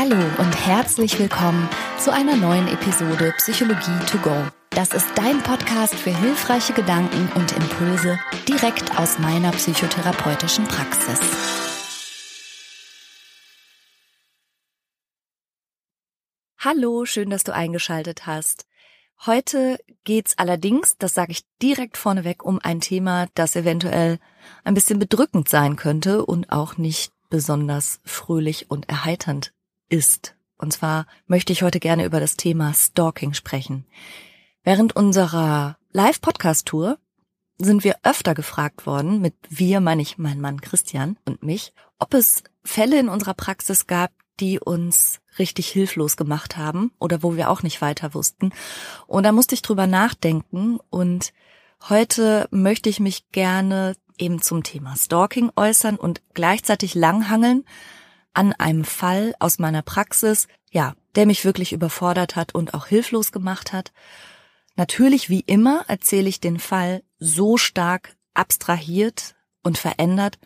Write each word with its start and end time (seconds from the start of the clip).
Hallo 0.00 0.14
und 0.38 0.52
herzlich 0.52 1.18
willkommen 1.18 1.68
zu 1.98 2.12
einer 2.12 2.36
neuen 2.36 2.68
Episode 2.68 3.34
Psychologie 3.38 3.98
to 4.06 4.18
go. 4.18 4.46
Das 4.70 4.94
ist 4.94 5.08
dein 5.16 5.42
Podcast 5.42 5.96
für 5.96 6.16
hilfreiche 6.16 6.72
Gedanken 6.72 7.28
und 7.34 7.50
Impulse 7.50 8.16
direkt 8.46 8.96
aus 8.96 9.18
meiner 9.18 9.50
psychotherapeutischen 9.50 10.66
Praxis. 10.68 11.18
Hallo, 16.60 17.04
schön, 17.04 17.30
dass 17.30 17.42
du 17.42 17.52
eingeschaltet 17.52 18.24
hast. 18.24 18.66
Heute 19.26 19.80
geht's 20.04 20.38
allerdings, 20.38 20.96
das 20.98 21.12
sage 21.12 21.32
ich 21.32 21.42
direkt 21.60 21.96
vorneweg, 21.96 22.44
um 22.44 22.60
ein 22.62 22.80
Thema, 22.80 23.26
das 23.34 23.56
eventuell 23.56 24.20
ein 24.62 24.74
bisschen 24.74 25.00
bedrückend 25.00 25.48
sein 25.48 25.74
könnte 25.74 26.24
und 26.24 26.52
auch 26.52 26.76
nicht 26.76 27.10
besonders 27.30 28.00
fröhlich 28.04 28.70
und 28.70 28.88
erheiternd 28.88 29.52
ist. 29.88 30.34
Und 30.58 30.72
zwar 30.72 31.06
möchte 31.26 31.52
ich 31.52 31.62
heute 31.62 31.80
gerne 31.80 32.04
über 32.04 32.20
das 32.20 32.36
Thema 32.36 32.74
Stalking 32.74 33.34
sprechen. 33.34 33.86
Während 34.62 34.94
unserer 34.96 35.78
Live-Podcast-Tour 35.92 36.98
sind 37.58 37.84
wir 37.84 37.96
öfter 38.02 38.34
gefragt 38.34 38.86
worden, 38.86 39.20
mit 39.20 39.34
wir 39.48 39.80
meine 39.80 40.02
ich 40.02 40.18
mein 40.18 40.40
Mann 40.40 40.60
Christian 40.60 41.16
und 41.24 41.42
mich, 41.42 41.72
ob 41.98 42.14
es 42.14 42.42
Fälle 42.62 42.98
in 42.98 43.08
unserer 43.08 43.34
Praxis 43.34 43.86
gab, 43.86 44.12
die 44.40 44.60
uns 44.60 45.20
richtig 45.38 45.68
hilflos 45.68 46.16
gemacht 46.16 46.56
haben 46.56 46.92
oder 46.98 47.22
wo 47.22 47.36
wir 47.36 47.50
auch 47.50 47.62
nicht 47.62 47.80
weiter 47.80 48.14
wussten. 48.14 48.52
Und 49.06 49.24
da 49.24 49.32
musste 49.32 49.54
ich 49.54 49.62
drüber 49.62 49.86
nachdenken 49.86 50.78
und 50.90 51.32
heute 51.88 52.46
möchte 52.50 52.88
ich 52.88 53.00
mich 53.00 53.30
gerne 53.30 53.94
eben 54.18 54.42
zum 54.42 54.62
Thema 54.62 54.96
Stalking 54.96 55.50
äußern 55.56 55.96
und 55.96 56.22
gleichzeitig 56.34 56.94
langhangeln 56.94 57.64
an 58.38 58.52
einem 58.52 58.84
Fall 58.84 59.34
aus 59.40 59.58
meiner 59.58 59.82
Praxis, 59.82 60.46
ja, 60.70 60.94
der 61.16 61.26
mich 61.26 61.44
wirklich 61.44 61.72
überfordert 61.72 62.36
hat 62.36 62.54
und 62.54 62.72
auch 62.72 62.86
hilflos 62.86 63.32
gemacht 63.32 63.72
hat. 63.72 63.90
Natürlich, 64.76 65.28
wie 65.28 65.40
immer, 65.40 65.84
erzähle 65.88 66.28
ich 66.28 66.38
den 66.38 66.60
Fall 66.60 67.02
so 67.18 67.56
stark 67.56 68.14
abstrahiert 68.34 69.34
und 69.64 69.76
verändert, 69.76 70.38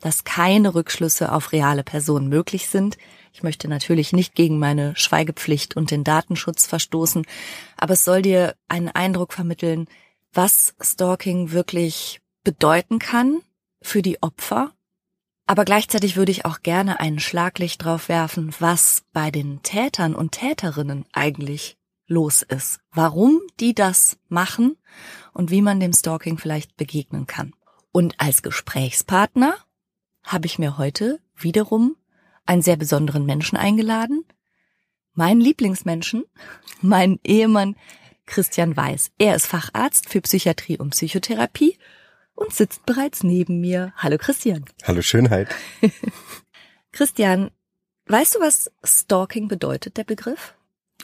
dass 0.00 0.24
keine 0.24 0.74
Rückschlüsse 0.74 1.32
auf 1.32 1.52
reale 1.52 1.82
Personen 1.82 2.28
möglich 2.28 2.66
sind. 2.66 2.98
Ich 3.32 3.42
möchte 3.42 3.68
natürlich 3.68 4.12
nicht 4.12 4.34
gegen 4.34 4.58
meine 4.58 4.94
Schweigepflicht 4.94 5.78
und 5.78 5.90
den 5.90 6.04
Datenschutz 6.04 6.66
verstoßen, 6.66 7.24
aber 7.78 7.94
es 7.94 8.04
soll 8.04 8.20
dir 8.20 8.54
einen 8.68 8.88
Eindruck 8.88 9.32
vermitteln, 9.32 9.86
was 10.34 10.74
Stalking 10.78 11.52
wirklich 11.52 12.20
bedeuten 12.44 12.98
kann 12.98 13.40
für 13.80 14.02
die 14.02 14.22
Opfer. 14.22 14.72
Aber 15.50 15.64
gleichzeitig 15.64 16.14
würde 16.14 16.30
ich 16.30 16.44
auch 16.44 16.62
gerne 16.62 17.00
einen 17.00 17.18
Schlaglicht 17.18 17.84
drauf 17.84 18.08
werfen, 18.08 18.54
was 18.60 19.02
bei 19.12 19.32
den 19.32 19.62
Tätern 19.64 20.14
und 20.14 20.30
Täterinnen 20.30 21.06
eigentlich 21.12 21.76
los 22.06 22.42
ist. 22.42 22.78
Warum 22.92 23.40
die 23.58 23.74
das 23.74 24.16
machen 24.28 24.76
und 25.32 25.50
wie 25.50 25.60
man 25.60 25.80
dem 25.80 25.92
Stalking 25.92 26.38
vielleicht 26.38 26.76
begegnen 26.76 27.26
kann. 27.26 27.52
Und 27.90 28.14
als 28.20 28.42
Gesprächspartner 28.42 29.56
habe 30.22 30.46
ich 30.46 30.60
mir 30.60 30.78
heute 30.78 31.18
wiederum 31.34 31.96
einen 32.46 32.62
sehr 32.62 32.76
besonderen 32.76 33.26
Menschen 33.26 33.58
eingeladen. 33.58 34.24
Meinen 35.14 35.40
Lieblingsmenschen, 35.40 36.26
meinen 36.80 37.18
Ehemann 37.24 37.74
Christian 38.24 38.76
Weiß. 38.76 39.10
Er 39.18 39.34
ist 39.34 39.46
Facharzt 39.46 40.08
für 40.10 40.20
Psychiatrie 40.20 40.78
und 40.78 40.90
Psychotherapie 40.90 41.76
und 42.40 42.54
sitzt 42.54 42.86
bereits 42.86 43.22
neben 43.22 43.60
mir. 43.60 43.92
Hallo 43.96 44.16
Christian. 44.18 44.64
Hallo 44.84 45.02
Schönheit. 45.02 45.48
Christian, 46.92 47.50
weißt 48.06 48.36
du, 48.36 48.40
was 48.40 48.72
Stalking 48.82 49.46
bedeutet, 49.46 49.98
der 49.98 50.04
Begriff? 50.04 50.54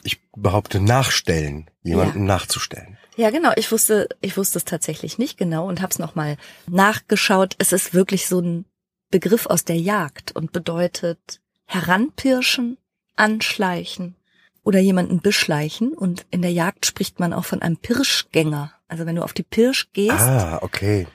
Ich 0.03 0.19
behaupte 0.35 0.79
nachstellen, 0.79 1.69
jemanden 1.83 2.21
ja. 2.21 2.25
nachzustellen. 2.25 2.97
Ja, 3.15 3.29
genau. 3.29 3.51
Ich 3.55 3.71
wusste, 3.71 4.09
ich 4.21 4.35
wusste 4.35 4.57
es 4.57 4.65
tatsächlich 4.65 5.17
nicht 5.17 5.37
genau 5.37 5.67
und 5.67 5.81
habe 5.81 5.91
es 5.91 5.99
nochmal 5.99 6.37
nachgeschaut. 6.67 7.55
Es 7.59 7.71
ist 7.71 7.93
wirklich 7.93 8.27
so 8.27 8.39
ein 8.39 8.65
Begriff 9.09 9.45
aus 9.45 9.63
der 9.63 9.77
Jagd 9.77 10.35
und 10.35 10.51
bedeutet 10.51 11.39
heranpirschen, 11.65 12.77
anschleichen 13.15 14.15
oder 14.63 14.79
jemanden 14.79 15.21
beschleichen. 15.21 15.93
Und 15.93 16.25
in 16.29 16.41
der 16.41 16.51
Jagd 16.51 16.85
spricht 16.85 17.19
man 17.19 17.33
auch 17.33 17.45
von 17.45 17.61
einem 17.61 17.77
Pirschgänger. 17.77 18.73
Also 18.87 19.05
wenn 19.05 19.15
du 19.15 19.23
auf 19.23 19.33
die 19.33 19.43
Pirsch 19.43 19.89
gehst, 19.93 20.19
ah, 20.19 20.59
okay 20.61 21.07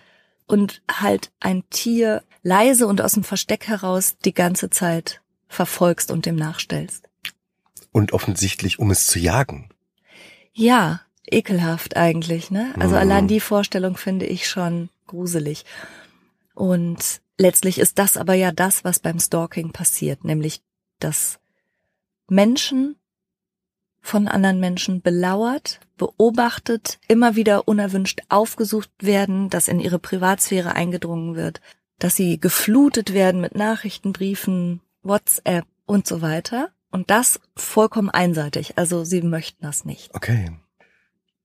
und 0.46 0.82
halt 0.90 1.32
ein 1.40 1.62
Tier 1.70 2.22
leise 2.42 2.86
und 2.86 3.00
aus 3.00 3.12
dem 3.12 3.24
Versteck 3.24 3.68
heraus 3.68 4.16
die 4.24 4.34
ganze 4.34 4.70
Zeit 4.70 5.20
verfolgst 5.48 6.10
und 6.10 6.26
dem 6.26 6.36
nachstellst. 6.36 7.08
Und 7.92 8.12
offensichtlich, 8.12 8.78
um 8.78 8.90
es 8.90 9.06
zu 9.06 9.18
jagen. 9.18 9.68
Ja, 10.52 11.02
ekelhaft 11.26 11.96
eigentlich, 11.96 12.50
ne? 12.50 12.74
Also 12.78 12.94
mm. 12.94 12.98
allein 12.98 13.28
die 13.28 13.40
Vorstellung 13.40 13.96
finde 13.96 14.26
ich 14.26 14.48
schon 14.48 14.88
gruselig. 15.06 15.64
Und 16.54 17.20
letztlich 17.38 17.78
ist 17.78 17.98
das 17.98 18.16
aber 18.16 18.34
ja 18.34 18.52
das, 18.52 18.84
was 18.84 18.98
beim 18.98 19.18
Stalking 19.18 19.72
passiert, 19.72 20.24
nämlich, 20.24 20.62
dass 20.98 21.38
Menschen 22.28 22.96
von 24.02 24.28
anderen 24.28 24.60
Menschen 24.60 25.00
belauert, 25.00 25.80
beobachtet, 25.96 26.98
immer 27.08 27.36
wieder 27.36 27.68
unerwünscht 27.68 28.20
aufgesucht 28.28 28.90
werden, 29.00 29.48
dass 29.48 29.68
in 29.68 29.80
ihre 29.80 30.00
Privatsphäre 30.00 30.74
eingedrungen 30.74 31.36
wird, 31.36 31.60
dass 31.98 32.16
sie 32.16 32.38
geflutet 32.40 33.14
werden 33.14 33.40
mit 33.40 33.54
Nachrichten, 33.54 34.12
Briefen, 34.12 34.80
WhatsApp 35.02 35.64
und 35.86 36.06
so 36.06 36.20
weiter. 36.20 36.70
Und 36.90 37.10
das 37.10 37.40
vollkommen 37.56 38.10
einseitig. 38.10 38.76
Also 38.76 39.04
sie 39.04 39.22
möchten 39.22 39.64
das 39.64 39.84
nicht. 39.84 40.14
Okay. 40.14 40.50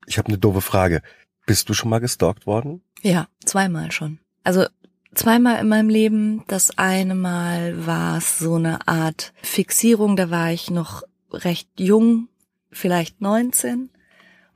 Ich 0.08 0.18
habe 0.18 0.28
eine 0.30 0.38
doofe 0.38 0.62
Frage. 0.62 1.02
Bist 1.46 1.70
du 1.70 1.74
schon 1.74 1.90
mal 1.90 2.00
gestalkt 2.00 2.48
worden? 2.48 2.82
Ja, 3.02 3.28
zweimal 3.46 3.92
schon. 3.92 4.20
Also 4.44 4.66
zweimal 5.14 5.62
in 5.62 5.70
meinem 5.70 5.90
Leben. 5.90 6.44
Das 6.48 6.78
eine 6.78 7.16
Mal 7.16 7.86
war 7.86 8.18
es 8.18 8.40
so 8.40 8.56
eine 8.56 8.88
Art 8.88 9.34
Fixierung. 9.42 10.16
Da 10.16 10.30
war 10.30 10.52
ich 10.52 10.70
noch 10.70 11.04
recht 11.32 11.70
jung, 11.78 12.30
vielleicht 12.72 13.22
19 13.22 13.90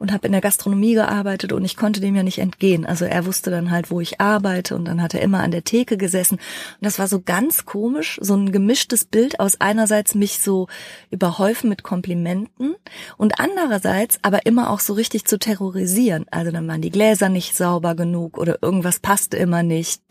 und 0.01 0.11
habe 0.11 0.25
in 0.25 0.31
der 0.31 0.41
Gastronomie 0.41 0.95
gearbeitet 0.95 1.53
und 1.53 1.63
ich 1.63 1.77
konnte 1.77 2.01
dem 2.01 2.15
ja 2.15 2.23
nicht 2.23 2.39
entgehen. 2.39 2.87
Also 2.87 3.05
er 3.05 3.27
wusste 3.27 3.51
dann 3.51 3.69
halt, 3.69 3.91
wo 3.91 4.01
ich 4.01 4.19
arbeite 4.19 4.75
und 4.75 4.85
dann 4.85 4.99
hat 4.99 5.13
er 5.13 5.21
immer 5.21 5.41
an 5.41 5.51
der 5.51 5.63
Theke 5.63 5.95
gesessen 5.95 6.35
und 6.37 6.85
das 6.85 6.97
war 6.97 7.07
so 7.07 7.21
ganz 7.21 7.65
komisch, 7.65 8.17
so 8.19 8.35
ein 8.35 8.51
gemischtes 8.51 9.05
Bild 9.05 9.39
aus 9.39 9.61
einerseits 9.61 10.15
mich 10.15 10.39
so 10.39 10.67
überhäufen 11.11 11.69
mit 11.69 11.83
Komplimenten 11.83 12.75
und 13.17 13.39
andererseits 13.39 14.17
aber 14.23 14.47
immer 14.47 14.71
auch 14.71 14.79
so 14.79 14.93
richtig 14.93 15.25
zu 15.25 15.37
terrorisieren. 15.37 16.25
Also 16.31 16.51
dann 16.51 16.67
waren 16.67 16.81
die 16.81 16.89
Gläser 16.89 17.29
nicht 17.29 17.55
sauber 17.55 17.93
genug 17.93 18.39
oder 18.39 18.57
irgendwas 18.63 18.99
passte 18.99 19.37
immer 19.37 19.61
nicht. 19.61 20.01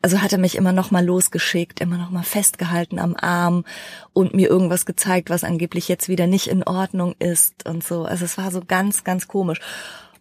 Also 0.00 0.22
hat 0.22 0.32
er 0.32 0.38
mich 0.38 0.56
immer 0.56 0.72
noch 0.72 0.90
mal 0.90 1.04
losgeschickt, 1.04 1.80
immer 1.80 1.98
noch 1.98 2.10
mal 2.10 2.22
festgehalten 2.22 2.98
am 2.98 3.16
Arm 3.16 3.64
und 4.12 4.34
mir 4.34 4.48
irgendwas 4.48 4.86
gezeigt, 4.86 5.30
was 5.30 5.44
angeblich 5.44 5.88
jetzt 5.88 6.08
wieder 6.08 6.26
nicht 6.26 6.46
in 6.46 6.62
Ordnung 6.62 7.14
ist 7.18 7.66
und 7.68 7.82
so. 7.82 8.04
Also 8.04 8.24
es 8.24 8.38
war 8.38 8.50
so 8.50 8.62
ganz, 8.64 9.04
ganz 9.04 9.26
komisch. 9.26 9.60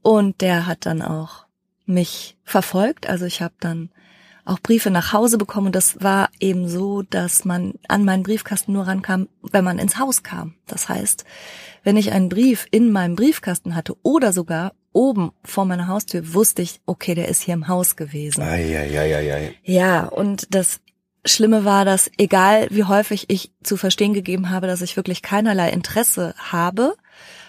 Und 0.01 0.41
der 0.41 0.65
hat 0.65 0.85
dann 0.85 1.01
auch 1.01 1.45
mich 1.85 2.38
verfolgt. 2.43 3.07
Also 3.07 3.25
ich 3.25 3.41
habe 3.41 3.53
dann 3.59 3.89
auch 4.47 4.59
Briefe 4.59 4.89
nach 4.89 5.13
Hause 5.13 5.37
bekommen 5.37 5.67
und 5.67 5.75
das 5.75 6.01
war 6.01 6.29
eben 6.39 6.69
so, 6.69 7.01
dass 7.01 7.45
man 7.45 7.73
an 7.87 8.05
meinen 8.05 8.23
Briefkasten 8.23 8.73
nur 8.73 8.87
rankam, 8.87 9.27
wenn 9.41 9.63
man 9.63 9.79
ins 9.79 9.99
Haus 9.99 10.23
kam. 10.23 10.55
Das 10.65 10.89
heißt, 10.89 11.25
wenn 11.83 11.97
ich 11.97 12.11
einen 12.11 12.29
Brief 12.29 12.65
in 12.71 12.91
meinem 12.91 13.15
Briefkasten 13.15 13.75
hatte 13.75 13.95
oder 14.03 14.33
sogar 14.33 14.73
oben 14.93 15.31
vor 15.43 15.65
meiner 15.65 15.87
Haustür, 15.87 16.33
wusste 16.33 16.61
ich, 16.61 16.81
okay, 16.85 17.13
der 17.13 17.27
ist 17.27 17.43
hier 17.43 17.53
im 17.53 17.67
Haus 17.67 17.95
gewesen. 17.95 18.41
Ei, 18.41 18.77
ei, 18.77 18.99
ei, 18.99 19.33
ei. 19.33 19.55
Ja, 19.63 20.05
und 20.05 20.47
das 20.55 20.79
Schlimme 21.25 21.65
war, 21.65 21.85
dass 21.85 22.09
egal 22.17 22.67
wie 22.71 22.85
häufig 22.85 23.25
ich 23.29 23.51
zu 23.63 23.77
verstehen 23.77 24.13
gegeben 24.13 24.49
habe, 24.49 24.67
dass 24.67 24.81
ich 24.81 24.95
wirklich 24.95 25.21
keinerlei 25.21 25.69
Interesse 25.69 26.33
habe, 26.38 26.95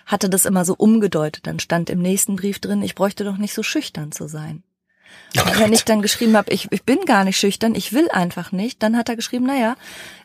hatte 0.04 0.28
das 0.28 0.46
immer 0.46 0.64
so 0.64 0.74
umgedeutet. 0.76 1.46
Dann 1.46 1.60
stand 1.60 1.90
im 1.90 2.00
nächsten 2.00 2.36
Brief 2.36 2.58
drin, 2.58 2.82
ich 2.82 2.94
bräuchte 2.94 3.24
doch 3.24 3.36
nicht 3.36 3.54
so 3.54 3.62
schüchtern 3.62 4.10
zu 4.10 4.26
sein. 4.26 4.62
Oh 5.37 5.43
und 5.43 5.58
wenn 5.58 5.72
ich 5.72 5.84
dann 5.84 6.02
geschrieben 6.02 6.37
habe, 6.37 6.52
ich, 6.52 6.70
ich 6.72 6.84
bin 6.84 7.05
gar 7.05 7.25
nicht 7.25 7.38
schüchtern, 7.38 7.75
ich 7.75 7.93
will 7.93 8.08
einfach 8.10 8.52
nicht, 8.52 8.82
dann 8.82 8.96
hat 8.96 9.08
er 9.08 9.16
geschrieben, 9.16 9.46
naja, 9.46 9.76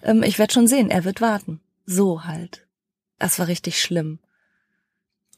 ähm, 0.01 0.24
ich 0.24 0.39
werde 0.39 0.53
schon 0.53 0.68
sehen, 0.68 0.89
er 0.89 1.03
wird 1.03 1.21
warten. 1.21 1.59
So 1.85 2.24
halt. 2.24 2.65
Das 3.19 3.39
war 3.39 3.47
richtig 3.47 3.81
schlimm. 3.81 4.19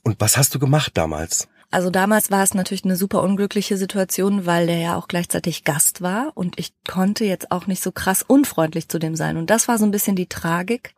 Und 0.04 0.20
was 0.20 0.38
hast 0.38 0.54
du 0.54 0.60
gemacht 0.60 0.92
damals? 0.96 1.48
Also 1.72 1.90
damals 1.90 2.32
war 2.32 2.44
es 2.44 2.54
natürlich 2.54 2.86
eine 2.86 2.96
super 2.96 3.24
unglückliche 3.24 3.76
Situation, 3.76 4.46
weil 4.46 4.68
der 4.68 4.78
ja 4.78 4.96
auch 4.96 5.08
gleichzeitig 5.08 5.64
Gast 5.64 6.02
war 6.02 6.32
und 6.36 6.60
ich 6.60 6.74
konnte 6.88 7.26
jetzt 7.26 7.52
auch 7.52 7.68
nicht 7.68 7.84
so 7.84 7.92
krass 7.92 8.24
unfreundlich 8.26 8.88
zu 8.88 9.00
dem 9.00 9.16
sein. 9.16 9.36
Und 9.36 9.50
das 9.50 9.68
war 9.68 9.78
so 9.78 9.86
ein 9.86 9.92
bisschen 9.92 10.16
die 10.16 10.28
Tragik, 10.30 10.96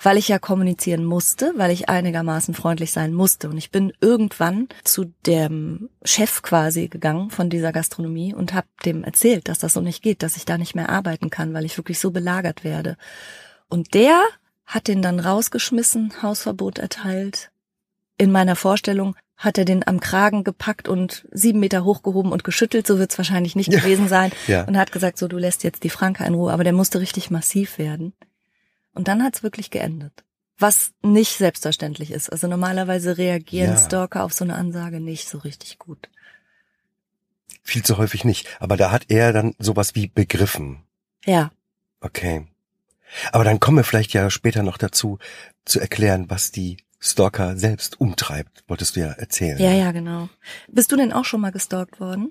weil 0.00 0.16
ich 0.16 0.28
ja 0.28 0.38
kommunizieren 0.38 1.04
musste, 1.04 1.52
weil 1.56 1.70
ich 1.70 1.88
einigermaßen 1.88 2.54
freundlich 2.54 2.92
sein 2.92 3.12
musste. 3.12 3.48
Und 3.48 3.58
ich 3.58 3.70
bin 3.70 3.92
irgendwann 4.00 4.68
zu 4.84 5.12
dem 5.26 5.90
Chef 6.04 6.42
quasi 6.42 6.88
gegangen 6.88 7.30
von 7.30 7.50
dieser 7.50 7.72
Gastronomie 7.72 8.32
und 8.32 8.54
habe 8.54 8.68
dem 8.84 9.02
erzählt, 9.02 9.48
dass 9.48 9.58
das 9.58 9.72
so 9.72 9.80
nicht 9.80 10.02
geht, 10.02 10.22
dass 10.22 10.36
ich 10.36 10.44
da 10.44 10.56
nicht 10.56 10.74
mehr 10.74 10.88
arbeiten 10.88 11.30
kann, 11.30 11.52
weil 11.52 11.64
ich 11.64 11.76
wirklich 11.76 11.98
so 11.98 12.12
belagert 12.12 12.62
werde. 12.62 12.96
Und 13.68 13.94
der 13.94 14.22
hat 14.66 14.86
den 14.86 15.02
dann 15.02 15.18
rausgeschmissen, 15.18 16.22
Hausverbot 16.22 16.78
erteilt. 16.78 17.50
In 18.18 18.30
meiner 18.30 18.54
Vorstellung 18.54 19.16
hat 19.36 19.56
er 19.56 19.64
den 19.64 19.86
am 19.86 20.00
Kragen 20.00 20.42
gepackt 20.44 20.88
und 20.88 21.26
sieben 21.30 21.60
Meter 21.60 21.84
hochgehoben 21.84 22.32
und 22.32 22.44
geschüttelt, 22.44 22.86
so 22.86 22.98
wird 22.98 23.12
es 23.12 23.18
wahrscheinlich 23.18 23.56
nicht 23.56 23.70
gewesen 23.70 24.08
sein. 24.08 24.32
Ja. 24.46 24.64
Und 24.64 24.76
hat 24.76 24.92
gesagt, 24.92 25.18
so 25.18 25.28
du 25.28 25.38
lässt 25.38 25.64
jetzt 25.64 25.84
die 25.84 25.90
Franke 25.90 26.24
in 26.24 26.34
Ruhe, 26.34 26.52
aber 26.52 26.64
der 26.64 26.72
musste 26.72 27.00
richtig 27.00 27.30
massiv 27.30 27.78
werden. 27.78 28.12
Und 28.94 29.08
dann 29.08 29.22
hat's 29.22 29.42
wirklich 29.42 29.70
geendet. 29.70 30.24
Was 30.58 30.92
nicht 31.02 31.36
selbstverständlich 31.38 32.10
ist. 32.10 32.30
Also 32.30 32.48
normalerweise 32.48 33.16
reagieren 33.16 33.72
Ja. 33.72 33.78
Stalker 33.78 34.24
auf 34.24 34.32
so 34.32 34.44
eine 34.44 34.56
Ansage 34.56 34.98
nicht 35.00 35.28
so 35.28 35.38
richtig 35.38 35.78
gut. 35.78 36.08
Viel 37.62 37.84
zu 37.84 37.98
häufig 37.98 38.24
nicht. 38.24 38.48
Aber 38.60 38.76
da 38.76 38.90
hat 38.90 39.04
er 39.08 39.32
dann 39.32 39.54
sowas 39.58 39.94
wie 39.94 40.08
begriffen. 40.08 40.82
Ja, 41.24 41.50
Okay. 42.00 42.46
Aber 43.32 43.42
dann 43.42 43.58
kommen 43.58 43.78
wir 43.78 43.84
vielleicht 43.84 44.12
ja 44.12 44.30
später 44.30 44.62
noch 44.62 44.76
dazu, 44.78 45.18
zu 45.64 45.80
erklären, 45.80 46.28
was 46.30 46.52
die 46.52 46.76
Stalker 47.00 47.56
selbst 47.56 48.00
umtreibt, 48.00 48.62
wolltest 48.68 48.94
du 48.96 49.00
ja 49.00 49.08
erzählen. 49.12 49.58
ja, 49.58 49.72
ja, 49.72 49.90
genau. 49.92 50.28
Bist 50.68 50.92
du 50.92 50.96
denn 50.96 51.12
auch 51.12 51.24
schon 51.24 51.40
mal 51.40 51.50
gestalkt 51.52 51.98
worden? 52.00 52.30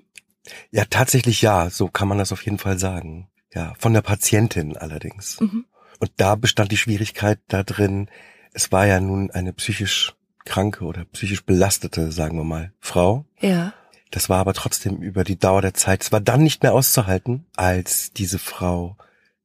Ja, 0.70 0.84
tatsächlich 0.88 1.42
ja, 1.42 1.68
so 1.68 1.88
kann 1.88 2.08
man 2.08 2.16
das 2.18 2.32
auf 2.32 2.42
jeden 2.44 2.58
Fall 2.58 2.78
sagen. 2.78 3.28
Ja, 3.52 3.74
von 3.78 3.92
der 3.92 4.02
Patientin 4.02 4.76
allerdings. 4.76 5.40
Mhm. 5.40 5.66
Und 5.98 6.12
da 6.16 6.34
bestand 6.34 6.72
die 6.72 6.76
Schwierigkeit 6.76 7.40
da 7.48 7.62
drin, 7.62 8.08
es 8.52 8.72
war 8.72 8.86
ja 8.86 9.00
nun 9.00 9.30
eine 9.30 9.52
psychisch 9.52 10.14
kranke 10.44 10.84
oder 10.84 11.04
psychisch 11.04 11.44
belastete, 11.44 12.10
sagen 12.12 12.38
wir 12.38 12.44
mal, 12.44 12.72
Frau. 12.80 13.26
Ja. 13.40 13.74
Das 14.10 14.28
war 14.28 14.38
aber 14.38 14.54
trotzdem 14.54 15.02
über 15.02 15.24
die 15.24 15.38
Dauer 15.38 15.60
der 15.60 15.74
Zeit, 15.74 16.02
es 16.02 16.12
war 16.12 16.20
dann 16.20 16.42
nicht 16.42 16.62
mehr 16.62 16.72
auszuhalten, 16.72 17.46
als 17.56 18.10
diese 18.12 18.38
Frau 18.38 18.96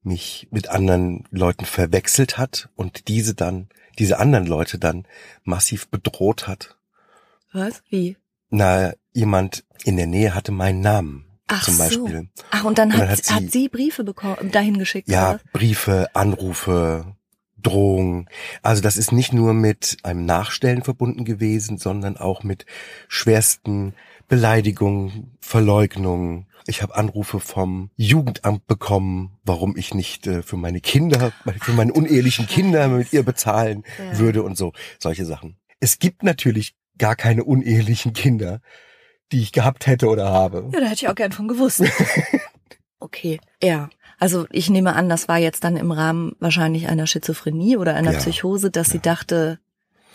mich 0.02 0.48
mit 0.50 0.68
anderen 0.68 1.26
Leuten 1.30 1.64
verwechselt 1.64 2.38
hat 2.38 2.70
und 2.76 3.08
diese 3.08 3.34
dann, 3.34 3.68
diese 3.98 4.18
anderen 4.18 4.46
Leute 4.46 4.78
dann 4.78 5.06
massiv 5.44 5.88
bedroht 5.88 6.46
hat. 6.46 6.76
Was? 7.52 7.82
Wie? 7.88 8.16
Na, 8.50 8.92
jemand 9.12 9.64
in 9.84 9.96
der 9.96 10.06
Nähe 10.06 10.34
hatte 10.34 10.52
meinen 10.52 10.80
Namen 10.80 11.26
Ach 11.46 11.64
zum 11.64 11.74
so. 11.74 11.82
Beispiel. 12.04 12.28
Ach, 12.50 12.64
und 12.64 12.78
dann, 12.78 12.90
Und 12.92 12.98
dann 12.98 13.08
hat, 13.10 13.18
hat 13.18 13.30
hat, 13.30 13.42
sie- 13.42 13.48
sie, 13.48 13.68
Briefe 13.68 14.02
bekommen, 14.04 14.50
dahin 14.50 14.78
geschickt. 14.78 15.08
Ja, 15.08 15.32
oder? 15.34 15.40
Briefe, 15.52 16.08
Anrufe, 16.14 17.14
Drohungen. 17.62 18.28
Also 18.62 18.82
das 18.82 18.96
ist 18.96 19.12
nicht 19.12 19.32
nur 19.32 19.52
mit 19.54 19.96
einem 20.02 20.24
Nachstellen 20.26 20.82
verbunden 20.82 21.24
gewesen, 21.24 21.78
sondern 21.78 22.16
auch 22.16 22.42
mit 22.44 22.66
schwersten 23.08 23.94
Beleidigungen, 24.28 25.36
Verleugnungen. 25.40 26.46
Ich 26.66 26.82
habe 26.82 26.94
Anrufe 26.96 27.40
vom 27.40 27.90
Jugendamt 27.96 28.66
bekommen, 28.66 29.36
warum 29.44 29.76
ich 29.76 29.94
nicht 29.94 30.26
äh, 30.26 30.42
für 30.42 30.56
meine 30.56 30.80
Kinder, 30.80 31.32
für 31.60 31.72
meine 31.72 31.92
unehelichen 31.92 32.46
Kinder 32.46 32.88
mit 32.88 33.12
ihr 33.12 33.22
bezahlen 33.22 33.84
Ja. 33.98 34.18
würde 34.18 34.42
und 34.42 34.56
so, 34.56 34.72
solche 34.98 35.24
Sachen. 35.26 35.56
Es 35.80 35.98
gibt 35.98 36.22
natürlich 36.22 36.74
gar 36.98 37.16
keine 37.16 37.44
unehelichen 37.44 38.12
Kinder, 38.14 38.60
die 39.34 39.42
ich 39.42 39.52
gehabt 39.52 39.86
hätte 39.86 40.08
oder 40.08 40.30
habe. 40.30 40.70
Ja, 40.72 40.80
da 40.80 40.86
hätte 40.86 41.04
ich 41.04 41.08
auch 41.08 41.14
gern 41.14 41.32
von 41.32 41.48
gewusst. 41.48 41.82
okay, 43.00 43.40
ja. 43.62 43.90
Also 44.18 44.46
ich 44.50 44.70
nehme 44.70 44.94
an, 44.94 45.08
das 45.08 45.28
war 45.28 45.38
jetzt 45.38 45.64
dann 45.64 45.76
im 45.76 45.90
Rahmen 45.90 46.36
wahrscheinlich 46.38 46.88
einer 46.88 47.06
Schizophrenie 47.06 47.76
oder 47.76 47.94
einer 47.96 48.12
Ja. 48.12 48.18
Psychose, 48.18 48.70
dass 48.70 48.88
sie 48.88 48.96
Ja. 48.98 49.02
dachte, 49.02 49.58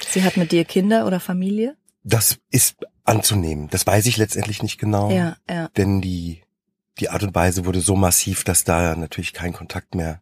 sie 0.09 0.23
hat 0.23 0.37
mit 0.37 0.51
dir 0.51 0.63
Kinder 0.65 1.05
oder 1.05 1.19
Familie. 1.19 1.75
Das 2.03 2.37
ist 2.49 2.77
anzunehmen. 3.03 3.67
Das 3.71 3.85
weiß 3.85 4.05
ich 4.05 4.17
letztendlich 4.17 4.63
nicht 4.63 4.77
genau. 4.79 5.11
Ja, 5.11 5.35
ja. 5.49 5.67
denn 5.77 6.01
die, 6.01 6.41
die 6.99 7.09
Art 7.09 7.23
und 7.23 7.35
Weise 7.35 7.65
wurde 7.65 7.81
so 7.81 7.95
massiv, 7.95 8.43
dass 8.45 8.63
da 8.63 8.95
natürlich 8.95 9.33
kein 9.33 9.51
Kontakt 9.53 9.95
mehr 9.95 10.21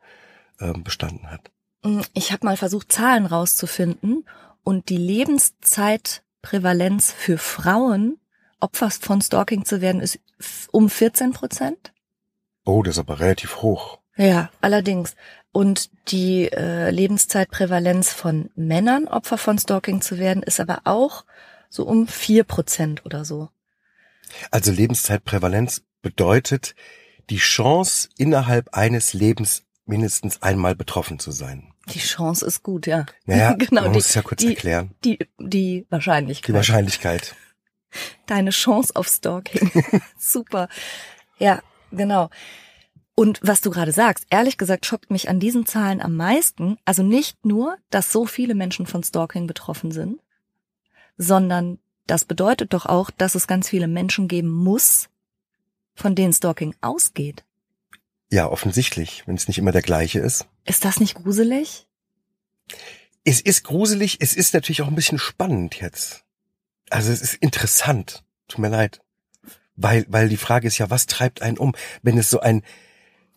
ähm, 0.59 0.83
bestanden 0.83 1.29
hat. 1.29 1.51
Mm, 1.83 2.01
Ich 2.13 2.31
habe 2.31 2.45
mal 2.45 2.57
versucht, 2.57 2.91
Zahlen 2.91 3.25
rauszufinden 3.27 4.25
und 4.63 4.89
die 4.89 4.97
Lebenszeitprävalenz 4.97 7.11
für 7.11 7.37
Frauen, 7.37 8.17
Opfer 8.59 8.89
von 8.89 9.21
Stalking 9.21 9.65
zu 9.65 9.81
werden, 9.81 10.01
ist 10.01 10.19
um 10.71 10.89
14 10.89 11.33
Prozent. 11.33 11.93
Oh, 12.65 12.83
das 12.83 12.95
ist 12.95 12.99
aber 12.99 13.19
relativ 13.19 13.61
hoch. 13.61 13.99
Ja, 14.17 14.49
allerdings. 14.61 15.15
Und 15.51 15.89
die 16.09 16.51
äh, 16.51 16.89
Lebenszeitprävalenz 16.89 18.11
von 18.11 18.49
Männern, 18.55 19.07
Opfer 19.07 19.37
von 19.37 19.57
Stalking 19.57 20.01
zu 20.01 20.17
werden, 20.17 20.43
ist 20.43 20.59
aber 20.59 20.81
auch 20.83 21.23
so 21.69 21.85
um 21.85 22.07
vier 22.07 22.43
Prozent 22.43 23.05
oder 23.05 23.25
so. 23.25 23.49
Also 24.51 24.71
Lebenszeitprävalenz 24.71 25.83
bedeutet 26.01 26.75
die 27.29 27.37
Chance, 27.37 28.09
innerhalb 28.17 28.73
eines 28.73 29.13
Lebens 29.13 29.63
mindestens 29.85 30.41
einmal 30.41 30.75
betroffen 30.75 31.19
zu 31.19 31.31
sein. 31.31 31.73
Die 31.93 31.99
Chance 31.99 32.45
ist 32.45 32.63
gut, 32.63 32.87
ja. 32.87 33.05
Naja, 33.25 33.53
genau, 33.57 33.81
man 33.81 33.91
die, 33.91 33.97
muss 33.97 34.09
es 34.09 34.15
ja 34.15 34.21
kurz 34.21 34.41
die, 34.41 34.49
erklären. 34.49 34.91
die, 35.03 35.19
die 35.39 35.85
Wahrscheinlichkeit. 35.89 36.49
Die 36.49 36.53
Wahrscheinlichkeit. 36.53 37.35
Deine 38.25 38.51
Chance 38.51 38.95
auf 38.95 39.07
Stalking. 39.07 39.71
Super. 40.17 40.67
Ja, 41.37 41.61
genau. 41.91 42.29
Und 43.15 43.39
was 43.41 43.61
du 43.61 43.71
gerade 43.71 43.91
sagst, 43.91 44.27
ehrlich 44.29 44.57
gesagt 44.57 44.85
schockt 44.85 45.09
mich 45.09 45.27
an 45.27 45.39
diesen 45.39 45.65
Zahlen 45.65 46.01
am 46.01 46.15
meisten, 46.15 46.77
also 46.85 47.01
nicht 47.01 47.45
nur, 47.45 47.77
dass 47.89 48.11
so 48.11 48.25
viele 48.27 48.53
Menschen 48.53 48.85
von 48.85 49.03
Stalking 49.03 49.47
betroffen 49.47 49.91
sind, 49.91 50.19
sondern 51.17 51.79
das 52.05 52.25
bedeutet 52.25 52.73
doch 52.73 52.85
auch, 52.85 53.09
dass 53.09 53.33
es 53.33 53.47
ganz 53.47 53.69
viele 53.69 53.87
Menschen 53.87 54.27
geben 54.27 54.49
muss, 54.49 55.09
von 55.95 56.13
denen 56.13 56.31
Stalking 56.31 56.75
ausgeht. 56.81 57.43
Ja, 58.31 58.49
offensichtlich, 58.49 59.23
wenn 59.25 59.35
es 59.35 59.47
nicht 59.47 59.57
immer 59.57 59.71
der 59.71 59.81
gleiche 59.81 60.19
ist. 60.19 60.45
Ist 60.65 60.85
das 60.85 60.99
nicht 60.99 61.15
gruselig? 61.15 61.87
Es 63.23 63.41
ist 63.41 63.63
gruselig, 63.63 64.17
es 64.19 64.35
ist 64.35 64.53
natürlich 64.53 64.83
auch 64.83 64.87
ein 64.87 64.95
bisschen 64.95 65.19
spannend 65.19 65.81
jetzt. 65.81 66.23
Also 66.89 67.11
es 67.11 67.21
ist 67.21 67.35
interessant. 67.35 68.23
Tut 68.47 68.59
mir 68.59 68.69
leid. 68.69 69.01
Weil, 69.75 70.05
weil 70.09 70.29
die 70.29 70.37
Frage 70.37 70.67
ist 70.67 70.77
ja, 70.77 70.89
was 70.89 71.05
treibt 71.05 71.41
einen 71.41 71.57
um? 71.57 71.75
Wenn 72.01 72.17
es 72.17 72.29
so 72.29 72.39
ein, 72.39 72.63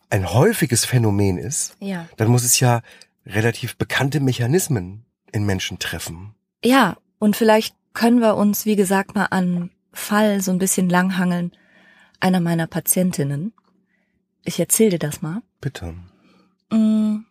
ein 0.08 0.32
häufiges 0.32 0.84
Phänomen 0.84 1.36
ist, 1.38 1.76
Ja. 1.80 2.08
dann 2.16 2.28
muss 2.28 2.44
es 2.44 2.58
ja 2.60 2.82
relativ 3.26 3.76
bekannte 3.76 4.20
Mechanismen 4.20 5.04
in 5.32 5.44
Menschen 5.44 5.78
treffen. 5.78 6.34
Ja, 6.64 6.96
und 7.18 7.36
vielleicht 7.36 7.76
können 7.92 8.20
wir 8.20 8.36
uns, 8.36 8.64
wie 8.64 8.76
gesagt, 8.76 9.14
mal 9.14 9.26
an 9.26 9.70
Fall 9.92 10.40
so 10.40 10.50
ein 10.52 10.58
bisschen 10.58 10.88
langhangeln 10.88 11.52
einer 12.20 12.40
meiner 12.40 12.66
Patientinnen. 12.66 13.52
Ich 14.44 14.58
erzähle 14.60 14.90
dir 14.90 14.98
das 14.98 15.20
mal. 15.22 15.42
Bitte. 15.60 15.94
Mm, 16.70 17.24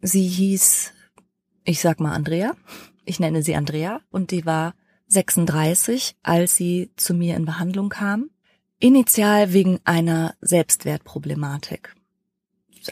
Sie 0.00 0.28
hieß, 0.28 0.92
ich 1.64 1.80
sag 1.80 1.98
mal 1.98 2.12
Andrea. 2.14 2.52
Ich 3.04 3.18
nenne 3.18 3.42
sie 3.42 3.56
Andrea 3.56 4.00
und 4.10 4.30
die 4.30 4.44
war 4.46 4.74
36, 5.08 6.16
als 6.22 6.56
sie 6.56 6.90
zu 6.96 7.14
mir 7.14 7.36
in 7.36 7.44
Behandlung 7.44 7.88
kam. 7.88 8.30
Initial 8.78 9.52
wegen 9.52 9.80
einer 9.84 10.34
Selbstwertproblematik. 10.40 11.94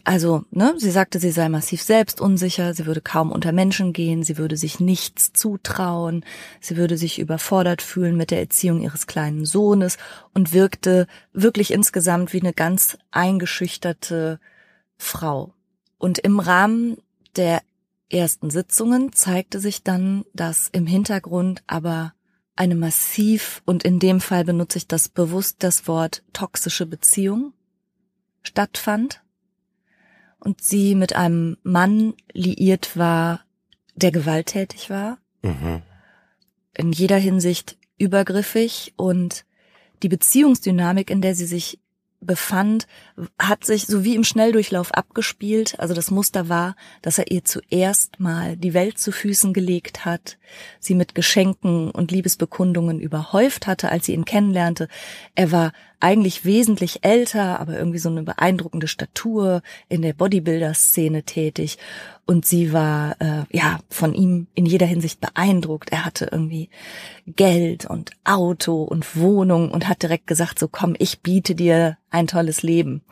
Also, 0.04 0.44
ne, 0.50 0.74
sie 0.78 0.90
sagte, 0.90 1.18
sie 1.18 1.30
sei 1.30 1.48
massiv 1.48 1.82
selbstunsicher, 1.82 2.74
sie 2.74 2.86
würde 2.86 3.00
kaum 3.00 3.30
unter 3.30 3.52
Menschen 3.52 3.92
gehen, 3.92 4.24
sie 4.24 4.36
würde 4.36 4.56
sich 4.56 4.80
nichts 4.80 5.32
zutrauen, 5.32 6.24
sie 6.60 6.76
würde 6.76 6.98
sich 6.98 7.18
überfordert 7.18 7.82
fühlen 7.82 8.16
mit 8.16 8.30
der 8.30 8.40
Erziehung 8.40 8.80
ihres 8.80 9.06
kleinen 9.06 9.44
Sohnes 9.44 9.96
und 10.34 10.52
wirkte 10.52 11.06
wirklich 11.32 11.72
insgesamt 11.72 12.32
wie 12.32 12.40
eine 12.40 12.52
ganz 12.52 12.98
eingeschüchterte 13.10 14.40
Frau. 14.96 15.54
Und 15.98 16.18
im 16.18 16.40
Rahmen 16.40 16.98
der 17.36 17.62
ersten 18.10 18.50
Sitzungen 18.50 19.12
zeigte 19.12 19.60
sich 19.60 19.82
dann, 19.82 20.24
dass 20.32 20.68
im 20.68 20.86
Hintergrund 20.86 21.62
aber 21.66 22.14
eine 22.54 22.74
massiv, 22.74 23.62
und 23.66 23.84
in 23.84 23.98
dem 23.98 24.20
Fall 24.20 24.44
benutze 24.44 24.78
ich 24.78 24.88
das 24.88 25.08
bewusst 25.08 25.56
das 25.58 25.86
Wort 25.86 26.22
toxische 26.32 26.86
Beziehung 26.86 27.52
stattfand 28.42 29.22
und 30.38 30.62
sie 30.62 30.94
mit 30.94 31.14
einem 31.14 31.58
Mann 31.64 32.14
liiert 32.32 32.96
war, 32.96 33.44
der 33.94 34.12
gewalttätig 34.12 34.88
war, 34.90 35.18
Mhm. 35.42 35.82
in 36.74 36.92
jeder 36.92 37.18
Hinsicht 37.18 37.76
übergriffig 37.98 38.94
und 38.96 39.44
die 40.02 40.08
Beziehungsdynamik, 40.08 41.10
in 41.10 41.20
der 41.20 41.34
sie 41.34 41.46
sich 41.46 41.80
befand, 42.20 42.86
hat 43.38 43.64
sich 43.64 43.86
so 43.86 44.04
wie 44.04 44.14
im 44.14 44.24
Schnelldurchlauf 44.24 44.92
abgespielt. 44.92 45.78
Also 45.78 45.94
das 45.94 46.10
Muster 46.10 46.48
war, 46.48 46.76
dass 47.02 47.18
er 47.18 47.30
ihr 47.30 47.44
zuerst 47.44 48.18
mal 48.20 48.56
die 48.56 48.74
Welt 48.74 48.98
zu 48.98 49.12
Füßen 49.12 49.52
gelegt 49.52 50.04
hat, 50.04 50.38
sie 50.80 50.94
mit 50.94 51.14
Geschenken 51.14 51.90
und 51.90 52.10
Liebesbekundungen 52.10 53.00
überhäuft 53.00 53.66
hatte, 53.66 53.90
als 53.90 54.06
sie 54.06 54.14
ihn 54.14 54.24
kennenlernte. 54.24 54.88
Er 55.34 55.52
war 55.52 55.72
eigentlich 56.00 56.44
wesentlich 56.44 57.04
älter, 57.04 57.60
aber 57.60 57.78
irgendwie 57.78 57.98
so 57.98 58.08
eine 58.08 58.22
beeindruckende 58.22 58.88
Statur 58.88 59.62
in 59.88 60.02
der 60.02 60.12
Bodybuilder-Szene 60.12 61.22
tätig. 61.22 61.78
Und 62.26 62.44
sie 62.44 62.72
war 62.72 63.16
äh, 63.20 63.44
ja 63.50 63.78
von 63.88 64.12
ihm 64.14 64.46
in 64.54 64.66
jeder 64.66 64.86
Hinsicht 64.86 65.20
beeindruckt. 65.20 65.90
Er 65.90 66.04
hatte 66.04 66.28
irgendwie 66.30 66.68
Geld 67.26 67.86
und 67.86 68.10
Auto 68.24 68.82
und 68.82 69.16
Wohnung 69.16 69.70
und 69.70 69.88
hat 69.88 70.02
direkt 70.02 70.26
gesagt, 70.26 70.58
so 70.58 70.68
komm, 70.68 70.94
ich 70.98 71.20
biete 71.20 71.54
dir 71.54 71.96
ein 72.10 72.26
tolles 72.26 72.62
Leben. 72.62 73.02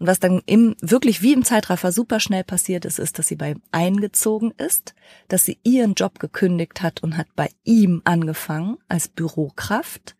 Und 0.00 0.06
was 0.06 0.18
dann 0.18 0.40
im, 0.46 0.76
wirklich 0.80 1.20
wie 1.20 1.34
im 1.34 1.44
Zeitraffer 1.44 1.92
super 1.92 2.20
schnell 2.20 2.42
passiert 2.42 2.86
ist, 2.86 2.98
ist, 2.98 3.18
dass 3.18 3.26
sie 3.26 3.36
bei 3.36 3.50
ihm 3.50 3.60
eingezogen 3.70 4.50
ist, 4.56 4.94
dass 5.28 5.44
sie 5.44 5.58
ihren 5.62 5.92
Job 5.92 6.18
gekündigt 6.18 6.80
hat 6.80 7.02
und 7.02 7.18
hat 7.18 7.26
bei 7.36 7.50
ihm 7.64 8.00
angefangen 8.04 8.78
als 8.88 9.08
Bürokraft. 9.08 10.16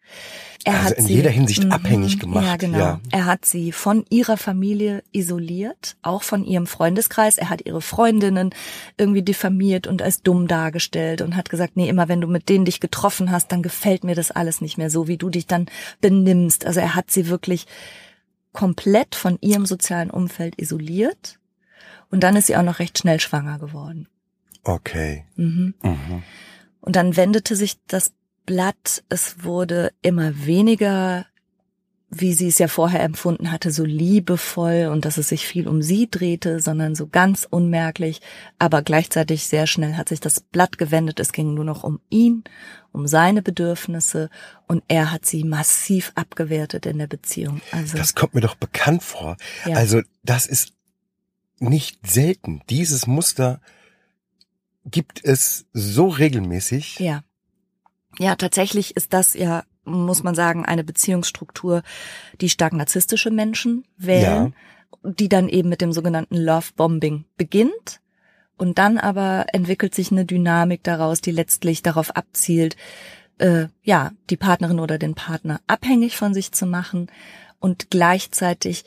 Er 0.64 0.80
also 0.80 0.96
in 0.96 1.06
sie, 1.06 1.14
jeder 1.14 1.30
Hinsicht 1.30 1.64
mm, 1.64 1.72
abhängig 1.72 2.18
gemacht. 2.18 2.44
Ja, 2.44 2.56
genau. 2.56 2.78
Ja. 2.78 3.00
Er 3.10 3.24
hat 3.24 3.46
sie 3.46 3.72
von 3.72 4.04
ihrer 4.10 4.36
Familie 4.36 5.02
isoliert, 5.12 5.96
auch 6.02 6.24
von 6.24 6.44
ihrem 6.44 6.66
Freundeskreis. 6.66 7.38
Er 7.38 7.48
hat 7.48 7.64
ihre 7.64 7.80
Freundinnen 7.80 8.50
irgendwie 8.98 9.22
diffamiert 9.22 9.86
und 9.86 10.02
als 10.02 10.22
dumm 10.22 10.46
dargestellt 10.46 11.22
und 11.22 11.36
hat 11.36 11.48
gesagt, 11.48 11.78
nee, 11.78 11.88
immer 11.88 12.08
wenn 12.08 12.20
du 12.20 12.26
mit 12.26 12.50
denen 12.50 12.66
dich 12.66 12.80
getroffen 12.80 13.30
hast, 13.30 13.50
dann 13.50 13.62
gefällt 13.62 14.04
mir 14.04 14.14
das 14.14 14.30
alles 14.30 14.60
nicht 14.60 14.76
mehr 14.76 14.90
so, 14.90 15.08
wie 15.08 15.16
du 15.16 15.30
dich 15.30 15.46
dann 15.46 15.66
benimmst. 16.02 16.66
Also 16.66 16.80
er 16.80 16.94
hat 16.94 17.10
sie 17.10 17.28
wirklich 17.28 17.66
komplett 18.52 19.14
von 19.14 19.38
ihrem 19.40 19.66
sozialen 19.66 20.10
Umfeld 20.10 20.60
isoliert. 20.60 21.38
Und 22.10 22.20
dann 22.24 22.36
ist 22.36 22.46
sie 22.46 22.56
auch 22.56 22.62
noch 22.62 22.78
recht 22.78 22.98
schnell 22.98 23.20
schwanger 23.20 23.58
geworden. 23.58 24.08
Okay. 24.64 25.24
Mhm. 25.36 25.74
Mhm. 25.82 26.22
Und 26.80 26.96
dann 26.96 27.16
wendete 27.16 27.56
sich 27.56 27.78
das 27.86 28.12
Blatt. 28.46 29.04
Es 29.08 29.44
wurde 29.44 29.92
immer 30.02 30.44
weniger, 30.46 31.26
wie 32.10 32.34
sie 32.34 32.48
es 32.48 32.58
ja 32.58 32.66
vorher 32.66 33.02
empfunden 33.02 33.52
hatte, 33.52 33.70
so 33.70 33.84
liebevoll 33.84 34.88
und 34.90 35.04
dass 35.04 35.16
es 35.16 35.28
sich 35.28 35.46
viel 35.46 35.68
um 35.68 35.80
sie 35.80 36.10
drehte, 36.10 36.58
sondern 36.58 36.96
so 36.96 37.06
ganz 37.06 37.46
unmerklich. 37.48 38.20
Aber 38.58 38.82
gleichzeitig 38.82 39.46
sehr 39.46 39.68
schnell 39.68 39.94
hat 39.94 40.08
sich 40.08 40.18
das 40.18 40.40
Blatt 40.40 40.76
gewendet. 40.76 41.20
Es 41.20 41.32
ging 41.32 41.54
nur 41.54 41.64
noch 41.64 41.84
um 41.84 42.00
ihn, 42.10 42.42
um 42.90 43.06
seine 43.06 43.42
Bedürfnisse 43.42 44.28
und 44.66 44.82
er 44.88 45.12
hat 45.12 45.24
sie 45.24 45.44
massiv 45.44 46.10
abgewertet 46.16 46.84
in 46.84 46.98
der 46.98 47.06
Beziehung. 47.06 47.60
Also 47.70 47.96
das 47.96 48.16
kommt 48.16 48.34
mir 48.34 48.40
doch 48.40 48.56
bekannt 48.56 49.04
vor. 49.04 49.36
Ja. 49.64 49.76
Also 49.76 50.02
das 50.24 50.46
ist 50.46 50.72
nicht 51.60 52.04
selten. 52.08 52.62
Dieses 52.68 53.06
Muster 53.06 53.60
gibt 54.84 55.24
es 55.24 55.66
so 55.72 56.08
regelmäßig. 56.08 56.98
Ja. 56.98 57.22
Ja, 58.18 58.34
tatsächlich 58.34 58.96
ist 58.96 59.12
das 59.12 59.34
ja, 59.34 59.62
muss 59.84 60.22
man 60.22 60.34
sagen, 60.34 60.64
eine 60.64 60.84
Beziehungsstruktur, 60.84 61.82
die 62.40 62.48
stark 62.48 62.72
narzisstische 62.72 63.30
Menschen 63.30 63.84
wählen, 63.96 64.54
ja. 65.04 65.10
die 65.10 65.28
dann 65.28 65.48
eben 65.48 65.68
mit 65.68 65.80
dem 65.80 65.92
sogenannten 65.92 66.36
Love 66.36 66.68
Bombing 66.76 67.24
beginnt. 67.36 68.00
Und 68.56 68.78
dann 68.78 68.98
aber 68.98 69.46
entwickelt 69.52 69.94
sich 69.94 70.12
eine 70.12 70.26
Dynamik 70.26 70.82
daraus, 70.82 71.22
die 71.22 71.30
letztlich 71.30 71.82
darauf 71.82 72.14
abzielt, 72.14 72.76
äh, 73.38 73.68
ja, 73.82 74.12
die 74.28 74.36
Partnerin 74.36 74.80
oder 74.80 74.98
den 74.98 75.14
Partner 75.14 75.60
abhängig 75.66 76.16
von 76.16 76.34
sich 76.34 76.52
zu 76.52 76.66
machen 76.66 77.10
und 77.58 77.90
gleichzeitig, 77.90 78.84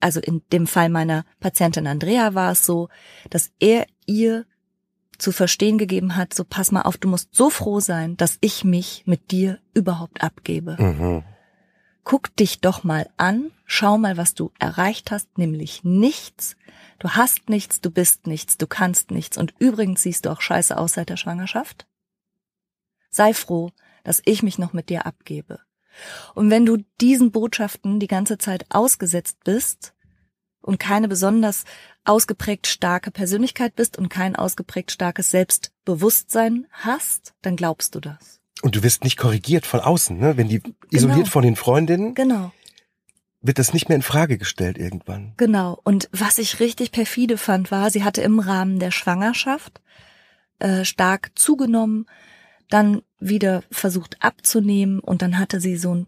also 0.00 0.20
in 0.20 0.42
dem 0.52 0.66
Fall 0.66 0.88
meiner 0.88 1.24
Patientin 1.38 1.86
Andrea 1.86 2.34
war 2.34 2.52
es 2.52 2.66
so, 2.66 2.88
dass 3.30 3.52
er 3.60 3.86
ihr 4.04 4.46
zu 5.18 5.32
verstehen 5.32 5.78
gegeben 5.78 6.16
hat, 6.16 6.34
so 6.34 6.44
pass 6.44 6.72
mal 6.72 6.82
auf, 6.82 6.96
du 6.96 7.08
musst 7.08 7.34
so 7.34 7.50
froh 7.50 7.80
sein, 7.80 8.16
dass 8.16 8.38
ich 8.40 8.64
mich 8.64 9.02
mit 9.06 9.30
dir 9.30 9.58
überhaupt 9.74 10.22
abgebe. 10.22 10.76
Mhm. 10.78 11.24
Guck 12.04 12.34
dich 12.36 12.60
doch 12.60 12.84
mal 12.84 13.08
an, 13.16 13.50
schau 13.64 13.98
mal, 13.98 14.16
was 14.16 14.34
du 14.34 14.52
erreicht 14.58 15.10
hast, 15.10 15.38
nämlich 15.38 15.82
nichts. 15.82 16.56
Du 16.98 17.10
hast 17.10 17.48
nichts, 17.48 17.80
du 17.80 17.90
bist 17.90 18.26
nichts, 18.26 18.56
du 18.58 18.66
kannst 18.66 19.10
nichts 19.10 19.36
und 19.36 19.54
übrigens 19.58 20.02
siehst 20.02 20.24
du 20.24 20.30
auch 20.30 20.40
scheiße 20.40 20.76
aus 20.76 20.94
seit 20.94 21.08
der 21.08 21.16
Schwangerschaft. 21.16 21.86
Sei 23.10 23.34
froh, 23.34 23.72
dass 24.04 24.22
ich 24.24 24.42
mich 24.42 24.58
noch 24.58 24.72
mit 24.72 24.88
dir 24.88 25.04
abgebe. 25.04 25.58
Und 26.34 26.50
wenn 26.50 26.66
du 26.66 26.78
diesen 27.00 27.32
Botschaften 27.32 27.98
die 27.98 28.06
ganze 28.06 28.38
Zeit 28.38 28.66
ausgesetzt 28.68 29.38
bist 29.44 29.94
und 30.66 30.78
keine 30.78 31.08
besonders 31.08 31.64
ausgeprägt 32.04 32.66
starke 32.66 33.10
Persönlichkeit 33.10 33.74
bist 33.76 33.98
und 33.98 34.08
kein 34.08 34.36
ausgeprägt 34.36 34.90
starkes 34.90 35.30
Selbstbewusstsein 35.30 36.66
hast, 36.70 37.34
dann 37.42 37.56
glaubst 37.56 37.94
du 37.94 38.00
das. 38.00 38.40
Und 38.62 38.76
du 38.76 38.82
wirst 38.82 39.04
nicht 39.04 39.16
korrigiert 39.16 39.66
von 39.66 39.80
außen, 39.80 40.18
ne? 40.18 40.36
Wenn 40.36 40.48
die 40.48 40.60
genau. 40.60 40.76
isoliert 40.90 41.28
von 41.28 41.42
den 41.42 41.56
Freundinnen. 41.56 42.14
Genau. 42.14 42.52
Wird 43.42 43.58
das 43.58 43.72
nicht 43.72 43.88
mehr 43.88 43.96
in 43.96 44.02
Frage 44.02 44.38
gestellt 44.38 44.78
irgendwann. 44.78 45.34
Genau. 45.36 45.78
Und 45.84 46.08
was 46.10 46.38
ich 46.38 46.58
richtig 46.58 46.90
perfide 46.90 47.38
fand, 47.38 47.70
war, 47.70 47.90
sie 47.90 48.02
hatte 48.02 48.22
im 48.22 48.40
Rahmen 48.40 48.78
der 48.78 48.90
Schwangerschaft 48.90 49.80
äh, 50.58 50.84
stark 50.84 51.32
zugenommen, 51.34 52.06
dann 52.70 53.02
wieder 53.20 53.62
versucht 53.70 54.16
abzunehmen 54.20 54.98
und 55.00 55.22
dann 55.22 55.38
hatte 55.38 55.60
sie 55.60 55.76
so, 55.76 56.06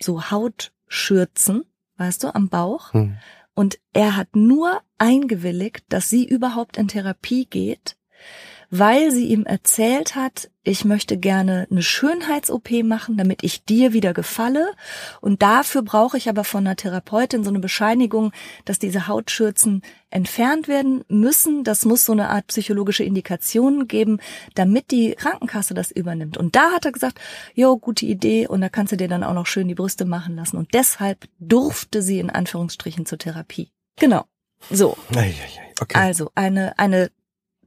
so 0.00 0.30
Hautschürzen, 0.30 1.64
weißt 1.96 2.24
du, 2.24 2.34
am 2.34 2.48
Bauch. 2.48 2.92
Hm. 2.92 3.16
Und 3.54 3.78
er 3.92 4.16
hat 4.16 4.34
nur 4.34 4.82
eingewilligt, 4.98 5.84
dass 5.88 6.10
sie 6.10 6.24
überhaupt 6.24 6.76
in 6.76 6.88
Therapie 6.88 7.46
geht, 7.46 7.96
weil 8.70 9.10
sie 9.10 9.26
ihm 9.26 9.44
erzählt 9.44 10.14
hat, 10.14 10.50
ich 10.62 10.84
möchte 10.84 11.18
gerne 11.18 11.66
eine 11.70 11.82
Schönheits-OP 11.82 12.70
machen, 12.84 13.18
damit 13.18 13.42
ich 13.42 13.64
dir 13.64 13.92
wieder 13.92 14.14
gefalle. 14.14 14.72
Und 15.20 15.42
dafür 15.42 15.82
brauche 15.82 16.16
ich 16.16 16.28
aber 16.28 16.42
von 16.42 16.66
einer 16.66 16.76
Therapeutin 16.76 17.44
so 17.44 17.50
eine 17.50 17.60
Bescheinigung, 17.60 18.32
dass 18.64 18.78
diese 18.78 19.06
Hautschürzen 19.06 19.82
entfernt 20.08 20.66
werden 20.66 21.04
müssen. 21.08 21.64
Das 21.64 21.84
muss 21.84 22.06
so 22.06 22.12
eine 22.12 22.30
Art 22.30 22.46
psychologische 22.46 23.04
Indikation 23.04 23.88
geben, 23.88 24.20
damit 24.54 24.90
die 24.90 25.14
Krankenkasse 25.14 25.74
das 25.74 25.90
übernimmt. 25.90 26.38
Und 26.38 26.56
da 26.56 26.70
hat 26.72 26.86
er 26.86 26.92
gesagt, 26.92 27.20
jo, 27.54 27.76
gute 27.76 28.06
Idee. 28.06 28.46
Und 28.46 28.62
da 28.62 28.70
kannst 28.70 28.92
du 28.92 28.96
dir 28.96 29.08
dann 29.08 29.24
auch 29.24 29.34
noch 29.34 29.46
schön 29.46 29.68
die 29.68 29.74
Brüste 29.74 30.06
machen 30.06 30.36
lassen. 30.36 30.56
Und 30.56 30.72
deshalb 30.72 31.26
durfte 31.38 32.00
sie 32.00 32.18
in 32.18 32.30
Anführungsstrichen 32.30 33.04
zur 33.04 33.18
Therapie. 33.18 33.70
Genau. 33.96 34.24
So. 34.70 34.96
Okay. 35.80 35.98
Also 35.98 36.30
eine, 36.34 36.78
eine 36.78 37.10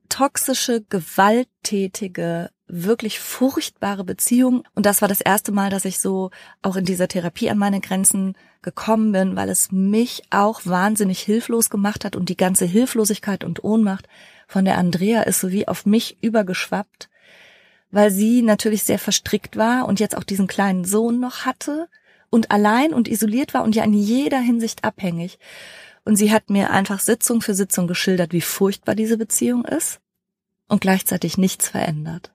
toxische, 0.09 0.83
gewalttätige, 0.89 2.49
wirklich 2.67 3.19
furchtbare 3.19 4.03
Beziehung. 4.03 4.63
Und 4.75 4.85
das 4.85 5.01
war 5.01 5.07
das 5.07 5.21
erste 5.21 5.51
Mal, 5.51 5.69
dass 5.69 5.85
ich 5.85 5.99
so 5.99 6.31
auch 6.61 6.75
in 6.75 6.85
dieser 6.85 7.07
Therapie 7.07 7.49
an 7.49 7.57
meine 7.57 7.79
Grenzen 7.79 8.35
gekommen 8.61 9.11
bin, 9.11 9.35
weil 9.35 9.49
es 9.49 9.71
mich 9.71 10.23
auch 10.29 10.61
wahnsinnig 10.65 11.19
hilflos 11.19 11.69
gemacht 11.69 12.03
hat 12.03 12.15
und 12.15 12.29
die 12.29 12.37
ganze 12.37 12.65
Hilflosigkeit 12.65 13.43
und 13.43 13.63
Ohnmacht 13.63 14.07
von 14.47 14.65
der 14.65 14.77
Andrea 14.77 15.23
ist 15.23 15.39
so 15.39 15.51
wie 15.51 15.67
auf 15.67 15.85
mich 15.85 16.17
übergeschwappt, 16.21 17.09
weil 17.91 18.11
sie 18.11 18.41
natürlich 18.41 18.83
sehr 18.83 18.99
verstrickt 18.99 19.55
war 19.57 19.87
und 19.87 19.99
jetzt 19.99 20.17
auch 20.17 20.23
diesen 20.23 20.47
kleinen 20.47 20.85
Sohn 20.85 21.19
noch 21.19 21.45
hatte 21.45 21.87
und 22.29 22.51
allein 22.51 22.93
und 22.93 23.07
isoliert 23.07 23.53
war 23.53 23.63
und 23.63 23.75
ja 23.75 23.83
in 23.83 23.93
jeder 23.93 24.39
Hinsicht 24.39 24.83
abhängig. 24.83 25.39
Und 26.07 26.15
sie 26.15 26.31
hat 26.31 26.49
mir 26.49 26.69
einfach 26.69 27.01
Sitzung 27.01 27.41
für 27.41 27.53
Sitzung 27.53 27.85
geschildert, 27.85 28.31
wie 28.31 28.39
furchtbar 28.39 28.95
diese 28.95 29.17
Beziehung 29.17 29.65
ist 29.65 29.99
und 30.69 30.79
gleichzeitig 30.79 31.37
nichts 31.37 31.67
verändert. 31.67 32.31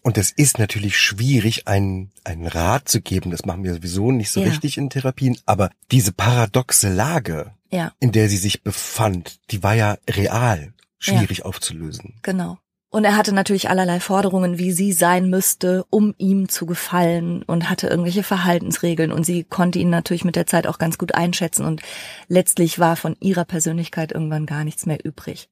Und 0.00 0.16
es 0.16 0.30
ist 0.30 0.58
natürlich 0.58 0.98
schwierig, 0.98 1.68
einen, 1.68 2.10
einen 2.24 2.46
Rat 2.46 2.88
zu 2.88 3.02
geben. 3.02 3.32
Das 3.32 3.44
machen 3.44 3.64
wir 3.64 3.74
sowieso 3.74 4.12
nicht 4.12 4.30
so 4.30 4.40
ja. 4.40 4.48
richtig 4.48 4.78
in 4.78 4.88
Therapien. 4.88 5.36
Aber 5.44 5.68
diese 5.90 6.10
paradoxe 6.10 6.88
Lage, 6.88 7.52
ja. 7.70 7.92
in 8.00 8.12
der 8.12 8.30
sie 8.30 8.38
sich 8.38 8.62
befand, 8.62 9.38
die 9.50 9.62
war 9.62 9.74
ja 9.74 9.98
real 10.08 10.72
schwierig 10.98 11.40
ja. 11.40 11.44
aufzulösen. 11.44 12.14
Genau. 12.22 12.56
Und 12.92 13.04
er 13.04 13.16
hatte 13.16 13.34
natürlich 13.34 13.70
allerlei 13.70 14.00
Forderungen, 14.00 14.58
wie 14.58 14.70
sie 14.70 14.92
sein 14.92 15.30
müsste, 15.30 15.86
um 15.88 16.14
ihm 16.18 16.50
zu 16.50 16.66
gefallen 16.66 17.42
und 17.42 17.70
hatte 17.70 17.86
irgendwelche 17.86 18.22
Verhaltensregeln 18.22 19.12
und 19.12 19.24
sie 19.24 19.44
konnte 19.44 19.78
ihn 19.78 19.88
natürlich 19.88 20.26
mit 20.26 20.36
der 20.36 20.46
Zeit 20.46 20.66
auch 20.66 20.76
ganz 20.76 20.98
gut 20.98 21.14
einschätzen 21.14 21.64
und 21.64 21.80
letztlich 22.28 22.78
war 22.78 22.96
von 22.96 23.16
ihrer 23.18 23.46
Persönlichkeit 23.46 24.12
irgendwann 24.12 24.44
gar 24.44 24.62
nichts 24.62 24.84
mehr 24.84 25.02
übrig. 25.02 25.48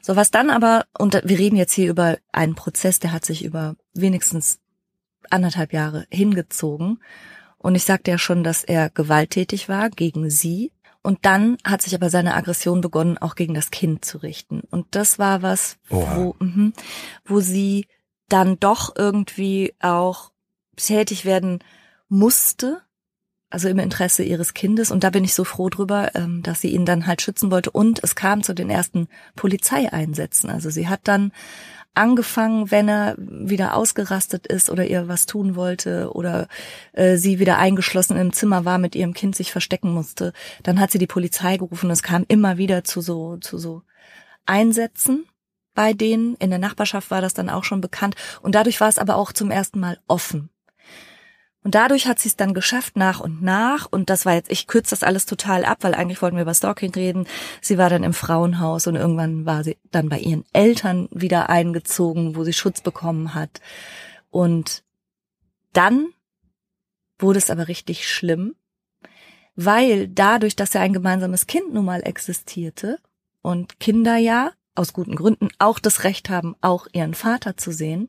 So 0.00 0.14
was 0.14 0.30
dann 0.30 0.48
aber, 0.48 0.84
und 0.96 1.14
wir 1.24 1.38
reden 1.40 1.56
jetzt 1.56 1.72
hier 1.72 1.90
über 1.90 2.18
einen 2.30 2.54
Prozess, 2.54 3.00
der 3.00 3.10
hat 3.10 3.24
sich 3.24 3.44
über 3.44 3.74
wenigstens 3.92 4.60
anderthalb 5.28 5.72
Jahre 5.72 6.06
hingezogen. 6.08 7.00
Und 7.58 7.74
ich 7.74 7.82
sagte 7.82 8.12
ja 8.12 8.18
schon, 8.18 8.44
dass 8.44 8.62
er 8.62 8.90
gewalttätig 8.90 9.68
war 9.68 9.90
gegen 9.90 10.30
sie, 10.30 10.70
und 11.02 11.20
dann 11.22 11.56
hat 11.64 11.82
sich 11.82 11.94
aber 11.94 12.10
seine 12.10 12.34
Aggression 12.34 12.80
begonnen, 12.80 13.18
auch 13.18 13.34
gegen 13.34 13.54
das 13.54 13.70
Kind 13.70 14.04
zu 14.04 14.18
richten. 14.18 14.60
Und 14.70 14.86
das 14.90 15.18
war 15.18 15.42
was, 15.42 15.78
wo, 15.88 16.36
mh, 16.38 16.72
wo 17.24 17.40
sie 17.40 17.86
dann 18.28 18.60
doch 18.60 18.94
irgendwie 18.96 19.74
auch 19.80 20.30
tätig 20.76 21.24
werden 21.24 21.60
musste, 22.08 22.82
also 23.48 23.68
im 23.68 23.78
Interesse 23.78 24.22
ihres 24.22 24.54
Kindes. 24.54 24.90
Und 24.90 25.02
da 25.02 25.10
bin 25.10 25.24
ich 25.24 25.34
so 25.34 25.44
froh 25.44 25.70
drüber, 25.70 26.14
ähm, 26.14 26.42
dass 26.42 26.60
sie 26.60 26.70
ihn 26.70 26.84
dann 26.84 27.06
halt 27.06 27.22
schützen 27.22 27.50
wollte. 27.50 27.70
Und 27.70 28.02
es 28.04 28.14
kam 28.14 28.42
zu 28.42 28.54
den 28.54 28.70
ersten 28.70 29.08
Polizeieinsätzen. 29.36 30.50
Also 30.50 30.70
sie 30.70 30.88
hat 30.88 31.00
dann 31.04 31.32
angefangen, 31.94 32.70
wenn 32.70 32.88
er 32.88 33.14
wieder 33.18 33.74
ausgerastet 33.74 34.46
ist 34.46 34.70
oder 34.70 34.86
ihr 34.86 35.08
was 35.08 35.26
tun 35.26 35.56
wollte 35.56 36.10
oder 36.12 36.48
äh, 36.92 37.16
sie 37.16 37.38
wieder 37.38 37.58
eingeschlossen 37.58 38.16
im 38.16 38.32
Zimmer 38.32 38.64
war, 38.64 38.78
mit 38.78 38.94
ihrem 38.94 39.14
Kind 39.14 39.34
sich 39.34 39.52
verstecken 39.52 39.92
musste. 39.92 40.32
Dann 40.62 40.80
hat 40.80 40.90
sie 40.90 40.98
die 40.98 41.06
Polizei 41.06 41.56
gerufen. 41.56 41.90
Es 41.90 42.02
kam 42.02 42.24
immer 42.28 42.58
wieder 42.58 42.84
zu 42.84 43.00
so, 43.00 43.36
zu 43.38 43.58
so 43.58 43.82
Einsätzen 44.46 45.26
bei 45.74 45.92
denen. 45.92 46.36
In 46.36 46.50
der 46.50 46.58
Nachbarschaft 46.58 47.10
war 47.10 47.20
das 47.20 47.34
dann 47.34 47.50
auch 47.50 47.64
schon 47.64 47.80
bekannt. 47.80 48.14
Und 48.42 48.54
dadurch 48.54 48.80
war 48.80 48.88
es 48.88 48.98
aber 48.98 49.16
auch 49.16 49.32
zum 49.32 49.50
ersten 49.50 49.80
Mal 49.80 49.98
offen. 50.06 50.50
Und 51.62 51.74
dadurch 51.74 52.06
hat 52.06 52.18
sie 52.18 52.28
es 52.28 52.36
dann 52.36 52.54
geschafft, 52.54 52.96
nach 52.96 53.20
und 53.20 53.42
nach. 53.42 53.86
Und 53.90 54.08
das 54.08 54.24
war 54.24 54.34
jetzt, 54.34 54.50
ich 54.50 54.66
kürze 54.66 54.90
das 54.90 55.02
alles 55.02 55.26
total 55.26 55.64
ab, 55.64 55.78
weil 55.82 55.94
eigentlich 55.94 56.22
wollten 56.22 56.36
wir 56.36 56.42
über 56.42 56.54
Stalking 56.54 56.92
reden. 56.92 57.26
Sie 57.60 57.76
war 57.76 57.90
dann 57.90 58.02
im 58.02 58.14
Frauenhaus 58.14 58.86
und 58.86 58.96
irgendwann 58.96 59.44
war 59.44 59.62
sie 59.62 59.76
dann 59.90 60.08
bei 60.08 60.18
ihren 60.18 60.44
Eltern 60.54 61.08
wieder 61.10 61.50
eingezogen, 61.50 62.34
wo 62.34 62.44
sie 62.44 62.54
Schutz 62.54 62.80
bekommen 62.80 63.34
hat. 63.34 63.60
Und 64.30 64.84
dann 65.74 66.08
wurde 67.18 67.38
es 67.38 67.50
aber 67.50 67.68
richtig 67.68 68.08
schlimm, 68.08 68.54
weil 69.54 70.08
dadurch, 70.08 70.56
dass 70.56 70.72
ja 70.72 70.80
ein 70.80 70.94
gemeinsames 70.94 71.46
Kind 71.46 71.74
nun 71.74 71.84
mal 71.84 72.00
existierte 72.00 72.98
und 73.42 73.78
Kinder 73.80 74.16
ja 74.16 74.52
aus 74.74 74.94
guten 74.94 75.16
Gründen 75.16 75.48
auch 75.58 75.78
das 75.78 76.04
Recht 76.04 76.30
haben, 76.30 76.56
auch 76.62 76.86
ihren 76.92 77.12
Vater 77.12 77.58
zu 77.58 77.70
sehen, 77.70 78.08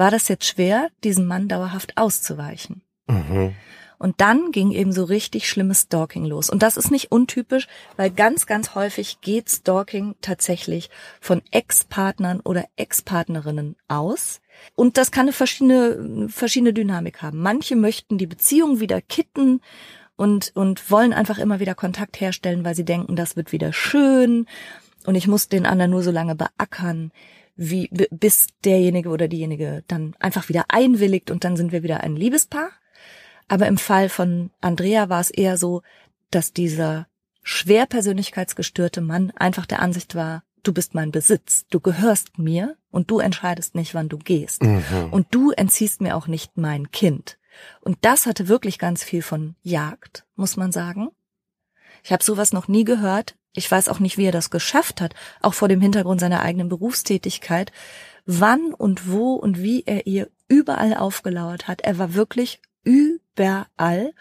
war 0.00 0.10
das 0.10 0.28
jetzt 0.28 0.46
schwer, 0.46 0.88
diesem 1.04 1.26
Mann 1.26 1.46
dauerhaft 1.46 1.98
auszuweichen. 1.98 2.80
Mhm. 3.06 3.54
Und 3.98 4.22
dann 4.22 4.50
ging 4.50 4.70
eben 4.70 4.92
so 4.92 5.04
richtig 5.04 5.46
schlimmes 5.46 5.82
Stalking 5.82 6.24
los. 6.24 6.48
Und 6.48 6.62
das 6.62 6.78
ist 6.78 6.90
nicht 6.90 7.12
untypisch, 7.12 7.68
weil 7.98 8.10
ganz, 8.10 8.46
ganz 8.46 8.74
häufig 8.74 9.20
geht 9.20 9.50
Stalking 9.50 10.14
tatsächlich 10.22 10.88
von 11.20 11.42
Ex-Partnern 11.50 12.40
oder 12.40 12.64
Ex-Partnerinnen 12.76 13.76
aus. 13.88 14.40
Und 14.74 14.96
das 14.96 15.10
kann 15.10 15.26
eine 15.26 15.34
verschiedene, 15.34 16.28
verschiedene 16.30 16.72
Dynamik 16.72 17.20
haben. 17.20 17.42
Manche 17.42 17.76
möchten 17.76 18.16
die 18.16 18.26
Beziehung 18.26 18.80
wieder 18.80 19.02
kitten 19.02 19.60
und, 20.16 20.52
und 20.54 20.90
wollen 20.90 21.12
einfach 21.12 21.36
immer 21.36 21.60
wieder 21.60 21.74
Kontakt 21.74 22.22
herstellen, 22.22 22.64
weil 22.64 22.74
sie 22.74 22.86
denken, 22.86 23.16
das 23.16 23.36
wird 23.36 23.52
wieder 23.52 23.74
schön. 23.74 24.46
Und 25.04 25.14
ich 25.14 25.26
muss 25.26 25.50
den 25.50 25.66
anderen 25.66 25.90
nur 25.90 26.02
so 26.02 26.10
lange 26.10 26.36
beackern, 26.36 27.12
wie, 27.56 27.88
bis 28.10 28.48
derjenige 28.64 29.10
oder 29.10 29.28
diejenige 29.28 29.84
dann 29.88 30.14
einfach 30.18 30.48
wieder 30.48 30.66
einwilligt 30.68 31.30
und 31.30 31.44
dann 31.44 31.56
sind 31.56 31.72
wir 31.72 31.82
wieder 31.82 32.00
ein 32.00 32.16
Liebespaar. 32.16 32.70
Aber 33.48 33.66
im 33.66 33.78
Fall 33.78 34.08
von 34.08 34.50
Andrea 34.60 35.08
war 35.08 35.20
es 35.20 35.30
eher 35.30 35.56
so, 35.56 35.82
dass 36.30 36.52
dieser 36.52 37.08
schwer 37.42 37.86
persönlichkeitsgestörte 37.86 39.00
Mann 39.00 39.32
einfach 39.32 39.66
der 39.66 39.80
Ansicht 39.80 40.14
war, 40.14 40.44
du 40.62 40.72
bist 40.72 40.94
mein 40.94 41.10
Besitz, 41.10 41.66
du 41.70 41.80
gehörst 41.80 42.38
mir 42.38 42.76
und 42.90 43.10
du 43.10 43.18
entscheidest 43.18 43.74
nicht, 43.74 43.94
wann 43.94 44.08
du 44.08 44.18
gehst. 44.18 44.62
Mhm. 44.62 45.08
Und 45.10 45.28
du 45.30 45.50
entziehst 45.50 46.00
mir 46.00 46.16
auch 46.16 46.26
nicht 46.26 46.56
mein 46.56 46.90
Kind. 46.90 47.38
Und 47.80 47.98
das 48.02 48.26
hatte 48.26 48.48
wirklich 48.48 48.78
ganz 48.78 49.02
viel 49.02 49.22
von 49.22 49.56
Jagd, 49.62 50.24
muss 50.36 50.56
man 50.56 50.72
sagen. 50.72 51.08
Ich 52.02 52.12
habe 52.12 52.24
sowas 52.24 52.52
noch 52.52 52.68
nie 52.68 52.84
gehört. 52.84 53.36
Ich 53.54 53.70
weiß 53.70 53.88
auch 53.88 53.98
nicht, 53.98 54.16
wie 54.16 54.26
er 54.26 54.32
das 54.32 54.50
geschafft 54.50 55.00
hat, 55.00 55.14
auch 55.40 55.54
vor 55.54 55.68
dem 55.68 55.80
Hintergrund 55.80 56.20
seiner 56.20 56.42
eigenen 56.42 56.68
Berufstätigkeit, 56.68 57.72
wann 58.26 58.72
und 58.74 59.10
wo 59.10 59.34
und 59.34 59.60
wie 59.62 59.82
er 59.86 60.06
ihr 60.06 60.28
überall 60.48 60.94
aufgelauert 60.94 61.68
hat. 61.68 61.80
Er 61.80 61.98
war 61.98 62.14
wirklich 62.14 62.60
überall, 62.84 64.12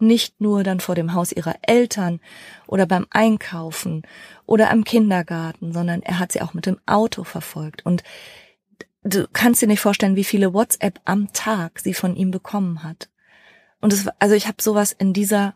nicht 0.00 0.40
nur 0.40 0.62
dann 0.62 0.80
vor 0.80 0.94
dem 0.94 1.14
Haus 1.14 1.32
ihrer 1.32 1.56
Eltern 1.62 2.20
oder 2.66 2.86
beim 2.86 3.06
Einkaufen 3.10 4.02
oder 4.46 4.70
am 4.70 4.84
Kindergarten, 4.84 5.72
sondern 5.72 6.02
er 6.02 6.20
hat 6.20 6.32
sie 6.32 6.40
auch 6.40 6.54
mit 6.54 6.66
dem 6.66 6.78
Auto 6.86 7.24
verfolgt. 7.24 7.84
Und 7.84 8.04
du 9.02 9.26
kannst 9.32 9.60
dir 9.60 9.66
nicht 9.66 9.80
vorstellen, 9.80 10.16
wie 10.16 10.24
viele 10.24 10.54
WhatsApp 10.54 11.00
am 11.04 11.32
Tag 11.32 11.80
sie 11.80 11.94
von 11.94 12.14
ihm 12.14 12.30
bekommen 12.30 12.84
hat. 12.84 13.08
Und 13.80 13.92
es, 13.92 14.06
also 14.18 14.34
ich 14.34 14.46
habe 14.46 14.62
sowas 14.62 14.92
in 14.92 15.12
dieser 15.12 15.54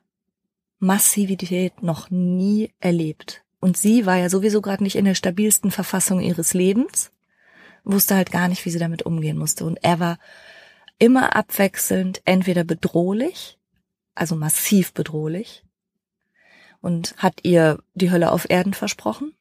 Massivität 0.82 1.84
noch 1.84 2.10
nie 2.10 2.72
erlebt. 2.80 3.44
Und 3.60 3.76
sie 3.76 4.04
war 4.04 4.16
ja 4.16 4.28
sowieso 4.28 4.60
gerade 4.60 4.82
nicht 4.82 4.96
in 4.96 5.04
der 5.04 5.14
stabilsten 5.14 5.70
Verfassung 5.70 6.20
ihres 6.20 6.54
Lebens, 6.54 7.12
wusste 7.84 8.16
halt 8.16 8.32
gar 8.32 8.48
nicht, 8.48 8.64
wie 8.64 8.70
sie 8.70 8.80
damit 8.80 9.02
umgehen 9.02 9.38
musste. 9.38 9.64
Und 9.64 9.76
er 9.84 10.00
war 10.00 10.18
immer 10.98 11.36
abwechselnd 11.36 12.20
entweder 12.24 12.64
bedrohlich, 12.64 13.58
also 14.16 14.34
massiv 14.34 14.92
bedrohlich, 14.92 15.62
und 16.80 17.14
hat 17.16 17.44
ihr 17.44 17.78
die 17.94 18.10
Hölle 18.10 18.32
auf 18.32 18.50
Erden 18.50 18.74
versprochen. 18.74 19.34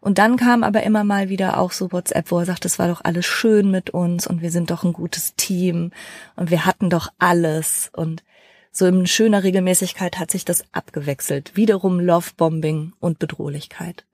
Und 0.00 0.18
dann 0.18 0.36
kam 0.36 0.64
aber 0.64 0.82
immer 0.82 1.04
mal 1.04 1.28
wieder 1.28 1.58
auch 1.58 1.70
so 1.70 1.92
WhatsApp, 1.92 2.32
wo 2.32 2.40
er 2.40 2.46
sagt, 2.46 2.64
es 2.64 2.80
war 2.80 2.88
doch 2.88 3.04
alles 3.04 3.24
schön 3.24 3.70
mit 3.70 3.90
uns 3.90 4.26
und 4.26 4.42
wir 4.42 4.50
sind 4.50 4.72
doch 4.72 4.82
ein 4.82 4.94
gutes 4.94 5.36
Team 5.36 5.92
und 6.34 6.50
wir 6.50 6.66
hatten 6.66 6.90
doch 6.90 7.12
alles 7.20 7.88
und 7.94 8.24
so 8.72 8.86
in 8.86 9.06
schöner 9.06 9.42
Regelmäßigkeit 9.42 10.18
hat 10.18 10.30
sich 10.30 10.44
das 10.44 10.64
abgewechselt. 10.72 11.56
Wiederum 11.56 11.98
Lovebombing 12.00 12.92
und 13.00 13.18
Bedrohlichkeit. 13.18 14.06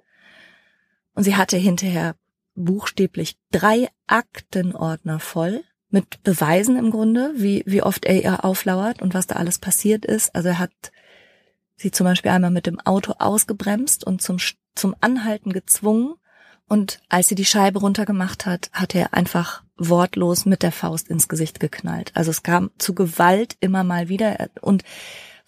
Und 1.15 1.25
sie 1.25 1.37
hatte 1.37 1.57
hinterher 1.57 2.17
buchstäblich 2.55 3.37
drei 3.53 3.89
Aktenordner 4.07 5.21
voll 5.21 5.63
mit 5.91 6.23
Beweisen 6.23 6.77
im 6.77 6.91
Grunde, 6.91 7.33
wie, 7.37 7.63
wie 7.67 7.83
oft 7.83 8.05
er 8.05 8.23
ihr 8.23 8.45
auflauert 8.45 9.01
und 9.03 9.15
was 9.15 9.27
da 9.27 9.37
alles 9.37 9.59
passiert 9.59 10.05
ist. 10.05 10.35
Also 10.35 10.49
er 10.49 10.59
hat 10.59 10.73
sie 11.77 11.91
zum 11.91 12.05
Beispiel 12.05 12.31
einmal 12.31 12.51
mit 12.51 12.67
dem 12.67 12.81
Auto 12.81 13.15
ausgebremst 13.19 14.05
und 14.05 14.23
zum, 14.23 14.39
zum 14.75 14.97
Anhalten 15.01 15.53
gezwungen. 15.53 16.15
Und 16.69 17.01
als 17.09 17.29
sie 17.29 17.35
die 17.35 17.45
Scheibe 17.45 17.79
runtergemacht 17.79 18.47
hat, 18.47 18.71
hat 18.73 18.95
er 18.95 19.15
einfach 19.15 19.63
wortlos 19.77 20.47
mit 20.47 20.63
der 20.63 20.73
Faust 20.73 21.09
ins 21.09 21.29
Gesicht 21.29 21.61
geknallt. 21.61 22.13
Also 22.15 22.31
es 22.31 22.43
kam 22.43 22.71
zu 22.79 22.95
Gewalt 22.95 23.57
immer 23.61 23.85
mal 23.85 24.09
wieder. 24.09 24.49
Und 24.61 24.85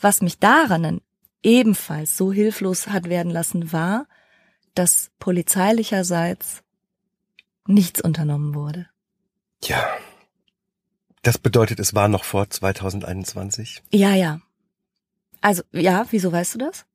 was 0.00 0.20
mich 0.20 0.38
daran 0.38 1.00
ebenfalls 1.42 2.16
so 2.16 2.32
hilflos 2.32 2.88
hat 2.88 3.08
werden 3.08 3.30
lassen, 3.30 3.72
war, 3.72 4.06
dass 4.74 5.10
polizeilicherseits 5.18 6.62
nichts 7.66 8.00
unternommen 8.00 8.54
wurde. 8.54 8.88
Ja. 9.62 9.86
Das 11.22 11.38
bedeutet, 11.38 11.80
es 11.80 11.94
war 11.94 12.08
noch 12.08 12.24
vor 12.24 12.48
2021? 12.48 13.82
Ja, 13.90 14.14
ja. 14.14 14.40
Also, 15.40 15.62
ja, 15.72 16.06
wieso 16.10 16.32
weißt 16.32 16.54
du 16.54 16.58
das? 16.58 16.86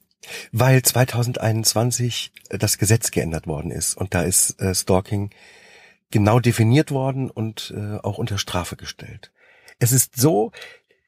Weil 0.52 0.82
2021 0.82 2.32
das 2.50 2.78
Gesetz 2.78 3.12
geändert 3.12 3.48
worden 3.48 3.72
ist 3.72 3.96
und 3.96 4.14
da 4.14 4.22
ist 4.22 4.60
äh, 4.62 4.74
Stalking 4.74 5.32
genau 6.14 6.40
definiert 6.40 6.92
worden 6.92 7.30
und 7.32 7.74
äh, 7.76 7.98
auch 7.98 8.20
unter 8.20 8.38
Strafe 8.38 8.76
gestellt. 8.76 9.32
Es 9.80 9.92
ist 9.92 10.16
so, 10.16 10.52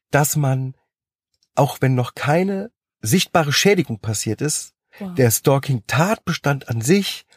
dass 0.10 0.36
man, 0.36 0.74
auch 1.54 1.78
wenn 1.80 1.94
noch 1.94 2.16
keine 2.16 2.72
sichtbare 3.02 3.54
Schädigung 3.54 4.00
passiert 4.00 4.42
ist, 4.42 4.74
wow. 5.00 5.14
der 5.14 5.30
Stalking-Tatbestand 5.30 6.70
an 6.70 6.82
sich 6.82 7.28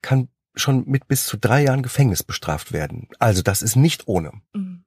kann 0.00 0.28
schon 0.54 0.84
mit 0.86 1.06
bis 1.06 1.26
zu 1.26 1.36
drei 1.36 1.64
Jahren 1.64 1.82
Gefängnis 1.82 2.22
bestraft 2.22 2.72
werden. 2.72 3.08
Also 3.18 3.42
das 3.42 3.60
ist 3.60 3.76
nicht 3.76 4.08
ohne. 4.08 4.32
Mhm. 4.54 4.84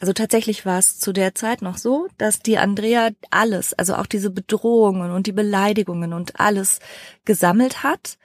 Also 0.00 0.14
tatsächlich 0.14 0.64
war 0.64 0.78
es 0.78 0.98
zu 0.98 1.12
der 1.12 1.34
Zeit 1.34 1.60
noch 1.60 1.76
so, 1.76 2.08
dass 2.16 2.40
die 2.40 2.56
Andrea 2.56 3.10
alles, 3.30 3.74
also 3.74 3.94
auch 3.94 4.06
diese 4.06 4.30
Bedrohungen 4.30 5.12
und 5.12 5.26
die 5.26 5.32
Beleidigungen 5.32 6.14
und 6.14 6.40
alles 6.40 6.80
gesammelt 7.24 7.82
hat 7.82 8.16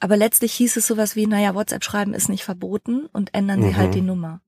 aber 0.00 0.16
letztlich 0.16 0.52
hieß 0.54 0.76
es 0.76 0.86
sowas 0.86 1.14
wie, 1.14 1.26
naja, 1.26 1.54
WhatsApp 1.54 1.84
schreiben 1.84 2.14
ist 2.14 2.28
nicht 2.28 2.42
verboten 2.42 3.06
und 3.12 3.34
ändern 3.34 3.60
mhm. 3.60 3.64
Sie 3.64 3.76
halt 3.76 3.94
die 3.94 4.00
Nummer. 4.00 4.40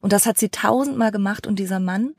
Und 0.00 0.12
das 0.12 0.26
hat 0.26 0.36
sie 0.36 0.48
tausendmal 0.48 1.12
gemacht 1.12 1.46
und 1.46 1.58
dieser 1.58 1.78
Mann, 1.78 2.14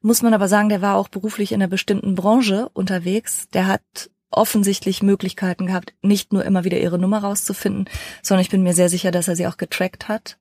muss 0.00 0.22
man 0.22 0.34
aber 0.34 0.48
sagen, 0.48 0.70
der 0.70 0.82
war 0.82 0.96
auch 0.96 1.08
beruflich 1.08 1.52
in 1.52 1.62
einer 1.62 1.68
bestimmten 1.68 2.14
Branche 2.14 2.68
unterwegs. 2.72 3.48
Der 3.50 3.66
hat 3.66 4.10
offensichtlich 4.30 5.02
Möglichkeiten 5.02 5.66
gehabt, 5.66 5.94
nicht 6.02 6.32
nur 6.32 6.44
immer 6.44 6.64
wieder 6.64 6.78
ihre 6.78 6.98
Nummer 6.98 7.18
rauszufinden, 7.18 7.88
sondern 8.22 8.42
ich 8.42 8.50
bin 8.50 8.62
mir 8.62 8.72
sehr 8.72 8.88
sicher, 8.88 9.10
dass 9.10 9.28
er 9.28 9.36
sie 9.36 9.46
auch 9.46 9.58
getrackt 9.58 10.08
hat, 10.08 10.38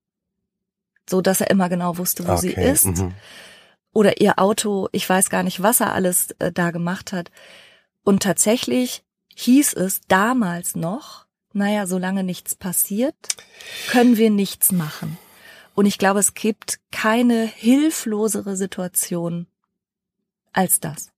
so 1.07 1.21
dass 1.21 1.41
er 1.41 1.49
immer 1.49 1.67
genau 1.67 1.97
wusste, 1.97 2.25
wo 2.25 2.31
okay. 2.31 2.41
sie 2.41 2.53
ist. 2.53 2.85
Mhm. 2.85 3.13
Oder 3.93 4.21
ihr 4.21 4.39
Auto, 4.39 4.87
ich 4.93 5.07
weiß 5.07 5.29
gar 5.29 5.43
nicht, 5.43 5.61
was 5.61 5.81
er 5.81 5.93
alles 5.93 6.31
äh, 6.39 6.51
da 6.53 6.71
gemacht 6.71 7.11
hat. 7.11 7.29
Und 8.03 8.23
tatsächlich 8.23 9.03
hieß 9.35 9.73
es 9.73 9.99
damals 10.07 10.75
noch, 10.75 11.25
naja, 11.53 11.87
solange 11.87 12.23
nichts 12.23 12.55
passiert, 12.55 13.15
können 13.89 14.17
wir 14.17 14.29
nichts 14.29 14.71
machen. 14.71 15.17
Und 15.73 15.85
ich 15.85 15.97
glaube, 15.97 16.19
es 16.19 16.33
gibt 16.33 16.79
keine 16.91 17.45
hilflosere 17.45 18.55
Situation 18.55 19.47
als 20.53 20.79
das. 20.79 21.09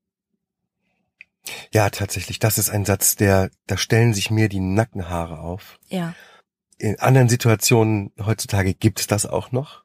Ja, 1.71 1.89
tatsächlich. 1.89 2.39
Das 2.39 2.57
ist 2.57 2.69
ein 2.69 2.85
Satz, 2.85 3.15
der, 3.15 3.49
da 3.67 3.77
stellen 3.77 4.13
sich 4.13 4.31
mir 4.31 4.49
die 4.49 4.59
Nackenhaare 4.59 5.39
auf. 5.39 5.79
Ja. 5.89 6.15
In 6.77 6.99
anderen 6.99 7.29
Situationen 7.29 8.11
heutzutage 8.23 8.73
gibt 8.73 8.99
es 8.99 9.07
das 9.07 9.25
auch 9.25 9.51
noch. 9.51 9.83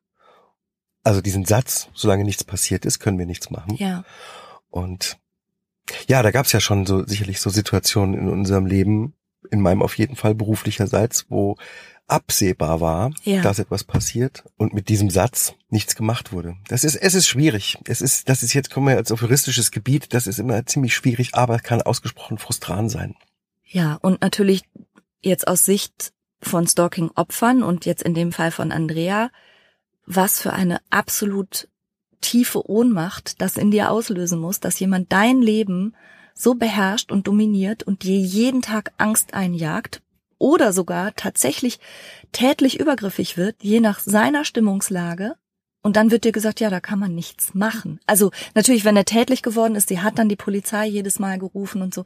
Also 1.03 1.21
diesen 1.21 1.45
Satz, 1.45 1.89
solange 1.95 2.25
nichts 2.25 2.45
passiert 2.45 2.85
ist, 2.85 2.99
können 2.99 3.19
wir 3.19 3.27
nichts 3.27 3.51
machen. 3.51 3.75
Ja. 3.77 4.05
Und 4.71 5.19
ja, 6.07 6.23
da 6.23 6.31
gab 6.31 6.47
es 6.47 6.53
ja 6.53 6.61
schon 6.61 6.87
so 6.87 7.07
sicherlich 7.07 7.41
so 7.41 7.51
Situationen 7.51 8.15
in 8.15 8.29
unserem 8.29 8.67
Leben, 8.67 9.15
in 9.51 9.61
meinem 9.61 9.83
auf 9.83 9.97
jeden 9.97 10.17
Fall 10.17 10.35
beruflicherseits, 10.35 11.27
wo 11.29 11.57
absehbar 12.09 12.81
war, 12.81 13.13
ja. 13.25 13.43
dass 13.43 13.59
etwas 13.59 13.85
passiert 13.85 14.45
und 14.57 14.73
mit 14.73 14.89
diesem 14.89 15.11
Satz 15.11 15.55
nichts 15.69 15.95
gemacht 15.95 16.33
wurde. 16.33 16.57
Das 16.69 16.83
ist, 16.83 16.97
es 16.97 17.15
ist 17.15 17.29
schwierig. 17.29 17.79
Es 17.87 18.01
ist, 18.01 18.29
das 18.29 18.43
ist 18.43 18.55
jetzt, 18.55 18.71
kommen 18.71 18.89
wir 18.89 18.97
als 18.97 19.13
auf 19.13 19.21
juristisches 19.21 19.71
Gebiet, 19.71 20.15
das 20.15 20.27
ist 20.27 20.39
immer 20.39 20.65
ziemlich 20.65 20.95
schwierig, 20.95 21.35
aber 21.35 21.59
kann 21.59 21.83
ausgesprochen 21.83 22.39
frustrant 22.39 22.91
sein. 22.91 23.15
Ja, 23.65 23.99
und 24.01 24.23
natürlich 24.23 24.63
jetzt 25.21 25.47
aus 25.47 25.67
Sicht 25.67 26.13
von 26.41 26.67
Stalking-Opfern 26.67 27.63
und 27.63 27.85
jetzt 27.85 28.03
in 28.03 28.15
dem 28.15 28.33
Fall 28.33 28.53
von 28.53 28.73
Andrea, 28.73 29.31
was 30.07 30.41
für 30.41 30.55
eine 30.55 30.81
absolut 30.89 31.69
tiefe 32.21 32.69
Ohnmacht 32.69 33.41
das 33.43 33.57
in 33.57 33.71
dir 33.71 33.91
auslösen 33.91 34.41
muss, 34.41 34.61
dass 34.61 34.81
jemand 34.81 35.13
dein 35.13 35.43
Leben 35.43 35.95
so 36.39 36.55
beherrscht 36.55 37.11
und 37.11 37.27
dominiert 37.27 37.83
und 37.83 38.05
dir 38.05 38.19
jeden 38.19 38.63
Tag 38.63 38.93
Angst 38.97 39.35
einjagt 39.35 40.01
oder 40.39 40.73
sogar 40.73 41.15
tatsächlich 41.17 41.81
tätlich 42.33 42.79
übergriffig 42.79 43.37
wird, 43.37 43.57
je 43.61 43.81
nach 43.81 43.99
seiner 43.99 44.45
Stimmungslage. 44.45 45.35
Und 45.83 45.97
dann 45.97 46.11
wird 46.11 46.25
dir 46.25 46.33
gesagt, 46.33 46.61
ja, 46.61 46.71
da 46.71 46.81
kann 46.81 46.99
man 46.99 47.15
nichts 47.15 47.55
machen. 47.55 48.01
Also 48.07 48.31
natürlich, 48.55 48.85
wenn 48.85 48.97
er 48.97 49.05
tätlich 49.05 49.43
geworden 49.43 49.75
ist, 49.75 49.89
sie 49.89 50.01
hat 50.01 50.19
dann 50.19 50.29
die 50.29 50.37
Polizei 50.37 50.87
jedes 50.87 51.19
Mal 51.19 51.39
gerufen 51.39 51.83
und 51.83 51.93
so. 51.93 52.05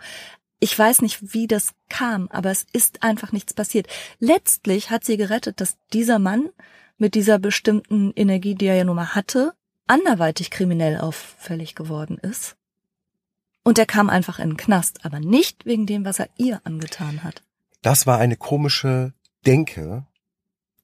Ich 0.61 0.79
weiß 0.79 1.03
nicht, 1.03 1.35
wie 1.35 1.47
das 1.47 1.73
kam, 1.89 2.29
aber 2.29 2.51
es 2.51 2.65
ist 2.73 3.03
einfach 3.03 3.33
nichts 3.33 3.53
passiert. 3.53 3.89
Letztlich 4.19 4.91
hat 4.91 5.05
sie 5.05 5.17
gerettet, 5.17 5.61
dass 5.61 5.77
dieser 5.93 6.19
Mann 6.19 6.51
mit 6.97 7.15
dieser 7.15 7.39
bestimmten 7.39 8.13
Energie, 8.15 8.55
die 8.55 8.67
er 8.67 8.77
ja 8.77 8.85
nun 8.85 8.97
mal 8.97 9.15
hatte, 9.15 9.53
anderweitig 9.89 10.51
kriminell 10.51 10.99
auffällig 10.99 11.75
geworden 11.75 12.17
ist. 12.19 12.57
Und 13.65 13.79
er 13.79 13.87
kam 13.87 14.11
einfach 14.11 14.39
in 14.39 14.51
den 14.51 14.57
Knast, 14.57 15.05
aber 15.05 15.21
nicht 15.21 15.65
wegen 15.67 15.87
dem, 15.87 16.05
was 16.05 16.19
er 16.19 16.29
ihr 16.37 16.61
angetan 16.65 17.23
hat. 17.23 17.43
Das 17.81 18.07
war 18.07 18.19
eine 18.19 18.37
komische 18.37 19.13
Denke, 19.47 20.07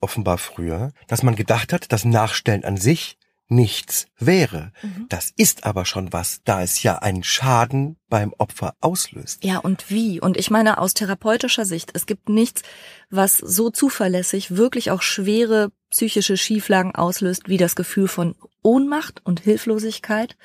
offenbar 0.01 0.39
früher, 0.39 0.93
dass 1.07 1.23
man 1.23 1.37
gedacht 1.37 1.73
hat, 1.73 1.93
das 1.93 2.05
Nachstellen 2.05 2.65
an 2.65 2.77
sich 2.77 3.18
nichts 3.49 4.07
wäre. 4.19 4.73
Mhm. 4.83 5.07
Das 5.09 5.33
ist 5.37 5.65
aber 5.65 5.85
schon 5.85 6.13
was, 6.13 6.43
da 6.45 6.63
es 6.63 6.83
ja 6.83 6.99
einen 6.99 7.25
Schaden 7.25 7.97
beim 8.09 8.35
Opfer 8.37 8.75
auslöst. 8.81 9.43
Ja, 9.43 9.59
und 9.59 9.91
wie? 9.91 10.21
Und 10.21 10.37
ich 10.37 10.51
meine 10.51 10.79
aus 10.79 10.95
therapeutischer 10.95 11.65
Sicht, 11.65 11.91
es 11.95 12.07
gibt 12.07 12.29
nichts, 12.29 12.63
was 13.11 13.39
so 13.39 13.71
zuverlässig 13.71 14.57
wirklich 14.57 14.91
auch 14.91 15.03
schwere 15.03 15.73
psychische 15.91 16.37
Schieflagen 16.37 16.95
auslöst, 16.95 17.49
wie 17.49 17.57
das 17.57 17.75
Gefühl 17.75 18.09
von 18.09 18.35
Ohnmacht 18.63 19.23
und 19.25 19.41
Hilflosigkeit 19.41 20.37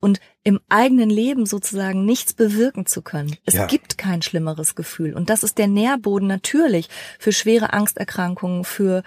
und 0.00 0.20
im 0.42 0.60
eigenen 0.70 1.10
Leben 1.10 1.44
sozusagen 1.44 2.06
nichts 2.06 2.32
bewirken 2.32 2.86
zu 2.86 3.02
können. 3.02 3.36
Es 3.44 3.54
ja. 3.54 3.66
gibt 3.66 3.98
kein 3.98 4.22
schlimmeres 4.22 4.74
Gefühl. 4.74 5.14
Und 5.14 5.28
das 5.28 5.42
ist 5.42 5.58
der 5.58 5.66
Nährboden 5.66 6.28
natürlich 6.28 6.88
für 7.18 7.32
schwere 7.32 7.74
Angsterkrankungen, 7.74 8.64
für 8.64 9.02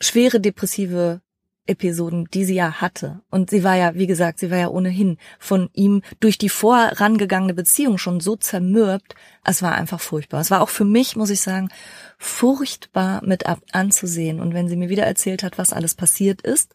schwere 0.00 0.40
depressive 0.40 1.22
Episoden, 1.66 2.28
die 2.32 2.44
sie 2.44 2.54
ja 2.54 2.80
hatte. 2.80 3.20
Und 3.30 3.50
sie 3.50 3.64
war 3.64 3.76
ja, 3.76 3.94
wie 3.94 4.06
gesagt, 4.06 4.38
sie 4.38 4.50
war 4.50 4.58
ja 4.58 4.68
ohnehin 4.68 5.18
von 5.38 5.70
ihm 5.72 6.02
durch 6.20 6.38
die 6.38 6.48
vorangegangene 6.48 7.54
Beziehung 7.54 7.98
schon 7.98 8.20
so 8.20 8.36
zermürbt. 8.36 9.14
Es 9.44 9.62
war 9.62 9.74
einfach 9.74 10.00
furchtbar. 10.00 10.40
Es 10.40 10.50
war 10.50 10.60
auch 10.60 10.68
für 10.68 10.84
mich, 10.84 11.16
muss 11.16 11.30
ich 11.30 11.40
sagen, 11.40 11.68
furchtbar 12.18 13.24
mit 13.24 13.44
anzusehen. 13.72 14.40
Und 14.40 14.54
wenn 14.54 14.68
sie 14.68 14.76
mir 14.76 14.88
wieder 14.88 15.04
erzählt 15.04 15.42
hat, 15.42 15.58
was 15.58 15.72
alles 15.72 15.94
passiert 15.94 16.42
ist 16.42 16.74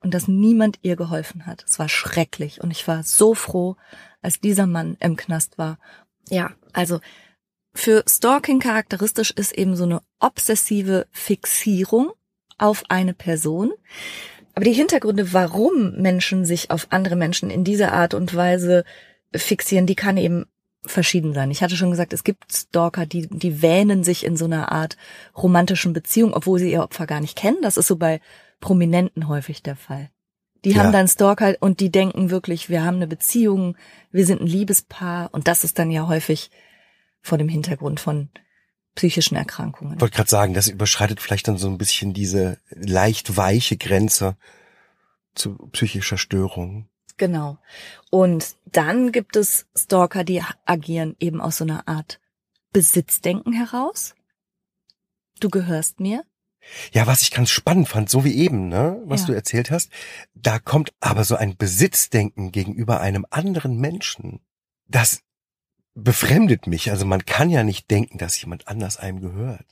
und 0.00 0.14
dass 0.14 0.28
niemand 0.28 0.78
ihr 0.82 0.96
geholfen 0.96 1.46
hat, 1.46 1.64
es 1.66 1.78
war 1.78 1.88
schrecklich. 1.88 2.60
Und 2.60 2.70
ich 2.70 2.86
war 2.88 3.02
so 3.02 3.34
froh, 3.34 3.76
als 4.20 4.40
dieser 4.40 4.66
Mann 4.66 4.96
im 5.00 5.16
Knast 5.16 5.58
war. 5.58 5.78
Ja, 6.28 6.52
also 6.72 7.00
für 7.74 8.04
Stalking 8.06 8.60
charakteristisch 8.60 9.30
ist 9.30 9.52
eben 9.52 9.76
so 9.76 9.84
eine 9.84 10.02
obsessive 10.20 11.06
Fixierung 11.10 12.12
auf 12.58 12.84
eine 12.88 13.14
Person. 13.14 13.72
Aber 14.54 14.64
die 14.64 14.72
Hintergründe, 14.72 15.32
warum 15.32 15.96
Menschen 15.96 16.44
sich 16.44 16.70
auf 16.70 16.88
andere 16.90 17.16
Menschen 17.16 17.50
in 17.50 17.64
dieser 17.64 17.92
Art 17.92 18.14
und 18.14 18.34
Weise 18.34 18.84
fixieren, 19.34 19.86
die 19.86 19.94
kann 19.94 20.16
eben 20.16 20.46
verschieden 20.84 21.32
sein. 21.32 21.50
Ich 21.50 21.62
hatte 21.62 21.76
schon 21.76 21.90
gesagt, 21.90 22.12
es 22.12 22.24
gibt 22.24 22.52
Stalker, 22.52 23.06
die, 23.06 23.28
die 23.28 23.62
wähnen 23.62 24.02
sich 24.02 24.26
in 24.26 24.36
so 24.36 24.46
einer 24.46 24.72
Art 24.72 24.96
romantischen 25.36 25.92
Beziehung, 25.92 26.34
obwohl 26.34 26.58
sie 26.58 26.72
ihr 26.72 26.82
Opfer 26.82 27.06
gar 27.06 27.20
nicht 27.20 27.36
kennen. 27.36 27.58
Das 27.62 27.76
ist 27.76 27.86
so 27.86 27.96
bei 27.96 28.20
Prominenten 28.60 29.28
häufig 29.28 29.62
der 29.62 29.76
Fall. 29.76 30.10
Die 30.64 30.72
ja. 30.72 30.78
haben 30.78 30.92
dann 30.92 31.08
Stalker 31.08 31.56
und 31.60 31.80
die 31.80 31.90
denken 31.90 32.30
wirklich, 32.30 32.68
wir 32.68 32.84
haben 32.84 32.96
eine 32.96 33.06
Beziehung, 33.06 33.76
wir 34.10 34.26
sind 34.26 34.40
ein 34.40 34.46
Liebespaar 34.46 35.30
und 35.32 35.48
das 35.48 35.64
ist 35.64 35.78
dann 35.78 35.90
ja 35.90 36.06
häufig 36.08 36.50
vor 37.20 37.38
dem 37.38 37.48
Hintergrund 37.48 38.00
von 38.00 38.28
psychischen 38.94 39.36
Erkrankungen. 39.36 39.94
Ich 39.94 40.00
wollte 40.00 40.16
gerade 40.16 40.30
sagen, 40.30 40.54
das 40.54 40.68
überschreitet 40.68 41.20
vielleicht 41.20 41.48
dann 41.48 41.56
so 41.56 41.68
ein 41.68 41.78
bisschen 41.78 42.12
diese 42.12 42.58
leicht 42.70 43.36
weiche 43.36 43.76
Grenze 43.76 44.36
zu 45.34 45.56
psychischer 45.72 46.18
Störung. 46.18 46.88
Genau. 47.16 47.58
Und 48.10 48.56
dann 48.66 49.12
gibt 49.12 49.36
es 49.36 49.66
Stalker, 49.76 50.24
die 50.24 50.42
agieren 50.64 51.16
eben 51.20 51.40
aus 51.40 51.58
so 51.58 51.64
einer 51.64 51.86
Art 51.88 52.20
Besitzdenken 52.72 53.52
heraus. 53.52 54.14
Du 55.40 55.48
gehörst 55.48 56.00
mir. 56.00 56.24
Ja, 56.92 57.06
was 57.06 57.22
ich 57.22 57.32
ganz 57.32 57.50
spannend 57.50 57.88
fand, 57.88 58.08
so 58.08 58.24
wie 58.24 58.36
eben, 58.36 58.68
ne, 58.68 59.02
was 59.04 59.22
ja. 59.22 59.26
du 59.28 59.32
erzählt 59.32 59.70
hast, 59.70 59.90
da 60.34 60.58
kommt 60.58 60.92
aber 61.00 61.24
so 61.24 61.34
ein 61.34 61.56
Besitzdenken 61.56 62.52
gegenüber 62.52 63.00
einem 63.00 63.26
anderen 63.30 63.78
Menschen. 63.78 64.40
Das 64.86 65.22
befremdet 65.94 66.66
mich. 66.66 66.90
Also 66.90 67.04
man 67.04 67.24
kann 67.26 67.50
ja 67.50 67.64
nicht 67.64 67.90
denken, 67.90 68.18
dass 68.18 68.40
jemand 68.40 68.68
anders 68.68 68.96
einem 68.96 69.20
gehört. 69.20 69.66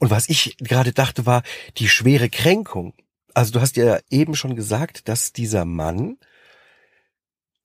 Und 0.00 0.10
was 0.10 0.28
ich 0.28 0.56
gerade 0.58 0.92
dachte, 0.92 1.26
war 1.26 1.42
die 1.78 1.88
schwere 1.88 2.28
Kränkung. 2.28 2.94
Also 3.34 3.52
du 3.52 3.60
hast 3.60 3.76
ja 3.76 3.98
eben 4.10 4.34
schon 4.34 4.56
gesagt, 4.56 5.08
dass 5.08 5.32
dieser 5.32 5.64
Mann 5.64 6.18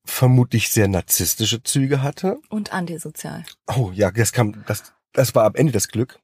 vermutlich 0.04 0.70
sehr 0.70 0.88
narzisstische 0.88 1.64
Züge 1.64 2.02
hatte. 2.02 2.40
Und 2.50 2.74
antisozial. 2.74 3.46
Oh 3.68 3.92
ja, 3.94 4.12
das 4.12 4.32
kam, 4.32 4.64
das, 4.68 4.94
das 5.14 5.36
war 5.36 5.46
am 5.46 5.56
Ende 5.56 5.72
das 5.72 5.88
Glück. 5.88 6.20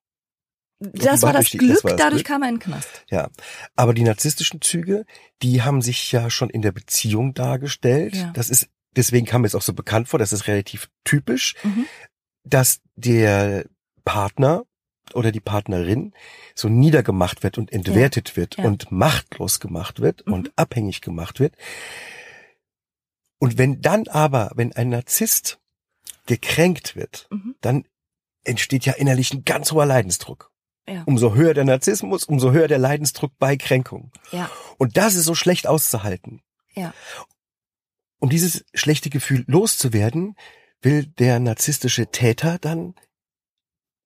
Das 0.79 1.23
war 1.23 1.33
das, 1.33 1.49
Glück, 1.49 1.73
das 1.73 1.83
war 1.83 1.91
das 1.91 1.99
dadurch 1.99 2.23
Glück. 2.23 2.27
kam 2.27 2.43
er 2.43 2.49
in 2.49 2.55
den 2.55 2.61
Knast. 2.61 3.03
Ja, 3.09 3.29
aber 3.75 3.95
die 3.95 4.03
narzisstischen 4.03 4.61
Züge, 4.61 5.05
die 5.41 5.63
haben 5.63 5.81
sich 5.81 6.11
ja 6.11 6.29
schon 6.29 6.51
in 6.51 6.61
der 6.61 6.71
Beziehung 6.71 7.33
dargestellt. 7.33 8.15
Ja. 8.15 8.31
Das 8.33 8.49
ist 8.49 8.69
deswegen 8.95 9.25
kam 9.25 9.41
mir 9.41 9.47
es 9.47 9.55
auch 9.55 9.61
so 9.61 9.73
bekannt 9.73 10.07
vor, 10.07 10.19
das 10.19 10.33
ist 10.33 10.47
relativ 10.47 10.89
typisch, 11.03 11.55
mhm. 11.63 11.85
dass 12.43 12.81
der 12.95 13.65
Partner 14.05 14.63
oder 15.13 15.31
die 15.31 15.39
Partnerin 15.39 16.13
so 16.55 16.69
niedergemacht 16.69 17.43
wird 17.43 17.57
und 17.57 17.71
entwertet 17.71 18.29
ja. 18.31 18.35
wird 18.37 18.57
ja. 18.57 18.65
und 18.65 18.91
machtlos 18.91 19.59
gemacht 19.59 19.99
wird 20.01 20.25
mhm. 20.25 20.33
und 20.33 20.51
abhängig 20.55 21.01
gemacht 21.01 21.39
wird. 21.39 21.55
Und 23.39 23.57
wenn 23.57 23.81
dann 23.81 24.07
aber, 24.07 24.51
wenn 24.55 24.73
ein 24.73 24.89
Narzisst 24.89 25.59
gekränkt 26.25 26.95
wird, 26.95 27.27
mhm. 27.29 27.55
dann 27.61 27.85
entsteht 28.43 28.85
ja 28.85 28.93
innerlich 28.93 29.33
ein 29.33 29.43
ganz 29.43 29.71
hoher 29.71 29.85
Leidensdruck. 29.85 30.51
Ja. 30.89 31.03
Umso 31.05 31.35
höher 31.35 31.53
der 31.53 31.65
Narzissmus, 31.65 32.23
umso 32.23 32.51
höher 32.51 32.69
der 32.69 32.77
Leidensdruck 32.77 33.33
bei 33.37 33.57
Kränkung. 33.57 34.11
Ja. 34.31 34.49
Und 34.77 34.95
das 34.95 35.15
ist 35.15 35.25
so 35.25 35.35
schlecht 35.35 35.67
auszuhalten. 35.67 36.41
Ja. 36.73 36.93
Um 38.19 38.29
dieses 38.29 38.65
schlechte 38.73 39.09
Gefühl 39.09 39.43
loszuwerden, 39.47 40.35
will 40.81 41.05
der 41.05 41.39
narzisstische 41.39 42.07
Täter 42.07 42.57
dann 42.59 42.95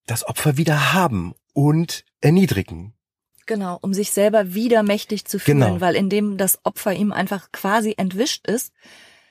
das 0.05 0.25
Opfer 0.27 0.57
wieder 0.57 0.93
haben 0.93 1.33
und 1.53 2.03
erniedrigen. 2.21 2.93
Genau, 3.45 3.77
um 3.81 3.93
sich 3.93 4.11
selber 4.11 4.53
wieder 4.53 4.83
mächtig 4.83 5.25
zu 5.25 5.39
fühlen, 5.39 5.59
genau. 5.59 5.81
weil 5.81 5.95
indem 5.95 6.37
das 6.37 6.59
Opfer 6.63 6.93
ihm 6.93 7.11
einfach 7.11 7.51
quasi 7.51 7.95
entwischt 7.97 8.47
ist, 8.47 8.73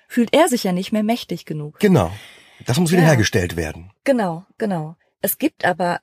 fühlt 0.08 0.34
er 0.34 0.48
sich 0.48 0.64
ja 0.64 0.72
nicht 0.72 0.92
mehr 0.92 1.02
mächtig 1.02 1.44
genug. 1.44 1.78
Genau. 1.78 2.10
Das 2.66 2.78
muss 2.78 2.90
wiederhergestellt 2.90 3.52
ja. 3.52 3.58
werden. 3.58 3.92
Genau, 4.04 4.44
genau. 4.58 4.96
Es 5.22 5.38
gibt 5.38 5.64
aber 5.64 6.00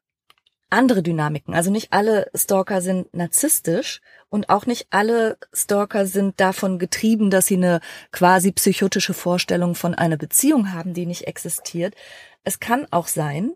andere 0.70 1.04
Dynamiken. 1.04 1.54
Also 1.54 1.72
nicht 1.72 1.94
alle 1.94 2.30
Stalker 2.34 2.82
sind 2.82 3.14
narzisstisch 3.14 4.02
und 4.30 4.50
auch 4.50 4.66
nicht 4.66 4.88
alle 4.90 5.38
Stalker 5.54 6.06
sind 6.06 6.40
davon 6.40 6.80
getrieben, 6.80 7.30
dass 7.30 7.48
sie 7.48 7.56
eine 7.56 7.80
quasi 8.12 8.52
psychotische 8.52 9.14
Vorstellung 9.14 9.76
von 9.76 9.96
einer 9.96 10.18
Beziehung 10.18 10.74
haben, 10.74 10.94
die 10.94 11.06
nicht 11.06 11.28
existiert. 11.28 11.96
Es 12.44 12.60
kann 12.60 12.88
auch 12.92 13.08
sein, 13.08 13.54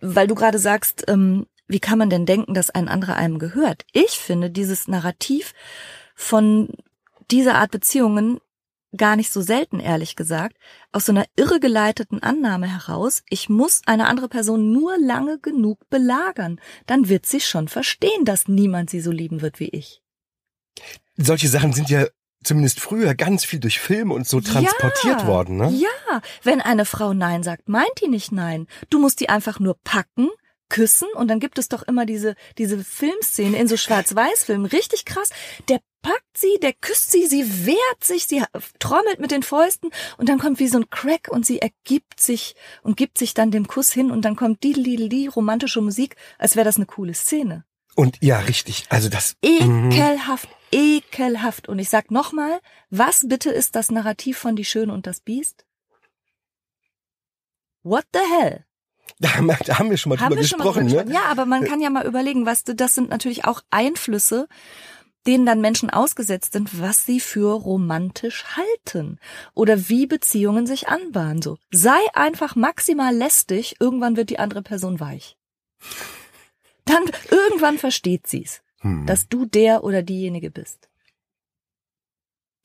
weil 0.00 0.26
du 0.26 0.34
gerade 0.34 0.58
sagst, 0.58 1.04
ähm, 1.08 1.46
wie 1.66 1.80
kann 1.80 1.98
man 1.98 2.08
denn 2.08 2.24
denken, 2.24 2.54
dass 2.54 2.70
ein 2.70 2.88
anderer 2.88 3.16
einem 3.16 3.38
gehört? 3.38 3.84
Ich 3.92 4.18
finde 4.18 4.50
dieses 4.50 4.88
Narrativ 4.88 5.52
von 6.14 6.70
dieser 7.30 7.56
Art 7.56 7.70
Beziehungen 7.70 8.40
gar 8.96 9.16
nicht 9.16 9.32
so 9.32 9.40
selten, 9.42 9.80
ehrlich 9.80 10.16
gesagt, 10.16 10.56
aus 10.92 11.06
so 11.06 11.12
einer 11.12 11.26
irregeleiteten 11.36 12.22
Annahme 12.22 12.66
heraus, 12.66 13.22
ich 13.28 13.48
muss 13.48 13.82
eine 13.86 14.06
andere 14.06 14.28
Person 14.28 14.72
nur 14.72 14.96
lange 14.98 15.38
genug 15.38 15.88
belagern, 15.90 16.60
dann 16.86 17.08
wird 17.08 17.26
sie 17.26 17.40
schon 17.40 17.68
verstehen, 17.68 18.24
dass 18.24 18.48
niemand 18.48 18.90
sie 18.90 19.00
so 19.00 19.10
lieben 19.10 19.42
wird 19.42 19.60
wie 19.60 19.68
ich. 19.68 20.02
Solche 21.16 21.48
Sachen 21.48 21.72
sind 21.72 21.90
ja 21.90 22.06
zumindest 22.44 22.80
früher 22.80 23.14
ganz 23.14 23.44
viel 23.44 23.58
durch 23.58 23.80
Filme 23.80 24.14
und 24.14 24.26
so 24.26 24.40
transportiert 24.40 25.22
ja, 25.22 25.26
worden, 25.26 25.56
ne? 25.56 25.70
Ja, 25.70 26.20
wenn 26.42 26.60
eine 26.60 26.84
Frau 26.84 27.12
Nein 27.12 27.42
sagt, 27.42 27.68
meint 27.68 27.90
die 28.00 28.08
nicht 28.08 28.32
Nein. 28.32 28.66
Du 28.90 28.98
musst 29.00 29.20
die 29.20 29.28
einfach 29.28 29.58
nur 29.58 29.76
packen, 29.82 30.28
küssen 30.68 31.08
und 31.14 31.28
dann 31.28 31.40
gibt 31.40 31.58
es 31.58 31.68
doch 31.68 31.82
immer 31.82 32.06
diese 32.06 32.34
diese 32.58 32.82
Filmszene 32.82 33.58
in 33.58 33.68
so 33.68 33.76
Schwarz-Weiß-Filmen, 33.76 34.66
richtig 34.66 35.04
krass. 35.04 35.30
Der 35.68 35.80
packt 36.02 36.36
sie, 36.36 36.58
der 36.60 36.72
küsst 36.72 37.10
sie, 37.10 37.26
sie 37.26 37.66
wehrt 37.66 38.04
sich, 38.04 38.26
sie 38.26 38.42
trommelt 38.78 39.18
mit 39.20 39.30
den 39.30 39.42
Fäusten 39.42 39.90
und 40.16 40.28
dann 40.28 40.38
kommt 40.38 40.58
wie 40.58 40.68
so 40.68 40.78
ein 40.78 40.90
Crack 40.90 41.28
und 41.28 41.44
sie 41.44 41.60
ergibt 41.60 42.20
sich 42.20 42.54
und 42.82 42.96
gibt 42.96 43.18
sich 43.18 43.34
dann 43.34 43.50
dem 43.50 43.66
Kuss 43.66 43.92
hin 43.92 44.10
und 44.10 44.24
dann 44.24 44.36
kommt 44.36 44.62
die, 44.62 44.72
die, 44.72 45.08
die 45.08 45.26
romantische 45.26 45.80
Musik, 45.80 46.16
als 46.38 46.56
wäre 46.56 46.64
das 46.64 46.76
eine 46.76 46.86
coole 46.86 47.14
Szene. 47.14 47.64
Und 47.94 48.18
ja, 48.20 48.38
richtig. 48.38 48.84
Also 48.90 49.08
das. 49.08 49.34
mhm. 49.42 49.90
Ekelhaft, 49.90 50.48
ekelhaft. 50.70 51.68
Und 51.68 51.80
ich 51.80 51.88
sag 51.88 52.12
nochmal, 52.12 52.60
was 52.90 53.26
bitte 53.26 53.50
ist 53.50 53.74
das 53.74 53.90
Narrativ 53.90 54.38
von 54.38 54.54
Die 54.54 54.64
Schöne 54.64 54.92
und 54.92 55.06
das 55.08 55.20
Biest? 55.20 55.66
What 57.82 58.06
the 58.12 58.20
hell? 58.20 58.67
Da 59.20 59.34
haben, 59.34 59.46
wir, 59.46 59.56
da 59.64 59.78
haben 59.78 59.90
wir 59.90 59.96
schon 59.96 60.10
mal 60.10 60.16
Haben 60.20 60.28
drüber 60.28 60.36
mal 60.36 60.42
gesprochen, 60.42 60.84
gesprochen. 60.86 61.08
ne? 61.08 61.14
Ja, 61.14 61.24
aber 61.30 61.44
man 61.46 61.64
kann 61.64 61.80
ja 61.80 61.90
mal 61.90 62.06
überlegen, 62.06 62.46
was 62.46 62.64
du, 62.64 62.74
das 62.74 62.94
sind 62.94 63.10
natürlich 63.10 63.44
auch 63.46 63.62
Einflüsse, 63.70 64.46
denen 65.26 65.44
dann 65.44 65.60
Menschen 65.60 65.90
ausgesetzt 65.90 66.52
sind, 66.52 66.80
was 66.80 67.04
sie 67.04 67.18
für 67.20 67.52
romantisch 67.52 68.44
halten 68.56 69.18
oder 69.54 69.88
wie 69.88 70.06
Beziehungen 70.06 70.66
sich 70.66 70.88
anbahnen. 70.88 71.42
So 71.42 71.58
sei 71.70 71.98
einfach 72.14 72.54
maximal 72.56 73.14
lästig, 73.14 73.76
irgendwann 73.80 74.16
wird 74.16 74.30
die 74.30 74.38
andere 74.38 74.62
Person 74.62 75.00
weich. 75.00 75.36
Dann 76.84 77.02
irgendwann 77.30 77.78
versteht 77.78 78.26
sie's, 78.26 78.62
Hm. 78.80 79.06
dass 79.06 79.28
du 79.28 79.44
der 79.44 79.82
oder 79.82 80.02
diejenige 80.02 80.50
bist. 80.52 80.88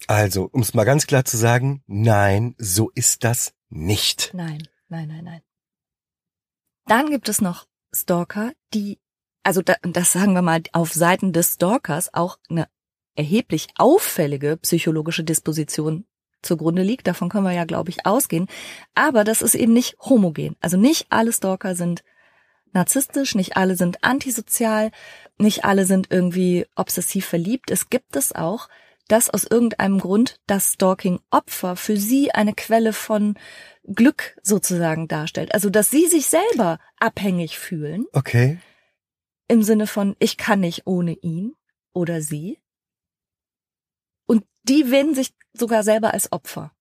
Also, 0.08 0.50
um 0.52 0.62
es 0.62 0.74
mal 0.74 0.84
ganz 0.84 1.08
klar 1.08 1.26
zu 1.26 1.38
sagen, 1.38 1.82
nein, 1.88 2.56
so 2.58 2.92
ist 2.94 3.24
das 3.24 3.54
nicht. 3.70 4.32
Nein, 4.34 4.68
nein, 4.90 5.08
nein, 5.08 5.24
nein. 5.24 5.42
Dann 6.86 7.10
gibt 7.10 7.30
es 7.30 7.42
noch 7.42 7.66
Stalker, 7.94 8.52
die, 8.74 9.00
also 9.44 9.62
da, 9.62 9.76
das 9.82 10.12
sagen 10.12 10.34
wir 10.34 10.42
mal 10.42 10.62
auf 10.74 10.94
Seiten 10.94 11.32
des 11.34 11.54
Stalkers 11.54 12.14
auch 12.14 12.38
eine 12.50 12.68
erheblich 13.16 13.68
auffällige 13.78 14.58
psychologische 14.58 15.24
Disposition 15.24 16.06
zugrunde 16.42 16.84
liegt. 16.84 17.08
Davon 17.08 17.30
können 17.30 17.46
wir 17.46 17.54
ja, 17.54 17.66
glaube 17.66 17.90
ich, 17.90 18.06
ausgehen. 18.06 18.48
Aber 18.96 19.24
das 19.24 19.42
ist 19.42 19.56
eben 19.56 19.74
nicht 19.74 19.98
homogen. 20.00 20.56
Also 20.60 20.78
nicht 20.78 21.08
alle 21.10 21.32
Stalker 21.32 21.76
sind 21.76 22.04
narzisstisch, 22.74 23.36
nicht 23.36 23.56
alle 23.56 23.76
sind 23.76 24.04
antisozial, 24.04 24.92
nicht 25.38 25.64
alle 25.64 25.86
sind 25.86 26.08
irgendwie 26.10 26.66
obsessiv 26.76 27.26
verliebt. 27.26 27.72
Es 27.72 27.90
gibt 27.90 28.16
es 28.16 28.34
auch, 28.34 28.68
dass 29.08 29.30
aus 29.30 29.44
irgendeinem 29.44 30.00
Grund 30.00 30.40
das 30.48 30.74
Stalking-Opfer 30.74 31.76
für 31.76 31.98
sie 31.98 32.32
eine 32.32 32.54
Quelle 32.54 32.94
von 32.94 33.38
Glück 33.86 34.38
sozusagen 34.44 35.08
darstellt. 35.08 35.54
Also, 35.54 35.70
dass 35.70 35.90
sie 35.92 36.08
sich 36.08 36.28
selber 36.28 36.80
abhängig 37.00 37.60
fühlen, 37.60 38.06
Okay. 38.14 38.60
im 39.48 39.62
Sinne 39.64 39.88
von, 39.88 40.16
ich 40.20 40.38
kann 40.38 40.62
nicht 40.62 40.88
ohne 40.88 41.14
ihn 41.14 41.54
oder 41.94 42.22
sie. 42.22 42.60
Und 44.26 44.46
die 44.64 44.90
wenden 44.90 45.16
sich 45.16 45.34
sogar 45.54 45.84
selber 45.84 46.14
als 46.14 46.32
Opfer. 46.32 46.72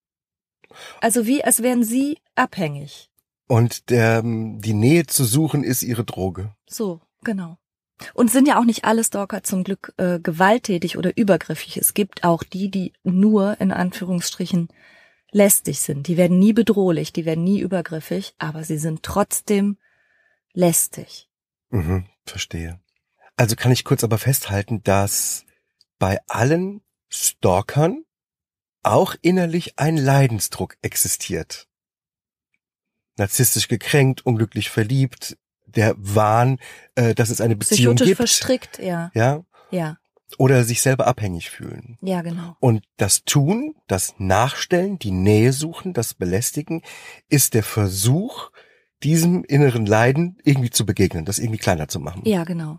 Also 1.01 1.27
wie, 1.27 1.45
als 1.45 1.63
wären 1.63 1.85
sie 1.85 2.19
abhängig. 2.35 3.11
Und 3.49 3.91
der, 3.91 4.21
ähm, 4.21 4.61
die 4.61 4.73
Nähe 4.73 5.07
zu 5.07 5.25
suchen 5.25 5.65
ist 5.65 5.83
ihre 5.83 6.05
Droge. 6.05 6.55
So, 6.67 7.01
genau. 7.23 7.59
Und 8.15 8.31
sind 8.31 8.49
ja 8.49 8.59
auch 8.59 8.65
nicht 8.65 8.85
alle 8.85 9.05
Stalker 9.05 9.43
zum 9.43 9.65
Glück 9.65 9.93
äh, 9.97 10.19
gewalttätig 10.21 10.97
oder 10.97 11.17
übergriffig. 11.17 11.77
Es 11.77 11.95
gibt 11.95 12.25
auch 12.25 12.43
die, 12.43 12.71
die 12.71 12.93
nur 13.03 13.61
in 13.61 13.73
Anführungsstrichen 13.73 14.69
lästig 15.31 15.81
sind. 15.81 16.07
Die 16.07 16.17
werden 16.17 16.39
nie 16.39 16.53
bedrohlich, 16.53 17.13
die 17.13 17.25
werden 17.25 17.45
nie 17.45 17.61
übergriffig, 17.61 18.35
aber 18.39 18.65
sie 18.65 18.79
sind 18.79 19.03
trotzdem 19.03 19.79
lästig. 20.53 21.29
Mhm, 21.71 22.07
verstehe. 22.25 22.81
Also 23.37 23.57
kann 23.57 23.73
ich 23.73 23.85
kurz 23.85 24.05
aber 24.05 24.19
festhalten, 24.19 24.83
dass 24.83 25.45
bei 25.99 26.19
allen 26.29 26.83
Stalkern 27.09 28.05
auch 28.83 29.15
innerlich 29.23 29.79
ein 29.79 29.97
Leidensdruck 29.97 30.77
existiert. 30.83 31.69
Narzisstisch 33.17 33.69
gekränkt, 33.69 34.25
unglücklich 34.27 34.71
verliebt, 34.71 35.37
der 35.77 35.95
Wahn, 35.99 36.59
äh, 36.95 37.15
dass 37.15 37.31
es 37.31 37.41
eine 37.41 37.57
Beziehung 37.57 37.97
Psychotisch 37.97 38.07
gibt. 38.07 38.17
verstrickt, 38.17 38.79
ja. 38.79 39.11
Ja, 39.15 39.45
Ja, 39.71 39.97
oder 40.39 40.65
sich 40.65 40.81
selber 40.81 41.07
abhängig 41.07 41.51
fühlen. 41.51 41.99
ja, 42.01 42.23
genau. 42.23 42.57
Und 42.61 42.85
das 42.97 43.25
Tun, 43.25 43.75
das 43.87 44.15
Nachstellen, 44.19 44.99
die 44.99 45.11
Nähe 45.11 45.53
suchen, 45.53 45.93
das 45.93 46.15
Belästigen, 46.15 46.83
ist 47.29 47.55
der 47.55 47.63
Versuch, 47.63 48.51
diesem 49.03 49.45
inneren 49.45 49.85
Leiden 49.85 50.39
irgendwie 50.45 50.71
zu 50.71 50.87
begegnen, 50.87 51.25
das 51.25 51.39
irgendwie 51.39 51.59
kleiner 51.59 51.89
zu 51.89 52.01
machen. 52.01 52.23
Ja, 52.25 52.45
genau. 52.45 52.79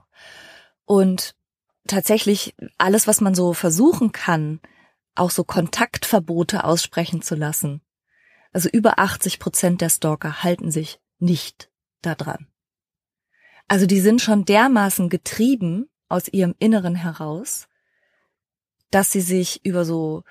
Und 0.86 1.36
tatsächlich 1.88 2.56
alles, 2.78 3.08
was 3.08 3.22
man 3.22 3.36
so 3.36 3.54
versuchen 3.54 4.12
kann, 4.12 4.60
auch 5.16 5.32
so 5.32 5.44
Kontaktverbote 5.44 6.64
aussprechen 6.64 7.22
zu 7.22 7.36
lassen. 7.36 7.82
Also 8.52 8.70
über 8.70 9.00
80 9.00 9.40
Prozent 9.40 9.82
der 9.82 9.90
Stalker 9.90 10.44
halten 10.44 10.72
sich 10.72 11.00
nicht 11.20 11.70
daran. 12.02 12.48
Also 13.74 13.88
die 13.88 14.02
sind 14.02 14.22
schon 14.22 14.46
dermaßen 14.46 15.10
getrieben 15.10 15.90
aus 16.08 16.28
ihrem 16.28 16.54
Inneren 16.60 16.94
heraus, 16.94 17.68
dass 18.92 19.12
sie 19.12 19.22
sich 19.22 19.66
über 19.66 19.84
so 19.84 20.22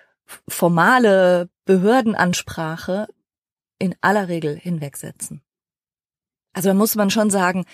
formale 0.46 1.50
Behördenansprache 1.64 3.08
in 3.80 3.96
aller 4.00 4.28
Regel 4.28 4.56
hinwegsetzen. 4.56 5.42
Also 6.52 6.68
da 6.68 6.74
muss 6.74 6.94
man 6.94 7.10
schon 7.10 7.30
sagen, 7.30 7.64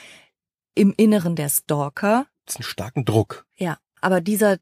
im 0.74 0.94
Inneren 0.96 1.36
der 1.36 1.50
Stalker, 1.50 2.26
Das 2.46 2.54
ist 2.54 2.60
einen 2.60 2.64
starken 2.64 3.04
Druck. 3.04 3.44
ja, 3.54 3.76
aber 4.00 4.22
dieser 4.22 4.56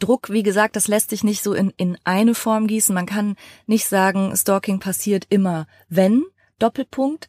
Druck, 0.00 0.30
wie 0.30 0.42
gesagt, 0.42 0.74
das 0.74 0.88
lässt 0.88 1.10
sich 1.10 1.22
nicht 1.22 1.42
so 1.42 1.52
in, 1.52 1.68
in 1.76 1.98
eine 2.04 2.34
Form 2.34 2.66
gießen. 2.66 2.94
Man 2.94 3.04
kann 3.04 3.36
nicht 3.66 3.86
sagen, 3.88 4.34
Stalking 4.34 4.80
passiert 4.80 5.26
immer, 5.28 5.66
wenn, 5.90 6.24
Doppelpunkt. 6.58 7.28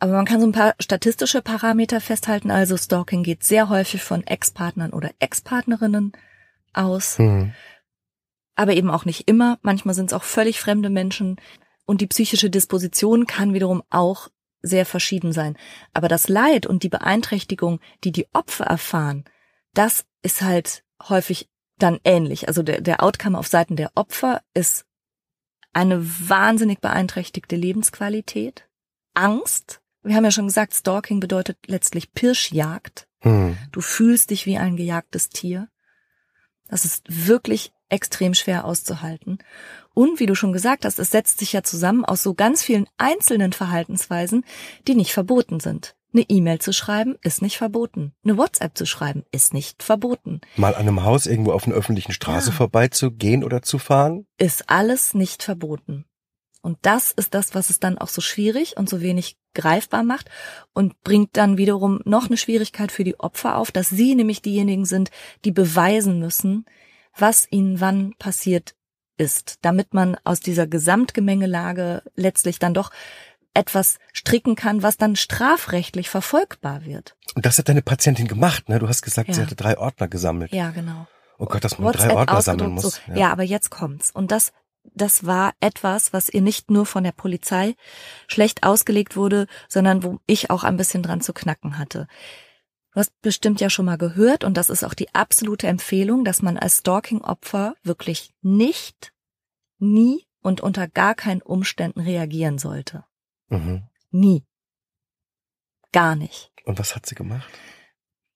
Aber 0.00 0.12
man 0.12 0.24
kann 0.24 0.40
so 0.40 0.46
ein 0.46 0.52
paar 0.52 0.74
statistische 0.80 1.42
Parameter 1.42 2.00
festhalten. 2.00 2.50
Also 2.50 2.76
Stalking 2.76 3.22
geht 3.22 3.44
sehr 3.44 3.68
häufig 3.68 4.02
von 4.02 4.26
Ex-Partnern 4.26 4.92
oder 4.92 5.10
Ex-Partnerinnen 5.18 6.12
aus. 6.72 7.18
Hm. 7.18 7.52
aber 8.54 8.74
eben 8.74 8.90
auch 8.90 9.04
nicht 9.04 9.28
immer. 9.28 9.58
Manchmal 9.62 9.94
sind 9.94 10.06
es 10.06 10.12
auch 10.12 10.22
völlig 10.22 10.60
fremde 10.60 10.90
Menschen 10.90 11.36
und 11.86 12.00
die 12.00 12.06
psychische 12.06 12.50
Disposition 12.50 13.26
kann 13.26 13.54
wiederum 13.54 13.82
auch 13.90 14.28
sehr 14.62 14.86
verschieden 14.86 15.32
sein. 15.32 15.56
Aber 15.94 16.08
das 16.08 16.28
Leid 16.28 16.66
und 16.66 16.82
die 16.82 16.88
Beeinträchtigung, 16.88 17.80
die 18.04 18.12
die 18.12 18.28
Opfer 18.32 18.64
erfahren, 18.64 19.24
das 19.74 20.04
ist 20.22 20.42
halt 20.42 20.84
häufig 21.08 21.48
dann 21.78 21.98
ähnlich. 22.04 22.48
Also 22.48 22.62
der, 22.62 22.80
der 22.80 23.02
Outcome 23.02 23.38
auf 23.38 23.46
Seiten 23.46 23.76
der 23.76 23.92
Opfer 23.94 24.42
ist 24.54 24.84
eine 25.72 26.00
wahnsinnig 26.28 26.80
beeinträchtigte 26.80 27.56
Lebensqualität, 27.56 28.68
Angst. 29.14 29.79
Wir 30.02 30.16
haben 30.16 30.24
ja 30.24 30.30
schon 30.30 30.46
gesagt, 30.46 30.74
Stalking 30.74 31.20
bedeutet 31.20 31.58
letztlich 31.66 32.12
Pirschjagd. 32.12 33.06
Hm. 33.20 33.56
Du 33.70 33.80
fühlst 33.80 34.30
dich 34.30 34.46
wie 34.46 34.56
ein 34.58 34.76
gejagtes 34.76 35.28
Tier. 35.28 35.68
Das 36.68 36.84
ist 36.84 37.04
wirklich 37.08 37.72
extrem 37.88 38.34
schwer 38.34 38.64
auszuhalten. 38.64 39.38
Und 39.92 40.20
wie 40.20 40.26
du 40.26 40.34
schon 40.34 40.52
gesagt 40.52 40.84
hast, 40.84 40.98
es 40.98 41.10
setzt 41.10 41.38
sich 41.38 41.52
ja 41.52 41.62
zusammen 41.62 42.04
aus 42.04 42.22
so 42.22 42.34
ganz 42.34 42.62
vielen 42.62 42.86
einzelnen 42.96 43.52
Verhaltensweisen, 43.52 44.44
die 44.86 44.94
nicht 44.94 45.12
verboten 45.12 45.60
sind. 45.60 45.96
Eine 46.12 46.22
E-Mail 46.28 46.60
zu 46.60 46.72
schreiben 46.72 47.16
ist 47.22 47.42
nicht 47.42 47.58
verboten. 47.58 48.12
Eine 48.24 48.36
WhatsApp 48.36 48.76
zu 48.76 48.86
schreiben 48.86 49.24
ist 49.30 49.52
nicht 49.54 49.82
verboten. 49.82 50.40
Mal 50.56 50.74
an 50.74 50.82
einem 50.82 51.04
Haus 51.04 51.26
irgendwo 51.26 51.52
auf 51.52 51.66
einer 51.66 51.76
öffentlichen 51.76 52.12
Straße 52.12 52.50
Ja. 52.50 52.56
vorbeizugehen 52.56 53.44
oder 53.44 53.62
zu 53.62 53.78
fahren. 53.78 54.26
Ist 54.38 54.70
alles 54.70 55.14
nicht 55.14 55.42
verboten. 55.42 56.06
Und 56.62 56.78
das 56.82 57.12
ist 57.12 57.34
das, 57.34 57.54
was 57.54 57.70
es 57.70 57.80
dann 57.80 57.98
auch 57.98 58.08
so 58.08 58.20
schwierig 58.20 58.76
und 58.76 58.88
so 58.88 59.00
wenig 59.00 59.36
greifbar 59.54 60.02
macht 60.04 60.30
und 60.72 61.00
bringt 61.02 61.36
dann 61.36 61.56
wiederum 61.58 62.00
noch 62.04 62.26
eine 62.26 62.36
Schwierigkeit 62.36 62.92
für 62.92 63.04
die 63.04 63.18
Opfer 63.18 63.56
auf, 63.56 63.72
dass 63.72 63.88
sie 63.88 64.14
nämlich 64.14 64.42
diejenigen 64.42 64.84
sind, 64.84 65.10
die 65.44 65.52
beweisen 65.52 66.18
müssen, 66.18 66.64
was 67.16 67.46
ihnen 67.50 67.80
wann 67.80 68.14
passiert 68.18 68.74
ist, 69.16 69.58
damit 69.62 69.92
man 69.92 70.16
aus 70.24 70.40
dieser 70.40 70.66
Gesamtgemengelage 70.66 72.02
letztlich 72.14 72.58
dann 72.58 72.74
doch 72.74 72.90
etwas 73.52 73.98
stricken 74.12 74.54
kann, 74.54 74.82
was 74.82 74.96
dann 74.96 75.16
strafrechtlich 75.16 76.08
verfolgbar 76.08 76.84
wird. 76.84 77.16
Und 77.34 77.44
das 77.46 77.58
hat 77.58 77.68
deine 77.68 77.82
Patientin 77.82 78.28
gemacht, 78.28 78.68
ne? 78.68 78.78
Du 78.78 78.88
hast 78.88 79.02
gesagt, 79.02 79.34
sie 79.34 79.40
Ja. 79.40 79.46
hatte 79.46 79.56
drei 79.56 79.76
Ordner 79.76 80.08
gesammelt. 80.08 80.52
Ja, 80.52 80.70
genau. 80.70 81.06
Oh 81.38 81.46
Gott, 81.46 81.64
dass 81.64 81.78
man 81.78 81.92
drei 81.92 82.04
WhatsApp 82.04 82.16
Ordner 82.16 82.42
sammeln 82.42 82.70
muss. 82.72 83.00
So. 83.06 83.12
Ja. 83.14 83.32
aber 83.32 83.42
jetzt 83.42 83.70
kommt's. 83.70 84.10
Und 84.12 84.30
das, 84.30 84.52
das 84.82 85.26
war 85.26 85.54
etwas, 85.60 86.12
was 86.12 86.28
ihr 86.28 86.40
nicht 86.40 86.70
nur 86.70 86.86
von 86.86 87.04
der 87.04 87.12
Polizei 87.12 87.74
schlecht 88.26 88.62
ausgelegt 88.62 89.16
wurde, 89.16 89.46
sondern 89.68 90.02
wo 90.02 90.20
ich 90.26 90.50
auch 90.50 90.64
ein 90.64 90.76
bisschen 90.76 91.02
dran 91.02 91.20
zu 91.20 91.32
knacken 91.32 91.78
hatte. 91.78 92.06
Du 92.92 93.00
hast 93.00 93.12
bestimmt 93.20 93.60
ja 93.60 93.70
schon 93.70 93.86
mal 93.86 93.98
gehört, 93.98 94.42
und 94.42 94.56
das 94.56 94.68
ist 94.68 94.82
auch 94.82 94.94
die 94.94 95.14
absolute 95.14 95.68
Empfehlung, 95.68 96.24
dass 96.24 96.42
man 96.42 96.56
als 96.56 96.78
Stalking-Opfer 96.78 97.74
wirklich 97.82 98.32
nicht, 98.42 99.12
nie 99.78 100.26
und 100.42 100.60
unter 100.60 100.88
gar 100.88 101.14
keinen 101.14 101.42
Umständen 101.42 102.00
reagieren 102.00 102.58
sollte. 102.58 103.04
Mhm. 103.48 103.84
Nie. 104.10 104.44
Gar 105.92 106.16
nicht. 106.16 106.52
Und 106.64 106.78
was 106.78 106.96
hat 106.96 107.06
sie 107.06 107.14
gemacht? 107.14 107.48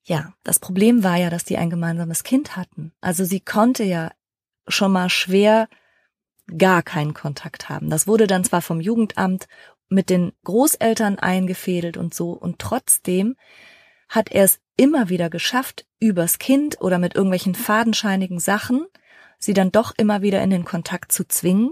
Ja, 0.04 0.34
das 0.44 0.58
Problem 0.58 1.02
war 1.02 1.16
ja, 1.16 1.30
dass 1.30 1.44
die 1.44 1.56
ein 1.56 1.70
gemeinsames 1.70 2.22
Kind 2.22 2.56
hatten. 2.56 2.92
Also 3.00 3.24
sie 3.24 3.40
konnte 3.40 3.84
ja 3.84 4.12
schon 4.68 4.92
mal 4.92 5.08
schwer 5.08 5.68
gar 6.58 6.82
keinen 6.82 7.14
Kontakt 7.14 7.68
haben. 7.68 7.90
Das 7.90 8.06
wurde 8.06 8.26
dann 8.26 8.44
zwar 8.44 8.62
vom 8.62 8.80
Jugendamt 8.80 9.46
mit 9.88 10.10
den 10.10 10.32
Großeltern 10.44 11.18
eingefädelt 11.18 11.96
und 11.96 12.14
so, 12.14 12.30
und 12.32 12.58
trotzdem 12.58 13.36
hat 14.08 14.30
er 14.30 14.44
es 14.44 14.60
immer 14.76 15.08
wieder 15.08 15.30
geschafft, 15.30 15.86
übers 16.00 16.38
Kind 16.38 16.80
oder 16.80 16.98
mit 16.98 17.14
irgendwelchen 17.14 17.54
fadenscheinigen 17.54 18.40
Sachen, 18.40 18.86
sie 19.38 19.54
dann 19.54 19.72
doch 19.72 19.92
immer 19.96 20.22
wieder 20.22 20.42
in 20.42 20.50
den 20.50 20.64
Kontakt 20.64 21.12
zu 21.12 21.26
zwingen. 21.26 21.70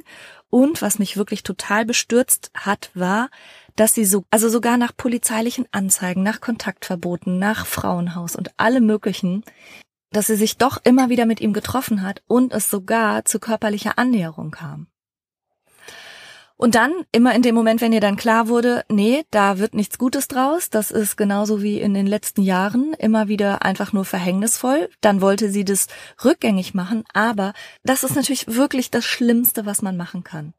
Und 0.51 0.83
was 0.83 0.99
mich 0.99 1.17
wirklich 1.17 1.43
total 1.43 1.87
bestürzt 1.87 2.51
hat, 2.55 2.91
war, 2.95 3.31
dass 3.75 3.95
sie 3.95 4.05
so, 4.05 4.25
also 4.31 4.49
sogar 4.49 4.77
nach 4.77 4.95
polizeilichen 4.95 5.67
Anzeigen, 5.73 6.23
nach 6.23 6.41
Kontaktverboten, 6.41 7.39
nach 7.39 7.65
Frauenhaus 7.67 8.37
und 8.37 8.59
allem 8.59 8.85
möglichen, 8.85 9.45
dass 10.12 10.29
sie 10.29 10.37
sich 10.37 10.57
doch 10.57 10.79
immer 10.85 11.09
wieder 11.09 11.27
mit 11.27 11.40
ihm 11.40 11.53
getroffen 11.53 12.03
hat 12.03 12.22
und 12.27 12.53
es 12.53 12.70
sogar 12.70 13.25
zu 13.25 13.40
körperlicher 13.40 13.98
Annäherung 13.98 14.51
kam. 14.51 14.87
Und 16.62 16.77
dann, 16.77 16.92
immer 17.11 17.35
in 17.35 17.42
dem 17.42 17.57
Moment, 17.57 17.81
wenn 17.81 17.92
ihr 17.92 18.01
dann 18.01 18.14
klar 18.14 18.46
wurde, 18.46 18.85
nee, 18.88 19.25
da 19.33 19.59
wird 19.59 19.75
nichts 19.75 19.98
Gutes 19.98 20.29
draus, 20.29 20.70
das 20.70 20.92
ist 20.92 21.16
genauso 21.16 21.61
wie 21.61 21.81
in 21.81 21.92
den 21.92 22.07
letzten 22.07 22.40
Jahren, 22.42 22.94
immer 23.01 23.27
wieder 23.27 23.62
einfach 23.64 23.92
nur 23.92 24.05
verhängnisvoll, 24.05 24.88
dann 25.01 25.20
wollte 25.20 25.51
sie 25.51 25.64
das 25.64 25.88
rückgängig 26.25 26.72
machen, 26.72 27.03
aber 27.12 27.53
das 27.83 28.05
ist 28.05 28.14
natürlich 28.14 28.46
wirklich 28.46 28.92
das 28.92 29.05
Schlimmste, 29.05 29.66
was 29.66 29.83
man 29.83 29.96
machen 29.96 30.22
kann. 30.22 30.55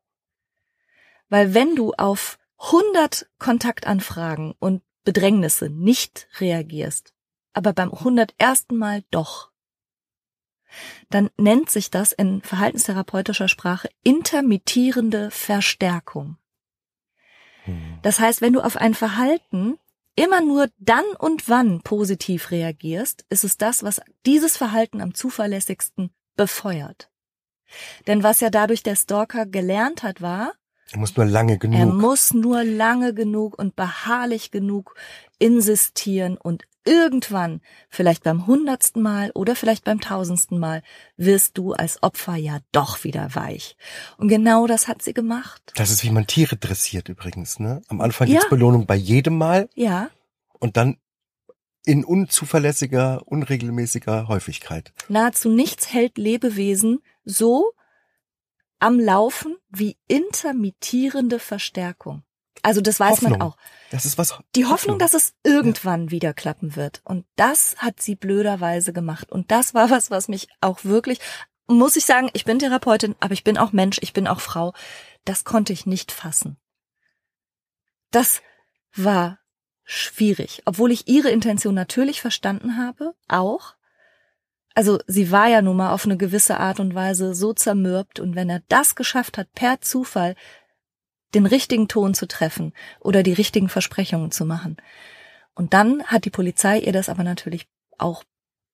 Weil 1.30 1.54
wenn 1.54 1.74
du 1.74 1.94
auf 1.94 2.38
100 2.58 3.28
Kontaktanfragen 3.40 4.56
und 4.60 4.82
Bedrängnisse 5.06 5.70
nicht 5.70 6.28
reagierst, 6.40 7.14
aber 7.54 7.74
beim 7.74 7.92
101. 7.92 8.68
Mal 8.72 9.04
doch, 9.12 9.52
dann 11.10 11.30
nennt 11.38 11.70
sich 11.70 11.92
das 11.92 12.12
in 12.12 12.42
verhaltenstherapeutischer 12.42 13.48
Sprache 13.48 13.90
intermittierende 14.04 15.32
Verstärkung. 15.32 16.38
Hm. 17.66 18.00
Das 18.02 18.20
heißt, 18.20 18.42
wenn 18.42 18.54
du 18.54 18.62
auf 18.62 18.78
ein 18.78 18.94
Verhalten 18.94 19.78
immer 20.16 20.42
nur 20.42 20.68
dann 20.78 21.06
und 21.18 21.50
wann 21.50 21.82
positiv 21.82 22.52
reagierst, 22.52 23.26
ist 23.30 23.44
es 23.44 23.58
das, 23.58 23.84
was 23.84 24.02
dieses 24.26 24.58
Verhalten 24.58 25.02
am 25.02 25.14
zuverlässigsten 25.14 26.12
befeuert. 26.36 27.10
Denn 28.06 28.22
was 28.22 28.40
ja 28.40 28.50
dadurch 28.50 28.84
der 28.84 28.96
Stalker 28.96 29.46
gelernt 29.46 30.04
hat, 30.04 30.22
war, 30.22 30.54
er 30.92 31.00
muss 31.00 31.16
nur 31.16 31.26
lange 31.26 31.58
genug. 31.58 31.80
Er 31.80 31.86
muss 31.88 32.34
nur 32.34 32.64
lange 32.64 33.16
genug 33.16 33.58
und 33.58 33.76
beharrlich 33.76 34.52
genug 34.52 34.96
insistieren 35.40 36.38
und 36.38 36.66
irgendwann, 36.86 37.62
vielleicht 37.90 38.24
beim 38.24 38.48
hundertsten 38.48 39.02
Mal 39.02 39.32
oder 39.34 39.56
vielleicht 39.56 39.84
beim 39.84 40.02
tausendsten 40.02 40.60
Mal, 40.60 40.82
wirst 41.18 41.58
du 41.58 41.74
als 41.74 42.02
Opfer 42.04 42.36
ja 42.36 42.60
doch 42.72 43.04
wieder 43.04 43.36
weich. 43.36 43.78
Und 44.18 44.28
genau 44.28 44.68
das 44.68 44.88
hat 44.88 45.02
sie 45.02 45.14
gemacht. 45.14 45.72
Das 45.76 45.92
ist 45.92 46.04
wie 46.04 46.12
man 46.12 46.28
Tiere 46.28 46.58
dressiert 46.58 47.10
übrigens, 47.10 47.60
ne? 47.60 47.82
Am 47.88 48.02
Anfang 48.02 48.28
ja. 48.28 48.34
gibt's 48.34 48.50
Belohnung 48.50 48.86
bei 48.86 48.96
jedem 48.96 49.38
Mal. 49.38 49.70
Ja. 49.76 50.10
Und 50.60 50.78
dann 50.78 50.98
in 51.86 52.06
unzuverlässiger, 52.06 53.22
unregelmäßiger 53.26 54.28
Häufigkeit. 54.28 54.94
Nahezu 55.10 55.50
nichts 55.50 55.94
hält 55.94 56.18
Lebewesen 56.18 57.00
so 57.26 57.74
am 58.80 59.00
Laufen 59.00 59.58
wie 59.70 59.98
intermittierende 60.08 61.40
Verstärkung. 61.40 62.24
Also 62.64 62.82
das 62.82 63.00
weiß 63.00 63.12
Hoffnung. 63.12 63.32
man 63.34 63.42
auch. 63.42 63.58
Das 63.92 64.06
ist 64.06 64.18
was. 64.18 64.40
Die 64.56 64.64
Hoffnung, 64.64 64.72
Hoffnung 64.72 65.00
dass 65.00 65.14
es 65.14 65.34
irgendwann 65.44 66.06
ja. 66.06 66.12
wieder 66.12 66.34
klappen 66.34 66.76
wird. 66.76 67.02
Und 67.04 67.26
das 67.36 67.76
hat 67.78 68.02
sie 68.02 68.16
blöderweise 68.16 68.94
gemacht. 68.94 69.32
Und 69.32 69.52
das 69.52 69.74
war 69.74 69.90
was, 69.92 70.10
was 70.10 70.30
mich 70.30 70.48
auch 70.62 70.84
wirklich, 70.86 71.20
muss 71.68 71.98
ich 71.98 72.06
sagen, 72.06 72.30
ich 72.34 72.46
bin 72.46 72.60
Therapeutin, 72.60 73.16
aber 73.20 73.34
ich 73.34 73.44
bin 73.44 73.58
auch 73.58 73.74
Mensch, 73.74 74.00
ich 74.02 74.14
bin 74.14 74.28
auch 74.28 74.40
Frau. 74.40 74.74
Das 75.26 75.44
konnte 75.44 75.74
ich 75.74 75.86
nicht 75.86 76.12
fassen. 76.12 76.58
Das 78.12 78.42
war 78.96 79.40
schwierig, 79.84 80.62
obwohl 80.66 80.92
ich 80.92 81.08
ihre 81.08 81.30
Intention 81.30 81.74
natürlich 81.74 82.22
verstanden 82.22 82.78
habe, 82.78 83.14
auch. 83.28 83.76
Also 84.76 85.00
sie 85.08 85.32
war 85.32 85.48
ja 85.48 85.62
nun 85.62 85.78
mal 85.78 85.92
auf 85.92 86.06
eine 86.06 86.18
gewisse 86.18 86.60
Art 86.60 86.80
und 86.80 86.96
Weise 86.96 87.36
so 87.36 87.54
zermürbt 87.54 88.20
und 88.20 88.36
wenn 88.36 88.50
er 88.50 88.62
das 88.70 88.96
geschafft 88.96 89.38
hat, 89.38 89.52
per 89.54 89.82
Zufall 89.82 90.36
den 91.34 91.46
richtigen 91.46 91.88
Ton 91.88 92.14
zu 92.14 92.28
treffen 92.28 92.74
oder 93.00 93.24
die 93.24 93.34
richtigen 93.34 93.70
Versprechungen 93.70 94.32
zu 94.32 94.46
machen. 94.46 94.78
Und 95.56 95.74
dann 95.74 96.04
hat 96.06 96.26
die 96.26 96.30
Polizei 96.30 96.80
ihr 96.80 96.94
das 96.94 97.10
aber 97.10 97.24
natürlich 97.24 97.68
auch 97.98 98.24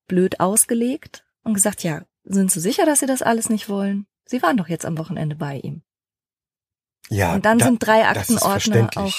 blöd 0.08 0.40
ausgelegt 0.40 1.26
und 1.44 1.54
gesagt, 1.54 1.84
ja, 1.84 2.04
sind 2.24 2.52
Sie 2.52 2.60
sicher, 2.60 2.86
dass 2.86 3.00
Sie 3.00 3.06
das 3.06 3.22
alles 3.22 3.50
nicht 3.50 3.70
wollen? 3.70 4.06
Sie 4.26 4.42
waren 4.42 4.58
doch 4.58 4.68
jetzt 4.68 4.86
am 4.86 4.98
Wochenende 4.98 5.36
bei 5.36 5.58
ihm. 5.58 5.82
Ja. 7.10 7.34
Und 7.34 7.46
dann 7.46 7.58
da, 7.58 7.66
sind 7.66 7.80
drei 7.86 8.08
Aktenordner 8.08 8.90
auch. 8.96 9.14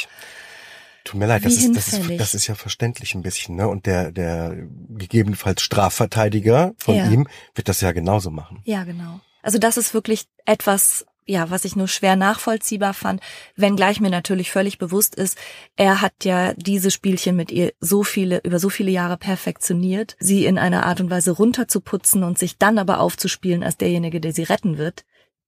Tut 1.05 1.18
mir 1.18 1.26
leid, 1.26 1.44
das 1.44 1.55
ist, 1.55 1.74
das, 1.74 1.92
ist, 1.92 2.20
das 2.20 2.35
ist 2.35 2.46
ja 2.46 2.55
verständlich 2.55 3.14
ein 3.14 3.22
bisschen, 3.22 3.57
ne? 3.57 3.66
Und 3.68 3.87
der, 3.87 4.12
der 4.12 4.55
gegebenenfalls 4.90 5.62
Strafverteidiger 5.62 6.74
von 6.76 6.94
ja. 6.94 7.09
ihm 7.09 7.26
wird 7.55 7.68
das 7.68 7.81
ja 7.81 7.92
genauso 7.92 8.31
machen. 8.31 8.61
Ja, 8.64 8.85
genau. 8.85 9.20
Also 9.42 9.59
das 9.59 9.79
ist 9.79 9.94
wirklich 9.94 10.26
etwas, 10.44 11.07
ja, 11.31 11.49
was 11.51 11.64
ich 11.64 11.77
nur 11.77 11.87
schwer 11.87 12.16
nachvollziehbar 12.16 12.93
fand, 12.93 13.21
wenngleich 13.55 14.01
mir 14.01 14.11
natürlich 14.11 14.51
völlig 14.51 14.79
bewusst 14.79 15.14
ist, 15.14 15.38
er 15.77 16.01
hat 16.01 16.25
ja 16.25 16.55
diese 16.55 16.90
Spielchen 16.90 17.37
mit 17.37 17.53
ihr 17.53 17.73
so 17.79 18.03
viele, 18.03 18.40
über 18.43 18.59
so 18.59 18.69
viele 18.69 18.90
Jahre 18.90 19.16
perfektioniert, 19.16 20.16
sie 20.19 20.45
in 20.45 20.59
einer 20.59 20.85
Art 20.85 21.01
und 21.01 21.09
Weise 21.09 21.31
runterzuputzen 21.31 22.25
und 22.25 22.38
sich 22.38 22.59
dann 22.59 22.79
aber 22.79 22.99
aufzuspielen 22.99 23.62
als 23.62 23.77
derjenige, 23.77 24.21
der 24.21 24.33
sie 24.33 24.43
retten 24.43 24.77
wird, 24.77 25.05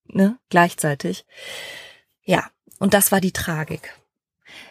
ne, 0.06 0.38
gleichzeitig. 0.50 1.26
Ja, 2.24 2.46
und 2.78 2.94
das 2.94 3.10
war 3.10 3.20
die 3.20 3.32
Tragik. 3.32 3.92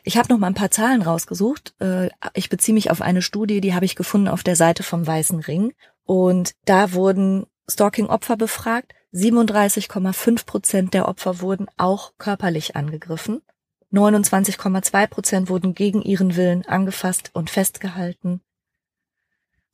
Ich 0.04 0.18
habe 0.18 0.32
noch 0.32 0.40
mal 0.40 0.48
ein 0.48 0.54
paar 0.54 0.72
Zahlen 0.72 1.02
rausgesucht. 1.02 1.74
Äh, 1.80 2.10
ich 2.34 2.50
beziehe 2.50 2.74
mich 2.74 2.90
auf 2.90 3.02
eine 3.02 3.22
Studie, 3.22 3.60
die 3.60 3.74
habe 3.74 3.86
ich 3.86 3.96
gefunden 3.96 4.30
auf 4.30 4.44
der 4.44 4.56
Seite 4.56 4.84
vom 4.84 5.06
Weißen 5.06 5.40
Ring. 5.40 5.74
Und 6.04 6.54
da 6.66 6.94
wurden 6.94 7.48
Stalking-Opfer 7.70 8.38
befragt. 8.38 8.94
37,5 9.14 10.46
Prozent 10.46 10.94
der 10.94 11.08
Opfer 11.08 11.42
wurden 11.42 11.68
auch 11.78 12.14
körperlich 12.18 12.76
angegriffen. 12.76 13.42
29,2 13.92 15.08
Prozent 15.08 15.50
wurden 15.50 15.76
gegen 15.76 16.02
ihren 16.02 16.38
Willen 16.38 16.66
angefasst 16.66 17.32
und 17.34 17.50
festgehalten. 17.50 18.42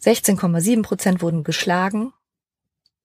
16,7 0.04 0.82
Prozent 0.82 1.22
wurden 1.22 1.44
geschlagen, 1.44 2.14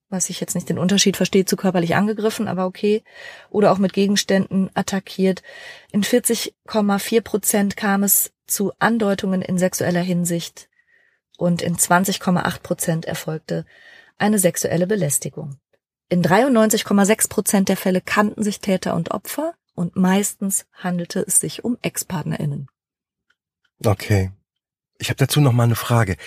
was 0.09 0.31
ich 0.31 0.41
jetzt 0.41 0.55
nicht 0.55 0.69
den 0.69 0.79
Unterschied 0.79 1.17
verstehe 1.17 1.45
zu 1.45 1.57
körperlich 1.57 1.97
angegriffen, 1.97 2.49
aber 2.49 2.67
okay, 2.67 3.03
oder 3.51 3.73
auch 3.73 3.79
mit 3.79 3.93
Gegenständen 3.93 4.71
attackiert. 4.75 5.43
In 5.91 6.03
40,4 6.03 7.21
Prozent 7.21 7.77
kam 7.77 8.03
es 8.03 8.33
zu 8.47 8.73
Andeutungen 8.79 9.43
in 9.43 9.59
sexueller 9.59 10.03
Hinsicht 10.03 10.69
und 11.37 11.61
in 11.63 11.77
20,8 11.77 12.61
Prozent 12.61 13.05
erfolgte 13.05 13.67
eine 14.19 14.39
sexuelle 14.39 14.87
Belästigung. 14.87 15.59
In 16.13 16.23
93,6 16.23 17.31
Prozent 17.31 17.69
der 17.71 17.79
Fälle 17.79 18.03
kannten 18.03 18.43
sich 18.43 18.61
Täter 18.61 18.95
und 18.97 19.13
Opfer 19.13 19.55
und 19.75 19.97
meistens 19.97 20.67
handelte 20.75 21.25
es 21.27 21.41
sich 21.41 21.65
um 21.65 21.79
Ex-PartnerInnen. 21.81 22.69
Okay. 23.83 24.31
Ich 24.99 25.09
habe 25.09 25.17
dazu 25.17 25.41
noch 25.41 25.55
mal 25.55 25.63
eine 25.63 25.75
Frage. 25.75 26.19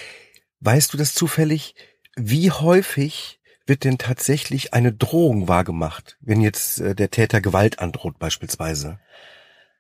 Weißt 0.60 0.92
du 0.92 0.98
das 0.98 1.14
zufällig, 1.14 1.76
wie 2.16 2.50
häufig 2.50 3.40
wird 3.68 3.84
denn 3.84 4.00
tatsächlich 4.00 4.74
eine 4.74 4.92
Drohung 4.92 5.48
wahrgemacht, 5.48 6.18
wenn 6.20 6.42
jetzt 6.42 6.80
äh, 6.80 6.96
der 6.96 7.12
Täter 7.12 7.40
Gewalt 7.40 7.78
androht 7.78 8.18
beispielsweise? 8.18 9.00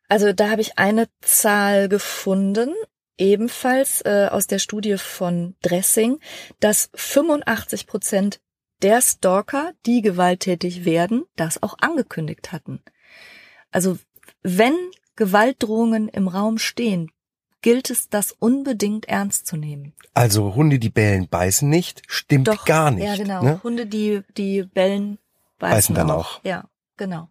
Also 0.08 0.34
da 0.34 0.52
habe 0.52 0.62
ich 0.62 0.78
eine 0.78 1.08
Zahl 1.22 1.90
gefunden, 1.90 2.76
ebenfalls 3.18 4.02
äh, 4.06 4.28
aus 4.30 4.46
der 4.46 4.60
Studie 4.60 5.00
von 5.00 5.56
Dressing, 5.64 6.20
dass 6.60 6.92
85 6.94 7.88
Prozent 7.88 8.40
der 8.82 9.02
Stalker, 9.02 9.72
die 9.86 10.02
gewalttätig 10.02 10.86
werden, 10.86 11.26
das 11.36 11.62
auch 11.64 11.76
angekündigt 11.80 12.52
hatten. 12.52 12.82
Also 13.72 13.98
wenn 14.44 14.76
Gewaltdrohungen 15.16 16.10
im 16.10 16.28
Raum 16.28 16.58
stehen, 16.58 17.12
gilt 17.62 17.90
es, 17.90 18.10
das 18.10 18.32
unbedingt 18.32 19.08
ernst 19.08 19.48
zu 19.48 19.58
nehmen. 19.58 19.94
Also 20.14 20.54
Hunde, 20.54 20.78
die 20.78 20.90
bellen, 20.90 21.28
beißen 21.28 21.68
nicht, 21.68 22.04
stimmt 22.08 22.48
Doch, 22.48 22.66
gar 22.66 22.92
nicht. 22.92 23.06
Ja, 23.06 23.16
genau. 23.16 23.42
Ne? 23.42 23.60
Hunde, 23.64 23.88
die, 23.88 24.22
die 24.38 24.64
bellen, 24.64 25.18
beißen, 25.58 25.76
beißen 25.76 25.96
dann 25.96 26.12
auch. 26.12 26.38
auch. 26.38 26.46
Ja, 26.46 26.66
genau. 26.98 27.30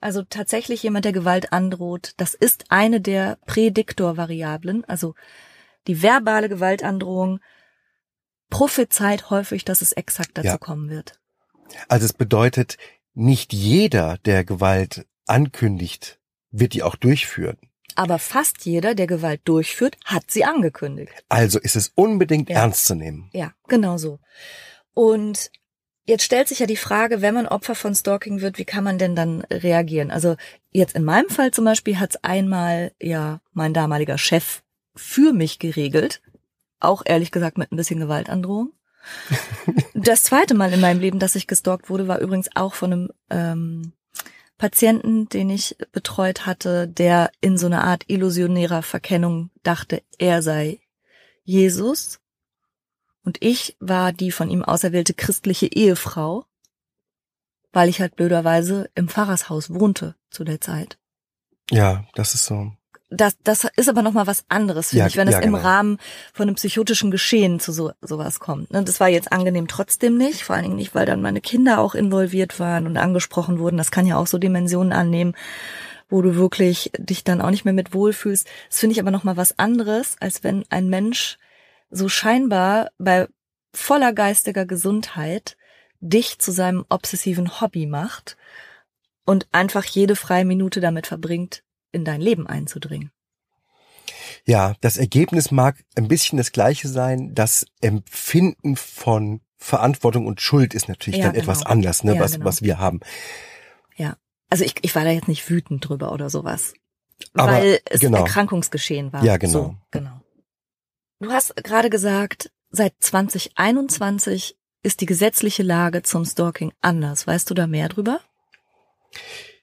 Also 0.00 0.22
tatsächlich 0.22 0.82
jemand, 0.82 1.04
der 1.04 1.12
Gewalt 1.12 1.52
androht, 1.52 2.12
das 2.16 2.34
ist 2.34 2.66
eine 2.70 3.00
der 3.00 3.36
Prädiktorvariablen, 3.46 4.84
also 4.86 5.14
die 5.86 6.02
verbale 6.02 6.48
Gewaltandrohung 6.48 7.40
prophezeit 8.50 9.30
häufig, 9.30 9.64
dass 9.64 9.82
es 9.82 9.92
exakt 9.92 10.32
dazu 10.34 10.48
ja. 10.48 10.58
kommen 10.58 10.90
wird. 10.90 11.18
Also 11.88 12.06
es 12.06 12.12
bedeutet, 12.12 12.78
nicht 13.14 13.52
jeder, 13.52 14.18
der 14.24 14.44
Gewalt 14.44 15.06
ankündigt, 15.26 16.18
wird 16.50 16.72
die 16.72 16.82
auch 16.82 16.96
durchführen. 16.96 17.58
Aber 17.94 18.18
fast 18.18 18.64
jeder, 18.64 18.94
der 18.94 19.08
Gewalt 19.08 19.40
durchführt, 19.44 19.96
hat 20.04 20.30
sie 20.30 20.44
angekündigt. 20.44 21.12
Also 21.28 21.58
ist 21.58 21.74
es 21.74 21.90
unbedingt 21.94 22.48
ja. 22.48 22.60
ernst 22.60 22.86
zu 22.86 22.94
nehmen. 22.94 23.28
Ja, 23.32 23.52
genau 23.66 23.98
so. 23.98 24.20
Und 24.94 25.50
jetzt 26.04 26.22
stellt 26.22 26.48
sich 26.48 26.60
ja 26.60 26.66
die 26.66 26.76
Frage, 26.76 27.22
wenn 27.22 27.34
man 27.34 27.48
Opfer 27.48 27.74
von 27.74 27.94
Stalking 27.94 28.40
wird, 28.40 28.56
wie 28.58 28.64
kann 28.64 28.84
man 28.84 28.98
denn 28.98 29.16
dann 29.16 29.40
reagieren? 29.50 30.10
Also 30.10 30.36
jetzt 30.70 30.94
in 30.94 31.04
meinem 31.04 31.28
Fall 31.28 31.50
zum 31.50 31.64
Beispiel 31.64 31.98
hat 31.98 32.10
es 32.10 32.24
einmal 32.24 32.92
ja 33.00 33.40
mein 33.52 33.74
damaliger 33.74 34.16
Chef 34.16 34.62
für 34.94 35.32
mich 35.32 35.58
geregelt 35.58 36.20
auch 36.80 37.02
ehrlich 37.04 37.30
gesagt 37.30 37.58
mit 37.58 37.72
ein 37.72 37.76
bisschen 37.76 38.00
Gewaltandrohung. 38.00 38.72
das 39.94 40.24
zweite 40.24 40.54
Mal 40.54 40.72
in 40.72 40.80
meinem 40.80 41.00
Leben, 41.00 41.18
dass 41.18 41.34
ich 41.34 41.46
gestalkt 41.46 41.88
wurde, 41.88 42.08
war 42.08 42.18
übrigens 42.18 42.48
auch 42.54 42.74
von 42.74 42.92
einem 42.92 43.10
ähm, 43.30 43.92
Patienten, 44.58 45.28
den 45.28 45.50
ich 45.50 45.76
betreut 45.92 46.44
hatte, 46.44 46.88
der 46.88 47.30
in 47.40 47.56
so 47.56 47.66
einer 47.66 47.84
Art 47.84 48.04
illusionärer 48.08 48.82
Verkennung 48.82 49.50
dachte, 49.62 50.02
er 50.18 50.42
sei 50.42 50.80
Jesus. 51.44 52.20
Und 53.24 53.38
ich 53.40 53.76
war 53.78 54.12
die 54.12 54.32
von 54.32 54.50
ihm 54.50 54.64
auserwählte 54.64 55.14
christliche 55.14 55.66
Ehefrau, 55.66 56.44
weil 57.72 57.88
ich 57.88 58.00
halt 58.00 58.16
blöderweise 58.16 58.90
im 58.94 59.08
Pfarrershaus 59.08 59.72
wohnte 59.72 60.16
zu 60.30 60.44
der 60.44 60.60
Zeit. 60.60 60.98
Ja, 61.70 62.06
das 62.14 62.34
ist 62.34 62.46
so 62.46 62.72
das, 63.10 63.36
das 63.42 63.66
ist 63.76 63.88
aber 63.88 64.02
nochmal 64.02 64.26
was 64.26 64.44
anderes, 64.48 64.90
finde 64.90 65.00
Ja, 65.00 65.06
ich, 65.06 65.16
wenn 65.16 65.28
es 65.28 65.34
ja, 65.34 65.40
im 65.40 65.52
genau. 65.54 65.64
Rahmen 65.64 65.98
von 66.34 66.46
einem 66.46 66.56
psychotischen 66.56 67.10
Geschehen 67.10 67.58
zu 67.58 67.72
so, 67.72 67.92
sowas 68.02 68.38
kommt. 68.38 68.70
Ne, 68.70 68.84
Das 68.84 69.00
war 69.00 69.08
jetzt 69.08 69.32
angenehm 69.32 69.66
trotzdem 69.66 70.18
nicht, 70.18 70.42
vor 70.42 70.56
allen 70.56 70.64
Dingen 70.64 70.76
nicht, 70.76 70.94
weil 70.94 71.06
dann 71.06 71.22
meine 71.22 71.40
Kinder 71.40 71.80
auch 71.80 71.94
involviert 71.94 72.60
waren 72.60 72.86
und 72.86 72.98
angesprochen 72.98 73.58
wurden. 73.58 73.78
Das 73.78 73.90
kann 73.90 74.06
ja 74.06 74.16
auch 74.16 74.26
so 74.26 74.36
Dimensionen 74.38 74.92
annehmen, 74.92 75.34
wo 76.10 76.20
du 76.20 76.36
wirklich 76.36 76.90
dich 76.98 77.24
dann 77.24 77.40
auch 77.40 77.50
nicht 77.50 77.64
mehr 77.64 77.74
mit 77.74 77.94
wohlfühlst. 77.94 78.46
Das 78.68 78.78
finde 78.78 78.92
ich 78.92 79.00
aber 79.00 79.10
nochmal 79.10 79.36
was 79.38 79.58
anderes, 79.58 80.16
als 80.20 80.44
wenn 80.44 80.64
ein 80.68 80.88
Mensch 80.88 81.38
so 81.90 82.08
scheinbar 82.10 82.90
bei 82.98 83.26
voller 83.74 84.12
geistiger 84.12 84.66
Gesundheit 84.66 85.56
dich 86.00 86.38
zu 86.38 86.52
seinem 86.52 86.84
obsessiven 86.88 87.60
Hobby 87.60 87.86
macht 87.86 88.36
und 89.24 89.46
einfach 89.52 89.84
jede 89.84 90.16
freie 90.16 90.44
Minute 90.44 90.80
damit 90.80 91.06
verbringt, 91.06 91.62
in 91.98 92.04
dein 92.04 92.20
Leben 92.20 92.46
einzudringen. 92.46 93.10
Ja, 94.44 94.74
das 94.80 94.96
Ergebnis 94.96 95.50
mag 95.50 95.76
ein 95.94 96.08
bisschen 96.08 96.38
das 96.38 96.52
gleiche 96.52 96.88
sein. 96.88 97.34
Das 97.34 97.66
Empfinden 97.80 98.76
von 98.76 99.40
Verantwortung 99.56 100.26
und 100.26 100.40
Schuld 100.40 100.72
ist 100.72 100.88
natürlich 100.88 101.18
Ja, 101.18 101.26
dann 101.26 101.34
genau. 101.34 101.42
etwas 101.42 101.66
anders, 101.66 102.04
ne, 102.04 102.14
Ja, 102.14 102.20
was, 102.20 102.32
genau. 102.32 102.44
was 102.44 102.62
wir 102.62 102.78
haben. 102.78 103.00
Ja. 103.96 104.16
Also 104.50 104.64
ich, 104.64 104.76
ich 104.82 104.94
war 104.94 105.04
da 105.04 105.10
jetzt 105.10 105.28
nicht 105.28 105.48
wütend 105.50 105.86
drüber 105.86 106.12
oder 106.12 106.30
sowas. 106.30 106.72
Aber 107.34 107.52
weil 107.52 107.80
es 107.84 108.00
genau. 108.00 108.18
Erkrankungsgeschehen 108.18 109.12
war. 109.12 109.22
Ja, 109.24 109.36
genau. 109.36 109.52
So, 109.52 109.76
genau. 109.90 110.22
Du 111.20 111.30
hast 111.30 111.56
gerade 111.56 111.90
gesagt, 111.90 112.50
seit 112.70 112.94
2021 113.00 114.56
ist 114.82 115.00
die 115.00 115.06
gesetzliche 115.06 115.64
Lage 115.64 116.02
zum 116.02 116.24
Stalking 116.24 116.72
anders. 116.80 117.26
Weißt 117.26 117.50
du 117.50 117.54
da 117.54 117.66
mehr 117.66 117.88
drüber? 117.88 118.20